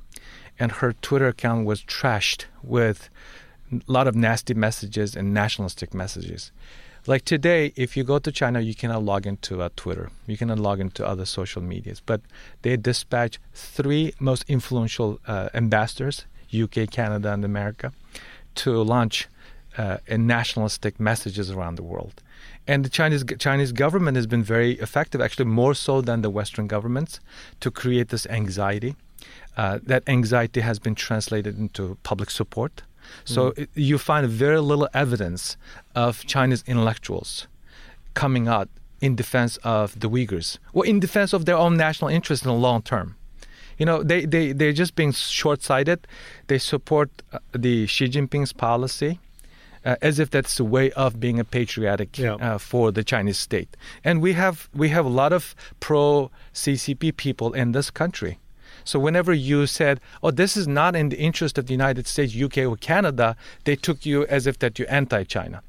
and 0.59 0.73
her 0.73 0.93
Twitter 0.93 1.29
account 1.29 1.67
was 1.67 1.83
trashed 1.83 2.45
with 2.63 3.09
a 3.73 3.81
lot 3.87 4.07
of 4.07 4.15
nasty 4.15 4.55
messages 4.55 5.17
and 5.17 5.35
nationalistic 5.35 5.95
messages. 5.95 6.53
Like 7.07 7.27
today, 7.27 7.73
if 7.77 7.99
you 7.99 8.05
go 8.05 8.19
to 8.19 8.33
China, 8.33 8.61
you 8.61 8.75
cannot 8.75 9.03
log 9.03 9.27
into 9.27 9.61
uh, 9.61 9.69
Twitter. 9.77 10.11
You 10.27 10.39
cannot 10.39 10.59
log 10.59 10.81
into 10.81 11.07
other 11.07 11.27
social 11.27 11.61
medias. 11.61 12.01
But 12.01 12.23
they 12.63 12.79
dispatch 12.79 13.39
three 13.53 14.15
most 14.19 14.45
influential 14.49 15.21
uh, 15.27 15.51
ambassadors, 15.53 16.25
UK, 16.55 16.91
Canada, 16.91 17.33
and 17.33 17.45
America, 17.45 17.93
to 18.55 18.83
launch 18.83 19.29
uh, 19.79 19.99
nationalistic 20.17 21.01
messages 21.01 21.51
around 21.51 21.77
the 21.77 21.83
world. 21.83 22.23
And 22.67 22.85
the 22.85 22.89
Chinese 22.89 23.25
Chinese 23.39 23.73
government 23.73 24.17
has 24.17 24.27
been 24.27 24.43
very 24.43 24.73
effective, 24.81 25.21
actually 25.21 25.47
more 25.47 25.75
so 25.75 26.01
than 26.01 26.23
the 26.23 26.31
Western 26.31 26.67
governments, 26.67 27.21
to 27.61 27.71
create 27.71 28.09
this 28.09 28.27
anxiety. 28.27 28.95
Uh, 29.57 29.79
that 29.87 30.03
anxiety 30.07 30.61
has 30.61 30.79
been 30.79 30.95
translated 30.95 31.59
into 31.59 31.97
public 32.03 32.31
support. 32.31 32.83
So 33.25 33.51
Mm. 33.51 33.59
it, 33.59 33.69
you 33.75 33.99
find 33.99 34.27
very 34.27 34.61
little 34.61 34.89
evidence 34.95 35.57
of 35.95 36.25
Chinese 36.27 36.65
intellectuals 36.67 37.47
coming 38.15 38.49
out 38.49 38.69
in 39.01 39.15
defense 39.15 39.59
of 39.63 39.99
the 40.01 40.09
Uyghurs 40.09 40.59
or 40.73 40.87
in 40.87 41.01
defense 41.01 41.33
of 41.37 41.45
their 41.45 41.57
own 41.57 41.77
national 41.77 42.11
interest 42.11 42.45
in 42.45 42.49
the 42.51 42.57
long 42.69 42.83
term. 42.83 43.15
You 43.79 43.87
know, 43.87 44.03
they, 44.03 44.25
they, 44.25 44.53
they're 44.53 44.73
just 44.73 44.95
being 44.95 45.13
short 45.13 45.63
sighted. 45.63 46.07
They 46.47 46.59
support 46.59 47.11
uh, 47.33 47.39
the 47.53 47.87
Xi 47.87 48.09
Jinping's 48.09 48.53
policy 48.53 49.19
uh, 49.85 49.97
as 50.03 50.19
if 50.19 50.31
that's 50.31 50.59
a 50.61 50.65
way 50.65 50.91
of 50.93 51.19
being 51.21 51.39
a 51.39 51.45
patriotic 51.45 52.19
uh, 52.21 52.59
for 52.59 52.91
the 52.93 53.05
Chinese 53.05 53.39
state. 53.39 53.77
And 54.03 54.23
we 54.23 54.33
have, 54.33 54.69
we 54.75 54.89
have 54.91 55.05
a 55.05 55.11
lot 55.11 55.33
of 55.33 55.55
pro 55.81 56.31
CCP 56.53 57.17
people 57.17 57.53
in 57.53 57.73
this 57.73 57.91
country. 57.91 58.39
So 58.87 58.99
whenever 58.99 59.33
you 59.33 59.67
said, 59.67 59.99
"Oh, 60.23 60.31
this 60.31 60.57
is 60.59 60.69
not 60.69 60.95
in 60.95 61.09
the 61.09 61.19
interest 61.19 61.57
of 61.59 61.67
the 61.67 61.73
United 61.73 62.07
States, 62.07 62.35
UK, 62.37 62.59
or 62.59 62.77
Canada," 62.77 63.35
they 63.65 63.77
took 63.77 64.05
you 64.05 64.27
as 64.27 64.47
if 64.47 64.59
that 64.59 64.79
you're 64.79 64.91
anti-China, 64.93 65.63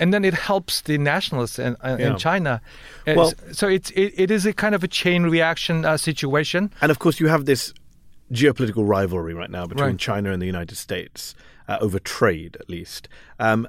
and 0.00 0.12
then 0.12 0.24
it 0.24 0.34
helps 0.34 0.80
the 0.80 0.98
nationalists 0.98 1.58
in, 1.60 1.76
uh, 1.80 1.96
Yeah. 2.00 2.16
China. 2.16 2.60
Uh, 3.06 3.14
Well- 3.16 3.32
so 3.52 3.68
it's 3.68 3.90
it, 3.90 4.14
it 4.16 4.30
is 4.32 4.46
a 4.46 4.52
kind 4.52 4.74
of 4.74 4.82
a 4.82 4.88
chain 4.88 5.22
reaction 5.24 5.84
uh, 5.84 5.96
situation. 5.96 6.72
And 6.80 6.90
of 6.90 6.98
course, 6.98 7.20
you 7.20 7.28
have 7.28 7.44
this 7.44 7.72
geopolitical 8.32 8.88
rivalry 8.88 9.34
right 9.34 9.50
now 9.50 9.66
between 9.66 9.90
Right. 9.90 9.98
China 9.98 10.32
and 10.32 10.42
the 10.42 10.46
United 10.46 10.76
States 10.76 11.34
uh, 11.68 11.78
over 11.80 11.98
trade, 11.98 12.56
at 12.60 12.68
least. 12.68 13.08
Um, 13.38 13.66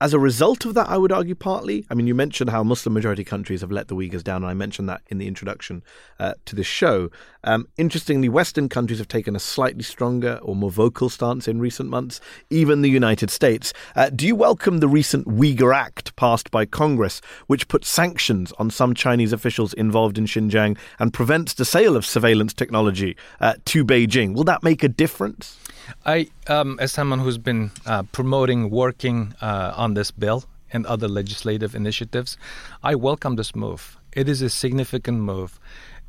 as 0.00 0.12
a 0.12 0.18
result 0.18 0.66
of 0.66 0.74
that, 0.74 0.88
I 0.88 0.98
would 0.98 1.12
argue 1.12 1.34
partly. 1.34 1.86
I 1.90 1.94
mean, 1.94 2.06
you 2.06 2.14
mentioned 2.14 2.50
how 2.50 2.62
Muslim 2.62 2.92
majority 2.92 3.24
countries 3.24 3.62
have 3.62 3.72
let 3.72 3.88
the 3.88 3.96
Uyghurs 3.96 4.22
down, 4.22 4.42
and 4.42 4.50
I 4.50 4.54
mentioned 4.54 4.88
that 4.88 5.00
in 5.08 5.16
the 5.18 5.26
introduction 5.26 5.82
uh, 6.18 6.34
to 6.44 6.54
this 6.54 6.66
show. 6.66 7.10
Um, 7.44 7.66
interestingly, 7.78 8.28
Western 8.28 8.68
countries 8.68 8.98
have 8.98 9.08
taken 9.08 9.34
a 9.34 9.40
slightly 9.40 9.82
stronger 9.82 10.38
or 10.42 10.54
more 10.54 10.70
vocal 10.70 11.08
stance 11.08 11.48
in 11.48 11.60
recent 11.60 11.88
months, 11.88 12.20
even 12.50 12.82
the 12.82 12.90
United 12.90 13.30
States. 13.30 13.72
Uh, 13.94 14.10
do 14.10 14.26
you 14.26 14.34
welcome 14.34 14.78
the 14.78 14.88
recent 14.88 15.26
Uyghur 15.26 15.74
Act 15.74 16.14
passed 16.16 16.50
by 16.50 16.66
Congress, 16.66 17.22
which 17.46 17.68
puts 17.68 17.88
sanctions 17.88 18.52
on 18.58 18.70
some 18.70 18.92
Chinese 18.92 19.32
officials 19.32 19.72
involved 19.74 20.18
in 20.18 20.26
Xinjiang 20.26 20.76
and 20.98 21.14
prevents 21.14 21.54
the 21.54 21.64
sale 21.64 21.96
of 21.96 22.04
surveillance 22.04 22.52
technology 22.52 23.16
uh, 23.40 23.54
to 23.66 23.84
Beijing? 23.84 24.34
Will 24.34 24.44
that 24.44 24.62
make 24.62 24.82
a 24.82 24.88
difference? 24.88 25.56
I, 26.04 26.28
um, 26.46 26.78
as 26.80 26.92
someone 26.92 27.18
who's 27.18 27.38
been 27.38 27.70
uh, 27.84 28.02
promoting, 28.04 28.70
working 28.70 29.34
uh, 29.40 29.72
on 29.86 29.94
this 29.94 30.10
bill 30.10 30.40
and 30.74 30.84
other 30.86 31.08
legislative 31.20 31.72
initiatives, 31.82 32.36
I 32.90 32.92
welcome 33.08 33.36
this 33.36 33.52
move. 33.54 33.82
It 34.20 34.28
is 34.28 34.42
a 34.42 34.50
significant 34.64 35.18
move, 35.32 35.50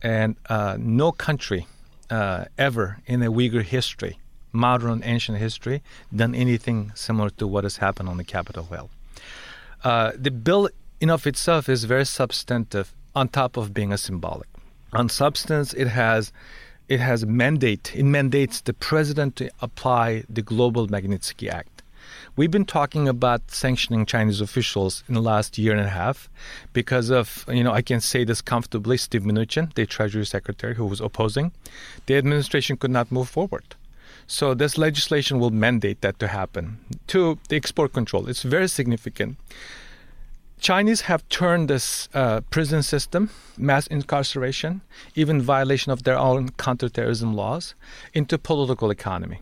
and 0.02 0.36
uh, 0.56 0.78
no 0.80 1.12
country 1.28 1.62
uh, 2.10 2.46
ever 2.58 2.86
in 3.06 3.20
the 3.20 3.32
Uyghur 3.38 3.66
history, 3.78 4.14
modern 4.52 5.00
ancient 5.14 5.38
history, 5.38 5.78
done 6.22 6.34
anything 6.46 6.92
similar 6.96 7.30
to 7.40 7.46
what 7.54 7.64
has 7.66 7.78
happened 7.78 8.10
on 8.10 8.18
the 8.18 8.24
Capitol 8.24 8.66
Hill. 8.74 8.90
Uh, 9.84 10.12
the 10.28 10.32
bill 10.32 10.70
in 11.00 11.10
of 11.12 11.28
itself 11.28 11.70
is 11.70 11.84
very 11.94 12.08
substantive, 12.22 12.88
on 13.16 13.28
top 13.28 13.58
of 13.58 13.74
being 13.74 13.92
a 13.94 13.98
symbolic. 13.98 14.50
On 14.94 15.08
substance, 15.10 15.74
it 15.74 15.90
has 16.02 16.32
it 16.96 17.00
has 17.00 17.26
mandate. 17.26 17.86
It 18.02 18.06
mandates 18.06 18.62
the 18.62 18.74
president 18.74 19.36
to 19.40 19.46
apply 19.68 20.24
the 20.36 20.42
Global 20.42 20.88
Magnitsky 20.88 21.48
Act. 21.60 21.77
We've 22.38 22.52
been 22.52 22.66
talking 22.66 23.08
about 23.08 23.50
sanctioning 23.50 24.06
Chinese 24.06 24.42
officials 24.42 25.04
in 25.08 25.16
the 25.16 25.24
last 25.24 25.58
year 25.58 25.72
and 25.72 25.82
a 25.82 25.90
half 25.90 26.30
because 26.72 27.10
of, 27.10 27.44
you 27.48 27.64
know, 27.64 27.72
I 27.72 27.82
can 27.82 28.00
say 28.00 28.24
this 28.24 28.44
comfortably, 28.44 28.98
Steve 28.98 29.24
Mnuchin, 29.24 29.74
the 29.74 29.88
Treasury 29.88 30.24
Secretary 30.24 30.76
who 30.76 30.86
was 30.86 31.02
opposing, 31.02 31.52
the 32.06 32.16
administration 32.16 32.78
could 32.78 32.92
not 32.92 33.12
move 33.12 33.28
forward. 33.28 33.76
So 34.28 34.54
this 34.54 34.78
legislation 34.78 35.40
will 35.40 35.50
mandate 35.50 36.02
that 36.02 36.20
to 36.20 36.28
happen. 36.28 36.78
Two, 37.08 37.40
the 37.50 37.56
export 37.56 37.92
control. 37.92 38.30
It's 38.30 38.44
very 38.44 38.68
significant. 38.68 39.38
Chinese 40.60 41.02
have 41.02 41.28
turned 41.30 41.72
this 41.72 42.08
uh, 42.14 42.42
prison 42.52 42.84
system, 42.84 43.32
mass 43.58 43.88
incarceration, 43.88 44.82
even 45.16 45.42
violation 45.42 45.92
of 45.92 46.04
their 46.04 46.20
own 46.20 46.50
counterterrorism 46.50 47.34
laws, 47.34 47.74
into 48.14 48.38
political 48.38 48.92
economy 48.92 49.40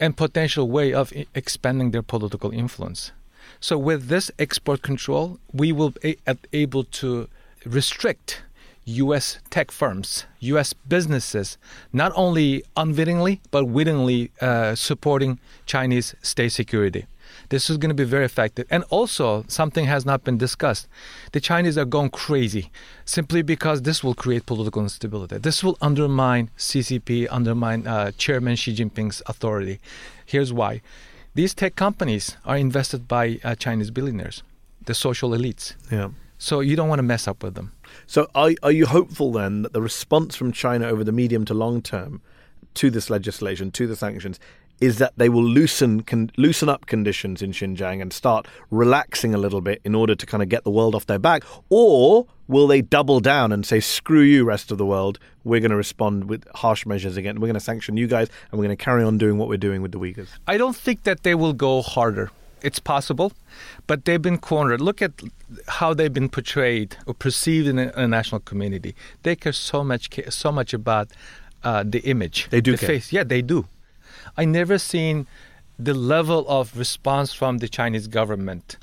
and 0.00 0.16
potential 0.16 0.68
way 0.68 0.92
of 0.92 1.12
expanding 1.34 1.90
their 1.90 2.02
political 2.02 2.50
influence. 2.50 3.12
So 3.60 3.78
with 3.78 4.08
this 4.08 4.30
export 4.38 4.82
control, 4.82 5.38
we 5.52 5.72
will 5.72 5.90
be 5.90 6.18
able 6.52 6.84
to 6.84 7.28
restrict 7.64 8.42
U.S. 8.86 9.38
tech 9.48 9.70
firms, 9.70 10.26
U.S. 10.40 10.74
businesses, 10.74 11.56
not 11.92 12.12
only 12.14 12.62
unwittingly 12.76 13.40
but 13.50 13.64
wittingly 13.64 14.30
uh, 14.40 14.74
supporting 14.74 15.38
Chinese 15.64 16.14
state 16.22 16.50
security. 16.52 17.06
This 17.48 17.70
is 17.70 17.76
going 17.76 17.90
to 17.90 17.94
be 17.94 18.04
very 18.04 18.24
effective. 18.24 18.66
And 18.70 18.84
also, 18.90 19.44
something 19.48 19.86
has 19.86 20.04
not 20.04 20.24
been 20.24 20.38
discussed. 20.38 20.88
The 21.32 21.40
Chinese 21.40 21.76
are 21.78 21.84
going 21.84 22.10
crazy 22.10 22.70
simply 23.04 23.42
because 23.42 23.82
this 23.82 24.02
will 24.02 24.14
create 24.14 24.46
political 24.46 24.82
instability. 24.82 25.38
This 25.38 25.62
will 25.62 25.76
undermine 25.80 26.50
CCP, 26.56 27.28
undermine 27.30 27.86
uh, 27.86 28.12
Chairman 28.12 28.56
Xi 28.56 28.74
Jinping's 28.74 29.22
authority. 29.26 29.80
Here's 30.26 30.52
why 30.52 30.80
these 31.34 31.54
tech 31.54 31.74
companies 31.74 32.36
are 32.44 32.56
invested 32.56 33.08
by 33.08 33.40
uh, 33.42 33.54
Chinese 33.56 33.90
billionaires, 33.90 34.42
the 34.86 34.94
social 34.94 35.30
elites. 35.30 35.74
Yeah. 35.90 36.10
So 36.38 36.60
you 36.60 36.76
don't 36.76 36.88
want 36.88 36.98
to 36.98 37.04
mess 37.04 37.26
up 37.26 37.42
with 37.42 37.54
them. 37.54 37.72
So, 38.06 38.28
are, 38.34 38.52
are 38.62 38.72
you 38.72 38.86
hopeful 38.86 39.32
then 39.32 39.62
that 39.62 39.72
the 39.72 39.80
response 39.80 40.36
from 40.36 40.52
China 40.52 40.86
over 40.86 41.04
the 41.04 41.12
medium 41.12 41.44
to 41.46 41.54
long 41.54 41.80
term 41.80 42.20
to 42.74 42.90
this 42.90 43.08
legislation, 43.08 43.70
to 43.72 43.86
the 43.86 43.96
sanctions, 43.96 44.38
is 44.80 44.98
that 44.98 45.12
they 45.16 45.28
will 45.28 45.44
loosen 45.44 46.02
con- 46.02 46.30
loosen 46.36 46.68
up 46.68 46.86
conditions 46.86 47.42
in 47.42 47.52
Xinjiang 47.52 48.02
and 48.02 48.12
start 48.12 48.46
relaxing 48.70 49.34
a 49.34 49.38
little 49.38 49.60
bit 49.60 49.80
in 49.84 49.94
order 49.94 50.14
to 50.14 50.26
kind 50.26 50.42
of 50.42 50.48
get 50.48 50.64
the 50.64 50.70
world 50.70 50.94
off 50.94 51.06
their 51.06 51.18
back, 51.18 51.42
or 51.68 52.26
will 52.48 52.66
they 52.66 52.82
double 52.82 53.20
down 53.20 53.52
and 53.52 53.64
say, 53.64 53.80
"Screw 53.80 54.20
you, 54.20 54.44
rest 54.44 54.70
of 54.70 54.78
the 54.78 54.86
world. 54.86 55.18
We're 55.44 55.60
going 55.60 55.70
to 55.70 55.76
respond 55.76 56.24
with 56.28 56.46
harsh 56.54 56.86
measures 56.86 57.16
again. 57.16 57.36
We're 57.40 57.48
going 57.48 57.54
to 57.54 57.60
sanction 57.60 57.96
you 57.96 58.06
guys, 58.06 58.28
and 58.50 58.58
we're 58.58 58.66
going 58.66 58.76
to 58.76 58.84
carry 58.84 59.04
on 59.04 59.18
doing 59.18 59.38
what 59.38 59.48
we're 59.48 59.56
doing 59.56 59.82
with 59.82 59.92
the 59.92 59.98
Uyghurs." 59.98 60.28
I 60.46 60.56
don't 60.58 60.76
think 60.76 61.04
that 61.04 61.22
they 61.22 61.34
will 61.34 61.52
go 61.52 61.82
harder. 61.82 62.30
It's 62.62 62.78
possible, 62.78 63.32
but 63.86 64.06
they've 64.06 64.22
been 64.22 64.38
cornered. 64.38 64.80
Look 64.80 65.02
at 65.02 65.12
how 65.68 65.92
they've 65.92 66.12
been 66.12 66.30
portrayed 66.30 66.96
or 67.06 67.12
perceived 67.12 67.68
in 67.68 67.76
the 67.76 67.88
international 67.88 68.40
community. 68.40 68.94
They 69.22 69.36
care 69.36 69.52
so 69.52 69.84
much, 69.84 70.08
so 70.30 70.50
much 70.50 70.72
about 70.72 71.08
uh, 71.62 71.84
the 71.86 72.00
image. 72.00 72.48
They 72.48 72.62
do 72.62 72.72
the 72.72 72.78
care. 72.78 72.88
face. 72.88 73.12
Yeah, 73.12 73.24
they 73.24 73.42
do. 73.42 73.66
I 74.36 74.44
never 74.44 74.78
seen 74.78 75.26
the 75.78 75.94
level 75.94 76.44
of 76.48 76.76
response 76.76 77.32
from 77.32 77.58
the 77.58 77.68
Chinese 77.68 78.06
government 78.06 78.76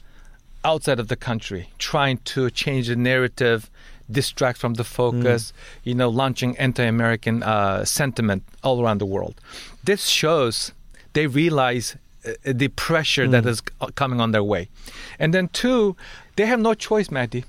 outside 0.63 0.99
of 0.99 1.07
the 1.07 1.15
country, 1.15 1.69
trying 1.79 2.17
to 2.17 2.49
change 2.49 2.87
the 2.87 2.95
narrative, 2.95 3.69
distract 4.09 4.57
from 4.59 4.75
the 4.75 4.83
focus, 4.83 5.53
you 5.83 5.95
know, 5.95 6.09
launching 6.09 6.57
anti-American 6.57 7.43
uh, 7.43 7.83
sentiment 7.85 8.43
all 8.63 8.83
around 8.83 8.99
the 8.99 9.05
world. 9.05 9.39
This 9.83 10.07
shows 10.07 10.73
they 11.13 11.27
realize 11.27 11.95
uh, 12.25 12.33
the 12.43 12.67
pressure 12.69 13.27
that 13.27 13.45
is 13.45 13.61
coming 13.95 14.21
on 14.21 14.31
their 14.31 14.43
way, 14.43 14.69
and 15.17 15.33
then 15.33 15.47
two, 15.49 15.95
they 16.35 16.45
have 16.45 16.59
no 16.59 16.73
choice, 16.73 17.07
Mehdi. 17.07 17.45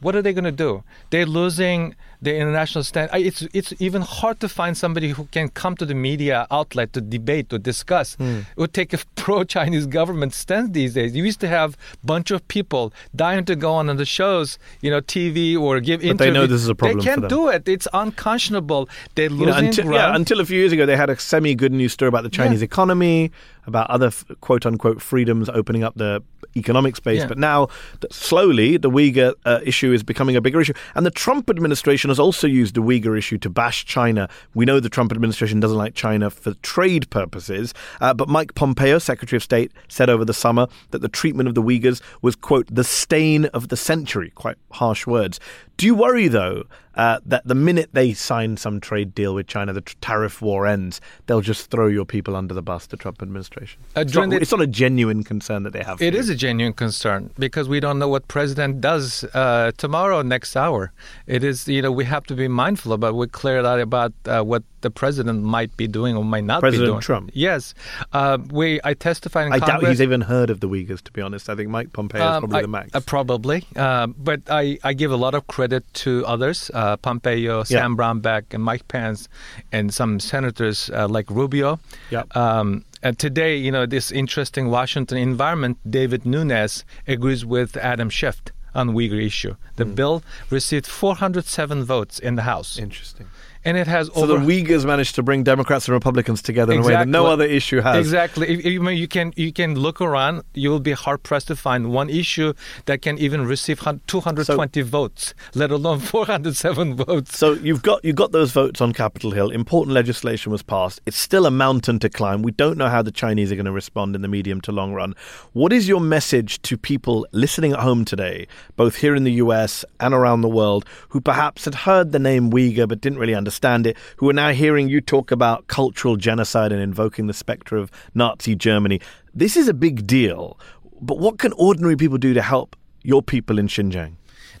What 0.00 0.14
are 0.14 0.22
they 0.22 0.32
going 0.34 0.44
to 0.44 0.52
do? 0.52 0.82
They're 1.10 1.26
losing 1.26 1.94
the 2.20 2.34
international 2.36 2.84
stand. 2.84 3.10
It's 3.14 3.42
it's 3.54 3.72
even 3.78 4.02
hard 4.02 4.40
to 4.40 4.48
find 4.48 4.76
somebody 4.76 5.10
who 5.10 5.24
can 5.32 5.48
come 5.48 5.74
to 5.76 5.86
the 5.86 5.94
media 5.94 6.46
outlet 6.50 6.92
to 6.94 7.00
debate 7.00 7.52
or 7.52 7.58
discuss. 7.58 8.14
Hmm. 8.16 8.40
It 8.56 8.56
would 8.56 8.72
take 8.74 8.92
a 8.92 8.98
pro-Chinese 9.16 9.86
government 9.86 10.32
stance 10.34 10.70
these 10.70 10.94
days. 10.94 11.14
You 11.16 11.24
used 11.24 11.40
to 11.40 11.48
have 11.48 11.76
a 12.02 12.06
bunch 12.06 12.30
of 12.30 12.46
people 12.48 12.92
dying 13.14 13.44
to 13.46 13.56
go 13.56 13.72
on 13.72 13.86
the 13.96 14.04
shows, 14.04 14.58
you 14.80 14.90
know, 14.90 15.00
TV 15.00 15.58
or 15.58 15.80
give 15.80 16.00
But 16.00 16.18
they 16.18 16.30
know 16.30 16.40
interviews. 16.44 16.50
this 16.50 16.62
is 16.62 16.68
a 16.68 16.74
problem 16.74 16.98
They 16.98 17.04
can't 17.04 17.28
do 17.28 17.48
it. 17.48 17.68
It's 17.68 17.88
unconscionable. 17.92 18.88
They're 19.14 19.30
You 19.30 19.36
losing 19.36 19.62
know, 19.62 19.68
until, 19.68 19.84
ground. 19.84 19.94
yeah, 19.96 20.16
until 20.16 20.40
a 20.40 20.44
few 20.46 20.58
years 20.58 20.72
ago, 20.72 20.84
they 20.86 20.96
had 20.96 21.10
a 21.10 21.18
semi 21.18 21.54
good 21.54 21.72
news 21.72 21.92
story 21.92 22.08
about 22.08 22.22
the 22.24 22.30
Chinese 22.30 22.62
economy, 22.62 23.30
about 23.66 23.88
other 23.90 24.10
quote 24.40 24.66
unquote 24.66 25.00
freedoms 25.00 25.48
opening 25.48 25.82
up 25.84 25.94
the 25.96 26.22
economic 26.56 26.96
space. 26.96 27.20
Yeah. 27.20 27.26
But 27.26 27.38
now, 27.38 27.68
slowly, 28.10 28.76
the 28.76 28.90
Uyghur 28.90 29.34
uh, 29.44 29.60
issue 29.64 29.92
is 29.92 30.02
becoming 30.02 30.36
a 30.36 30.40
bigger 30.40 30.60
issue. 30.60 30.74
And 30.94 31.04
the 31.04 31.10
Trump 31.10 31.50
administration 31.50 32.10
has 32.10 32.18
also 32.18 32.46
used 32.46 32.74
the 32.74 32.82
Uyghur 32.82 33.16
issue 33.16 33.38
to 33.38 33.50
bash 33.50 33.84
China. 33.84 34.28
We 34.54 34.64
know 34.64 34.80
the 34.80 34.88
Trump 34.88 35.12
administration 35.12 35.60
doesn't 35.60 35.78
like 35.78 35.94
China 35.94 36.30
for 36.30 36.54
trade 36.62 37.08
purposes. 37.10 37.74
Uh, 38.00 38.14
but 38.14 38.28
Mike 38.28 38.54
Pompeo, 38.54 38.98
Secretary 38.98 39.36
of 39.36 39.42
State, 39.42 39.72
said 39.88 40.10
over 40.10 40.24
the 40.24 40.34
summer 40.34 40.68
that 40.90 41.00
the 41.00 41.08
treatment 41.08 41.48
of 41.48 41.54
the 41.54 41.62
Uyghurs 41.62 42.00
was, 42.22 42.36
quote, 42.36 42.66
the 42.70 42.84
stain 42.84 43.46
of 43.46 43.68
the 43.68 43.76
century. 43.76 44.30
Quite 44.34 44.56
harsh 44.72 45.06
words. 45.06 45.40
Do 45.76 45.84
you 45.84 45.94
worry, 45.94 46.28
though, 46.28 46.64
uh, 46.94 47.20
that 47.26 47.46
the 47.46 47.54
minute 47.54 47.90
they 47.92 48.14
sign 48.14 48.56
some 48.56 48.80
trade 48.80 49.14
deal 49.14 49.34
with 49.34 49.46
China, 49.46 49.74
the 49.74 49.82
tariff 50.00 50.40
war 50.40 50.66
ends, 50.66 51.02
they'll 51.26 51.42
just 51.42 51.70
throw 51.70 51.86
your 51.86 52.06
people 52.06 52.34
under 52.34 52.54
the 52.54 52.62
bus, 52.62 52.86
the 52.86 52.96
Trump 52.96 53.20
administration? 53.20 53.82
Uh, 53.94 54.00
it's, 54.00 54.14
not, 54.14 54.30
the, 54.30 54.36
it's, 54.36 54.50
not, 54.50 54.62
a 54.62 54.66
genuine 54.66 55.22
concern 55.22 55.64
that 55.64 55.74
they 55.74 55.82
have. 55.82 56.00
It 56.00 56.14
is 56.14 56.30
a 56.30 56.34
genuine 56.34 56.72
concern 56.72 57.30
because 57.38 57.68
we 57.68 57.80
don't 57.80 57.98
know 57.98 58.08
what 58.08 58.26
president 58.28 58.80
does 58.80 59.24
uh, 59.34 59.72
tomorrow, 59.76 60.22
next 60.22 60.56
hour. 60.56 60.92
It 61.26 61.44
is, 61.44 61.68
you 61.68 61.82
know, 61.82 61.92
we 61.92 62.06
have 62.06 62.24
to 62.24 62.34
be 62.34 62.48
mindful 62.48 62.94
about, 62.94 63.14
we're 63.14 63.26
clear 63.26 63.62
that 63.62 63.78
about 63.78 64.14
uh, 64.24 64.42
what 64.42 64.62
the 64.86 64.90
president 64.92 65.42
might 65.42 65.76
be 65.76 65.88
doing 65.88 66.16
or 66.16 66.24
might 66.24 66.44
not 66.44 66.60
president 66.60 66.86
be 66.86 66.92
doing. 66.92 67.00
Trump. 67.00 67.30
Yes. 67.34 67.74
Uh, 68.12 68.38
we, 68.52 68.78
I 68.84 68.94
testified 68.94 69.48
in 69.48 69.52
I 69.52 69.58
Congress. 69.58 69.80
doubt 69.80 69.90
he's 69.90 70.00
even 70.00 70.20
heard 70.20 70.48
of 70.48 70.60
the 70.60 70.68
Uyghurs, 70.68 71.02
to 71.02 71.12
be 71.12 71.20
honest. 71.20 71.50
I 71.50 71.56
think 71.56 71.70
Mike 71.70 71.92
Pompeo 71.92 72.20
is 72.20 72.24
um, 72.24 72.42
probably 72.42 72.58
I, 72.58 72.62
the 72.62 72.68
max. 72.68 72.94
Uh, 72.94 73.00
probably. 73.00 73.66
but 73.74 74.42
I, 74.48 74.78
I 74.84 74.92
give 74.92 75.10
a 75.10 75.16
lot 75.16 75.34
of 75.34 75.48
credit 75.48 75.82
to 76.04 76.24
others, 76.24 76.70
Pompeo, 77.02 77.64
Sam 77.64 77.92
yeah. 77.92 77.96
Brownback 77.96 78.54
and 78.54 78.62
Mike 78.62 78.86
Pence 78.86 79.28
and 79.72 79.92
some 79.92 80.20
senators 80.20 80.88
uh, 80.90 81.08
like 81.08 81.28
Rubio. 81.30 81.80
Yep. 82.10 82.36
Um, 82.36 82.84
and 83.02 83.18
today, 83.18 83.56
you 83.56 83.72
know, 83.72 83.86
this 83.86 84.12
interesting 84.12 84.70
Washington 84.70 85.18
environment, 85.18 85.78
Devin 85.90 86.22
Nunes 86.24 86.84
agrees 87.08 87.44
with 87.44 87.76
Adam 87.76 88.08
Schiff 88.08 88.40
on 88.72 88.90
Uyghur 88.90 89.20
issue. 89.24 89.56
The 89.76 89.84
mm. 89.84 89.96
bill 89.96 90.22
received 90.48 90.86
407 90.86 91.82
votes 91.82 92.20
in 92.20 92.36
the 92.36 92.42
House. 92.42 92.78
Interesting 92.78 93.26
and 93.66 93.76
it 93.76 93.88
has 93.88 94.06
so 94.06 94.22
over. 94.22 94.38
the 94.38 94.62
Uyghurs 94.62 94.84
managed 94.84 95.16
to 95.16 95.24
bring 95.24 95.42
Democrats 95.42 95.88
and 95.88 95.92
Republicans 95.92 96.40
together 96.40 96.72
in 96.72 96.78
exactly. 96.78 96.94
a 96.94 96.98
way 96.98 97.04
that 97.04 97.10
no 97.10 97.26
other 97.26 97.44
issue 97.44 97.80
has. 97.80 97.96
Exactly. 97.96 98.62
you 98.64 99.08
can 99.08 99.32
you 99.36 99.52
can 99.52 99.74
look 99.74 100.00
around. 100.00 100.42
You 100.54 100.70
will 100.70 100.80
be 100.80 100.92
hard 100.92 101.24
pressed 101.24 101.48
to 101.48 101.56
find 101.56 101.90
one 101.90 102.08
issue 102.08 102.54
that 102.84 103.02
can 103.02 103.18
even 103.18 103.44
receive 103.44 103.80
220 103.80 104.80
so, 104.80 104.86
votes, 104.86 105.34
let 105.54 105.72
alone 105.72 105.98
407 105.98 106.94
votes. 107.04 107.36
So 107.36 107.54
you've 107.54 107.82
got 107.82 108.04
you 108.04 108.12
got 108.12 108.30
those 108.30 108.52
votes 108.52 108.80
on 108.80 108.92
Capitol 108.92 109.32
Hill. 109.32 109.50
Important 109.50 109.92
legislation 109.92 110.52
was 110.52 110.62
passed. 110.62 111.00
It's 111.04 111.18
still 111.18 111.44
a 111.44 111.50
mountain 111.50 111.98
to 111.98 112.08
climb. 112.08 112.42
We 112.42 112.52
don't 112.52 112.78
know 112.78 112.88
how 112.88 113.02
the 113.02 113.10
Chinese 113.10 113.50
are 113.50 113.56
going 113.56 113.66
to 113.66 113.72
respond 113.72 114.14
in 114.14 114.22
the 114.22 114.28
medium 114.28 114.60
to 114.62 114.72
long 114.72 114.92
run. 114.94 115.14
What 115.54 115.72
is 115.72 115.88
your 115.88 116.00
message 116.00 116.62
to 116.62 116.78
people 116.78 117.26
listening 117.32 117.72
at 117.72 117.80
home 117.80 118.04
today, 118.04 118.46
both 118.76 118.96
here 118.96 119.16
in 119.16 119.24
the 119.24 119.32
U.S. 119.32 119.84
and 119.98 120.14
around 120.14 120.42
the 120.42 120.48
world, 120.48 120.86
who 121.08 121.20
perhaps 121.20 121.64
had 121.64 121.74
heard 121.74 122.12
the 122.12 122.20
name 122.20 122.52
Uyghur 122.52 122.86
but 122.86 123.00
didn't 123.00 123.18
really 123.18 123.34
understand? 123.34 123.55
Understand 123.56 123.86
it, 123.86 123.96
who 124.16 124.28
are 124.28 124.34
now 124.34 124.52
hearing 124.52 124.88
you 124.88 125.00
talk 125.00 125.30
about 125.30 125.66
cultural 125.68 126.16
genocide 126.16 126.72
and 126.72 126.82
invoking 126.82 127.26
the 127.26 127.32
spectre 127.32 127.76
of 127.76 127.90
Nazi 128.14 128.54
Germany. 128.54 129.00
This 129.34 129.56
is 129.56 129.68
a 129.68 129.74
big 129.74 130.06
deal. 130.06 130.58
But 131.00 131.18
what 131.18 131.38
can 131.38 131.52
ordinary 131.52 131.96
people 131.96 132.18
do 132.18 132.34
to 132.34 132.42
help 132.42 132.76
your 133.02 133.22
people 133.22 133.58
in 133.58 133.68
Xinjiang? 133.68 134.14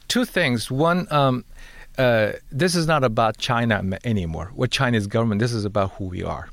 Two 0.08 0.24
things. 0.24 0.70
One, 0.70 1.06
um, 1.10 1.44
uh, 1.98 2.32
this 2.50 2.74
is 2.74 2.86
not 2.86 3.04
about 3.04 3.38
China 3.38 3.82
anymore. 4.04 4.50
What 4.54 4.70
China's 4.70 5.06
government, 5.06 5.40
this 5.40 5.52
is 5.52 5.64
about 5.64 5.92
who 5.92 6.04
we 6.04 6.22
are 6.22 6.48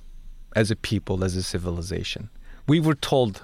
as 0.56 0.72
a 0.72 0.76
people, 0.76 1.24
as 1.24 1.36
a 1.36 1.44
civilization. 1.44 2.30
We 2.68 2.80
were 2.80 2.96
told 2.96 3.41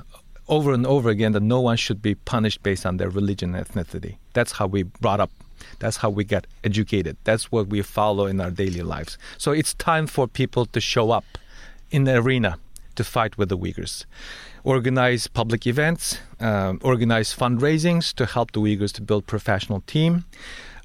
over 0.47 0.73
and 0.73 0.85
over 0.85 1.09
again 1.09 1.33
that 1.33 1.43
no 1.43 1.61
one 1.61 1.77
should 1.77 2.01
be 2.01 2.15
punished 2.15 2.63
based 2.63 2.85
on 2.85 2.97
their 2.97 3.09
religion 3.09 3.55
and 3.55 3.65
ethnicity. 3.65 4.17
That's 4.33 4.53
how 4.53 4.67
we 4.67 4.83
brought 4.83 5.19
up 5.19 5.31
that's 5.79 5.97
how 5.97 6.09
we 6.09 6.23
get 6.23 6.47
educated. 6.63 7.17
That's 7.23 7.51
what 7.51 7.67
we 7.67 7.81
follow 7.81 8.25
in 8.25 8.39
our 8.41 8.51
daily 8.51 8.81
lives. 8.81 9.17
So 9.37 9.51
it's 9.51 9.73
time 9.75 10.07
for 10.07 10.27
people 10.27 10.65
to 10.67 10.79
show 10.79 11.11
up 11.11 11.25
in 11.91 12.03
the 12.03 12.15
arena 12.15 12.57
to 12.95 13.03
fight 13.03 13.37
with 13.37 13.49
the 13.49 13.57
Uyghurs. 13.57 14.05
Organize 14.63 15.27
public 15.27 15.65
events, 15.65 16.19
um, 16.39 16.79
organize 16.83 17.33
fundraisings 17.33 18.13
to 18.15 18.25
help 18.25 18.51
the 18.51 18.59
Uyghurs 18.59 18.91
to 18.93 19.01
build 19.01 19.25
professional 19.25 19.81
team. 19.87 20.25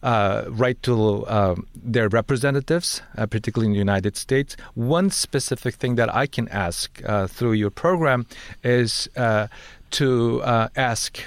Uh, 0.05 0.45
write 0.51 0.83
to 0.83 1.25
uh, 1.27 1.55
their 1.75 2.11
representatives, 2.11 3.01
uh, 3.17 3.25
particularly 3.25 3.69
in 3.69 3.73
the 3.73 3.79
United 3.79 4.19
States. 4.19 4.55
One 4.75 5.09
specific 5.09 5.77
thing 5.77 5.95
that 5.95 6.15
I 6.15 6.27
can 6.27 6.47
ask 6.51 7.01
uh, 7.07 7.27
through 7.27 7.55
your 7.55 7.71
program 7.71 8.27
is 8.63 9.09
uh, 9.17 9.47
to 9.93 10.43
uh, 10.43 10.69
ask 10.77 11.23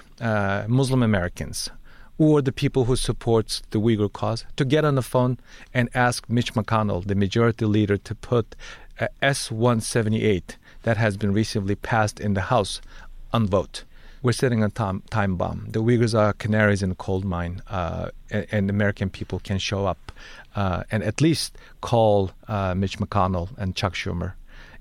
Muslim 0.68 1.02
Americans 1.02 1.72
or 2.18 2.41
the 2.41 2.51
people 2.51 2.86
who 2.86 2.95
supports 2.95 3.61
the 3.70 3.80
Uyghur 3.80 4.11
cause 4.11 4.45
to 4.55 4.65
get 4.65 4.84
on 4.84 4.95
the 4.95 5.01
phone 5.01 5.38
and 5.74 5.89
ask 5.93 6.28
Mitch 6.30 6.53
McConnell, 6.53 7.05
the 7.05 7.15
majority 7.15 7.65
leader, 7.65 7.97
to 7.97 8.15
put 8.15 8.55
S-178 9.22 10.55
that 10.84 10.97
has 10.97 11.18
been 11.18 11.34
recently 11.34 11.76
passed 11.76 12.20
in 12.20 12.34
the 12.34 12.41
House 12.41 12.82
on 13.34 13.47
vote. 13.47 13.84
We're 14.24 14.32
sitting 14.32 14.63
on 14.63 14.72
time, 14.72 15.03
time 15.11 15.36
bomb. 15.36 15.68
The 15.70 15.82
Uyghurs 15.82 16.18
are 16.18 16.34
canaries 16.34 16.82
in 16.82 16.89
the 16.89 16.95
coal 16.95 17.22
mine, 17.22 17.61
uh, 17.70 18.09
and, 18.32 18.47
and, 18.51 18.70
American 18.70 19.09
people 19.11 19.39
can 19.39 19.59
show 19.59 19.86
up 19.86 20.11
uh, 20.55 20.84
and 20.89 21.03
at 21.03 21.22
least 21.22 21.55
call 21.82 22.32
uh, 22.47 22.74
Mitch 22.74 22.97
McConnell 22.97 23.49
and 23.57 23.76
Chuck 23.76 23.93
Schumer 23.93 24.34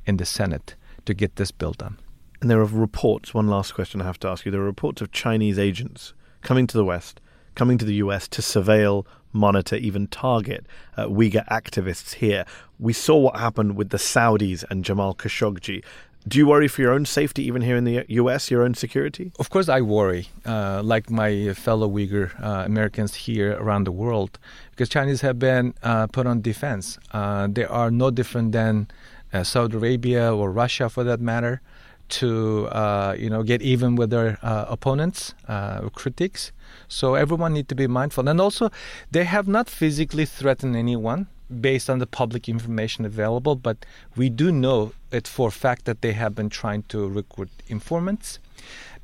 in 0.07 0.16
the 0.16 0.24
Senate 0.24 0.74
to 1.05 1.12
get 1.12 1.37
this 1.37 1.51
bill 1.51 1.72
done. 1.72 1.99
And 2.41 2.51
there 2.51 2.61
are 2.61 2.64
reports, 2.64 3.34
one 3.34 3.49
last 3.49 3.74
question 3.74 4.01
I 4.01 4.05
have 4.05 4.18
to 4.20 4.28
ask 4.28 4.47
you. 4.47 4.53
There 4.53 4.62
are 4.62 4.64
reports 4.64 5.03
of 5.03 5.12
Chinese 5.12 5.59
agents 5.59 6.14
coming 6.43 6.66
to 6.68 6.76
the 6.76 6.84
West 6.84 7.20
coming 7.57 7.79
to 7.79 7.85
the 7.85 7.95
US 7.95 8.29
to 8.29 8.43
surveil, 8.43 9.05
monitor, 9.33 9.77
even 9.77 10.07
target 10.07 10.65
uh, 10.97 11.07
Uyghur 11.07 11.47
activists 11.49 12.15
here. 12.15 12.45
We 12.79 12.93
saw 12.93 13.17
what 13.17 13.37
happened 13.37 13.77
with 13.77 13.89
the 13.91 13.97
Saudis 13.97 14.65
and 14.71 14.85
Jamal 14.85 15.15
Khashoggi. 15.15 15.83
Do 16.29 16.39
you 16.39 16.47
worry 16.47 16.67
for 16.67 16.83
your 16.83 16.93
own 16.93 17.07
safety, 17.07 17.45
even 17.45 17.63
here 17.63 17.77
in 17.77 17.85
the 17.85 18.05
U.S., 18.09 18.51
your 18.51 18.63
own 18.65 18.75
security? 18.75 19.31
Of 19.39 19.49
course, 19.51 19.69
I 19.69 19.81
worry, 19.81 20.29
uh, 20.45 20.83
like 20.83 21.09
my 21.09 21.53
fellow 21.53 21.89
Uyghur 21.89 22.29
uh, 22.43 22.65
Americans 22.67 23.15
here 23.15 23.57
around 23.61 23.85
the 23.85 23.93
world, 23.93 24.41
because 24.73 24.89
Chinese 24.89 25.21
have 25.21 25.39
been 25.39 25.73
uh, 25.85 26.09
put 26.09 26.27
on 26.27 26.41
defense. 26.41 26.99
Uh, 27.13 27.47
they 27.49 27.65
are 27.65 27.93
no 27.93 28.11
different 28.11 28.51
than 28.51 28.89
uh, 29.33 29.45
Saudi 29.45 29.77
Arabia 29.77 30.35
or 30.35 30.51
Russia, 30.51 30.89
for 30.89 31.05
that 31.05 31.21
matter, 31.21 31.61
to 32.09 32.67
uh, 32.73 33.15
you 33.17 33.31
know 33.31 33.45
get 33.45 33.63
even 33.63 33.95
with 33.95 34.11
their 34.11 34.39
opponents, 34.43 35.33
critics. 35.95 36.51
So 36.89 37.14
everyone 37.14 37.55
need 37.55 37.69
to 37.69 37.75
be 37.75 37.87
mindful. 37.87 38.29
And 38.29 38.41
also, 38.41 38.71
they 39.11 39.25
have 39.25 39.49
not 39.49 39.69
physically 39.69 40.25
threatened 40.25 40.77
anyone 40.77 41.27
based 41.61 41.89
on 41.89 41.99
the 41.99 42.07
public 42.07 42.49
information 42.49 43.05
available, 43.05 43.55
but 43.55 43.87
we 44.17 44.29
do 44.29 44.51
know 44.51 44.93
it 45.12 45.29
for 45.29 45.49
a 45.49 45.53
fact 45.53 45.85
that 45.85 46.03
they 46.03 46.12
have 46.12 46.35
been 46.35 46.51
trying 46.51 46.83
to 46.85 47.09
recruit 47.09 47.51
informants. 47.69 48.39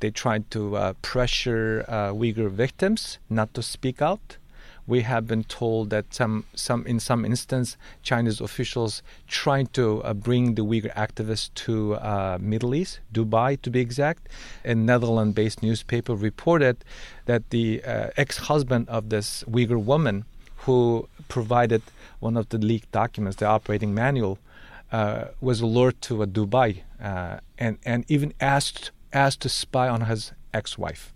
They 0.01 0.11
tried 0.11 0.51
to 0.51 0.77
uh, 0.77 0.93
pressure 1.03 1.85
uh, 1.87 2.13
Uyghur 2.13 2.51
victims 2.51 3.19
not 3.31 3.55
to 3.55 3.63
speak 3.63 4.03
out 4.03 4.39
we 4.87 5.03
have 5.03 5.27
been 5.27 5.45
told 5.45 5.91
that 5.91 6.13
some, 6.13 6.45
some 6.55 6.87
in 6.87 6.99
some 6.99 7.25
instance, 7.25 7.77
Chinese 8.03 8.41
officials 8.41 9.03
trying 9.29 9.67
to 9.69 10.03
uh, 10.03 10.13
bring 10.13 10.55
the 10.55 10.65
Uyghur 10.65 10.93
activists 10.95 11.51
to 11.55 11.95
uh, 11.95 12.39
Middle 12.41 12.75
East, 12.75 13.01
Dubai 13.13 13.61
to 13.63 13.71
be 13.71 13.81
exact. 13.81 14.29
A 14.65 14.75
Netherlands-based 14.75 15.63
newspaper 15.63 16.15
reported 16.15 16.85
that 17.27 17.51
the 17.51 17.83
uh, 17.85 18.11
ex-husband 18.17 18.89
of 18.89 19.09
this 19.11 19.45
Uyghur 19.51 19.83
woman, 19.83 20.25
who 20.59 21.09
provided 21.29 21.83
one 22.21 22.37
of 22.37 22.49
the 22.51 22.59
leaked 22.59 22.91
documents, 22.93 23.37
the 23.39 23.47
operating 23.47 23.95
manual, 23.95 24.39
uh, 24.93 25.25
was 25.41 25.63
lured 25.63 26.01
to 26.03 26.15
Dubai 26.27 26.83
uh, 27.03 27.39
and 27.59 27.79
and 27.85 28.05
even 28.09 28.35
asked 28.41 28.91
asked 29.13 29.41
to 29.41 29.49
spy 29.49 29.89
on 29.89 30.03
his 30.03 30.33
ex-wife. 30.53 31.13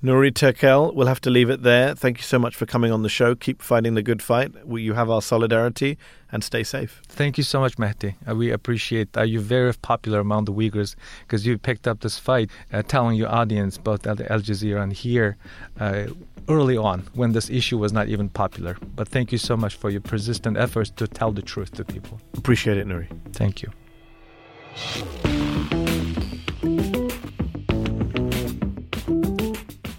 Nury 0.00 0.30
Turkel, 0.30 0.94
we'll 0.94 1.08
have 1.08 1.20
to 1.22 1.30
leave 1.30 1.50
it 1.50 1.64
there. 1.64 1.92
Thank 1.92 2.18
you 2.18 2.22
so 2.22 2.38
much 2.38 2.54
for 2.54 2.66
coming 2.66 2.92
on 2.92 3.02
the 3.02 3.08
show. 3.08 3.34
Keep 3.34 3.60
fighting 3.60 3.94
the 3.94 4.02
good 4.02 4.22
fight. 4.22 4.52
You 4.64 4.94
have 4.94 5.10
our 5.10 5.20
solidarity 5.20 5.98
and 6.30 6.44
stay 6.44 6.62
safe. 6.62 7.02
Thank 7.08 7.36
you 7.36 7.42
so 7.42 7.58
much, 7.58 7.76
Mehdi. 7.78 8.14
Uh, 8.28 8.36
we 8.36 8.52
appreciate 8.52 9.16
uh, 9.16 9.22
you're 9.22 9.40
very 9.40 9.74
popular 9.74 10.20
among 10.20 10.44
the 10.44 10.52
Uyghurs 10.52 10.94
because 11.22 11.44
you 11.44 11.58
picked 11.58 11.88
up 11.88 12.00
this 12.00 12.16
fight, 12.16 12.48
uh, 12.72 12.82
telling 12.82 13.16
your 13.16 13.28
audience, 13.28 13.76
both 13.76 14.06
at 14.06 14.20
Al 14.30 14.40
Jazeera 14.40 14.82
and 14.82 14.92
here, 14.92 15.36
uh, 15.80 16.06
early 16.48 16.76
on 16.76 17.00
when 17.14 17.32
this 17.32 17.50
issue 17.50 17.76
was 17.76 17.92
not 17.92 18.06
even 18.06 18.28
popular. 18.28 18.76
But 18.94 19.08
thank 19.08 19.32
you 19.32 19.38
so 19.38 19.56
much 19.56 19.74
for 19.74 19.90
your 19.90 20.00
persistent 20.00 20.56
efforts 20.56 20.90
to 20.90 21.08
tell 21.08 21.32
the 21.32 21.42
truth 21.42 21.72
to 21.72 21.84
people. 21.84 22.20
Appreciate 22.36 22.76
it, 22.76 22.86
Nuri. 22.86 23.08
Thank 23.32 23.62
you. 23.62 23.72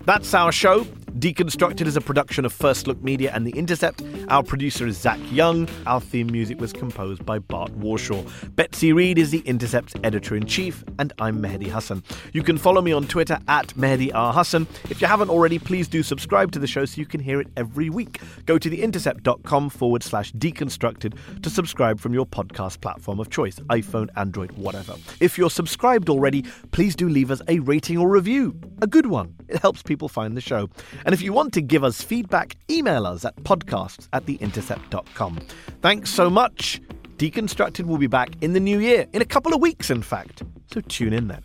That's 0.10 0.34
our 0.34 0.51
show. 0.51 0.86
Deconstructed 1.20 1.86
is 1.86 1.95
a 1.95 2.01
production 2.01 2.43
of 2.43 2.51
First 2.51 2.88
Look 2.88 2.99
Media 3.03 3.32
and 3.32 3.45
The 3.45 3.51
Intercept. 3.51 4.01
Our 4.30 4.44
producer 4.44 4.86
is 4.86 4.96
Zach 4.96 5.20
Young. 5.32 5.68
Our 5.88 6.00
theme 6.00 6.28
music 6.28 6.62
was 6.62 6.72
composed 6.72 7.26
by 7.26 7.40
Bart 7.40 7.72
Warshaw. 7.80 8.24
Betsy 8.56 8.94
Reed 8.94 9.18
is 9.18 9.32
The 9.32 9.40
Intercept's 9.40 9.96
editor 10.04 10.36
in 10.36 10.46
chief, 10.46 10.84
and 11.00 11.12
I'm 11.18 11.42
Mehdi 11.42 11.66
Hasan. 11.66 12.04
You 12.32 12.44
can 12.44 12.60
follow 12.60 12.80
me 12.80 12.92
on 12.92 13.08
Twitter 13.08 13.40
at 13.48 13.70
Mehdi 13.70 14.12
R. 14.14 14.32
Hasan. 14.32 14.68
If 14.92 15.02
you 15.02 15.08
haven't 15.08 15.32
already, 15.32 15.58
please 15.58 15.88
do 15.88 16.04
subscribe 16.04 16.52
to 16.52 16.60
the 16.60 16.68
show 16.68 16.86
so 16.86 17.00
you 17.00 17.08
can 17.08 17.20
hear 17.20 17.42
it 17.42 17.48
every 17.58 17.90
week. 17.90 18.22
Go 18.46 18.60
to 18.60 18.70
theintercept.com 18.70 19.72
forward 19.72 20.04
slash 20.04 20.32
deconstructed 20.34 21.18
to 21.42 21.50
subscribe 21.50 22.00
from 22.00 22.14
your 22.14 22.28
podcast 22.28 22.82
platform 22.82 23.20
of 23.20 23.32
choice 23.32 23.56
iPhone, 23.72 24.10
Android, 24.16 24.52
whatever. 24.52 24.94
If 25.20 25.40
you're 25.40 25.50
subscribed 25.50 26.08
already, 26.08 26.44
please 26.70 26.96
do 26.96 27.10
leave 27.10 27.32
us 27.32 27.42
a 27.48 27.60
rating 27.60 27.98
or 27.98 28.08
review. 28.08 28.56
A 28.84 28.88
good 28.88 29.08
one. 29.08 29.34
It 29.48 29.60
helps 29.60 29.82
people 29.82 30.08
find 30.08 30.38
the 30.38 30.42
show. 30.42 30.70
And 31.04 31.14
if 31.14 31.22
you 31.24 31.34
want 31.34 31.54
to 31.54 31.62
give 31.62 31.84
us 31.84 32.04
feedback, 32.04 32.56
email 32.70 33.08
us 33.08 33.26
at 33.26 33.36
podcasts 33.38 34.08
at 34.14 34.19
theintercept.com. 34.22 35.40
Thanks 35.82 36.10
so 36.10 36.30
much. 36.30 36.82
Deconstructed 37.18 37.86
will 37.86 37.98
be 37.98 38.08
back 38.08 38.30
in 38.42 38.54
the 38.54 38.60
new 38.60 38.80
year, 38.80 39.06
in 39.14 39.22
a 39.22 39.26
couple 39.26 39.54
of 39.54 39.62
weeks, 39.62 39.90
in 39.90 40.02
fact. 40.02 40.44
So 40.72 40.82
tune 40.82 41.14
in 41.14 41.28
then. 41.28 41.44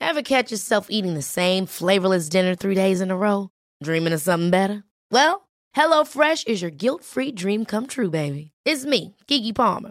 Ever 0.00 0.22
catch 0.22 0.50
yourself 0.50 0.86
eating 0.88 1.14
the 1.14 1.20
same 1.20 1.66
flavorless 1.66 2.28
dinner 2.28 2.54
three 2.54 2.74
days 2.74 3.00
in 3.00 3.10
a 3.10 3.16
row? 3.16 3.50
Dreaming 3.82 4.12
of 4.12 4.20
something 4.22 4.50
better? 4.50 4.82
Well, 5.10 5.46
HelloFresh 5.76 6.46
is 6.46 6.62
your 6.62 6.70
guilt 6.70 7.04
free 7.04 7.32
dream 7.32 7.64
come 7.64 7.86
true, 7.86 8.08
baby. 8.08 8.52
It's 8.64 8.86
me, 8.86 9.14
Keke 9.28 9.54
Palmer. 9.54 9.90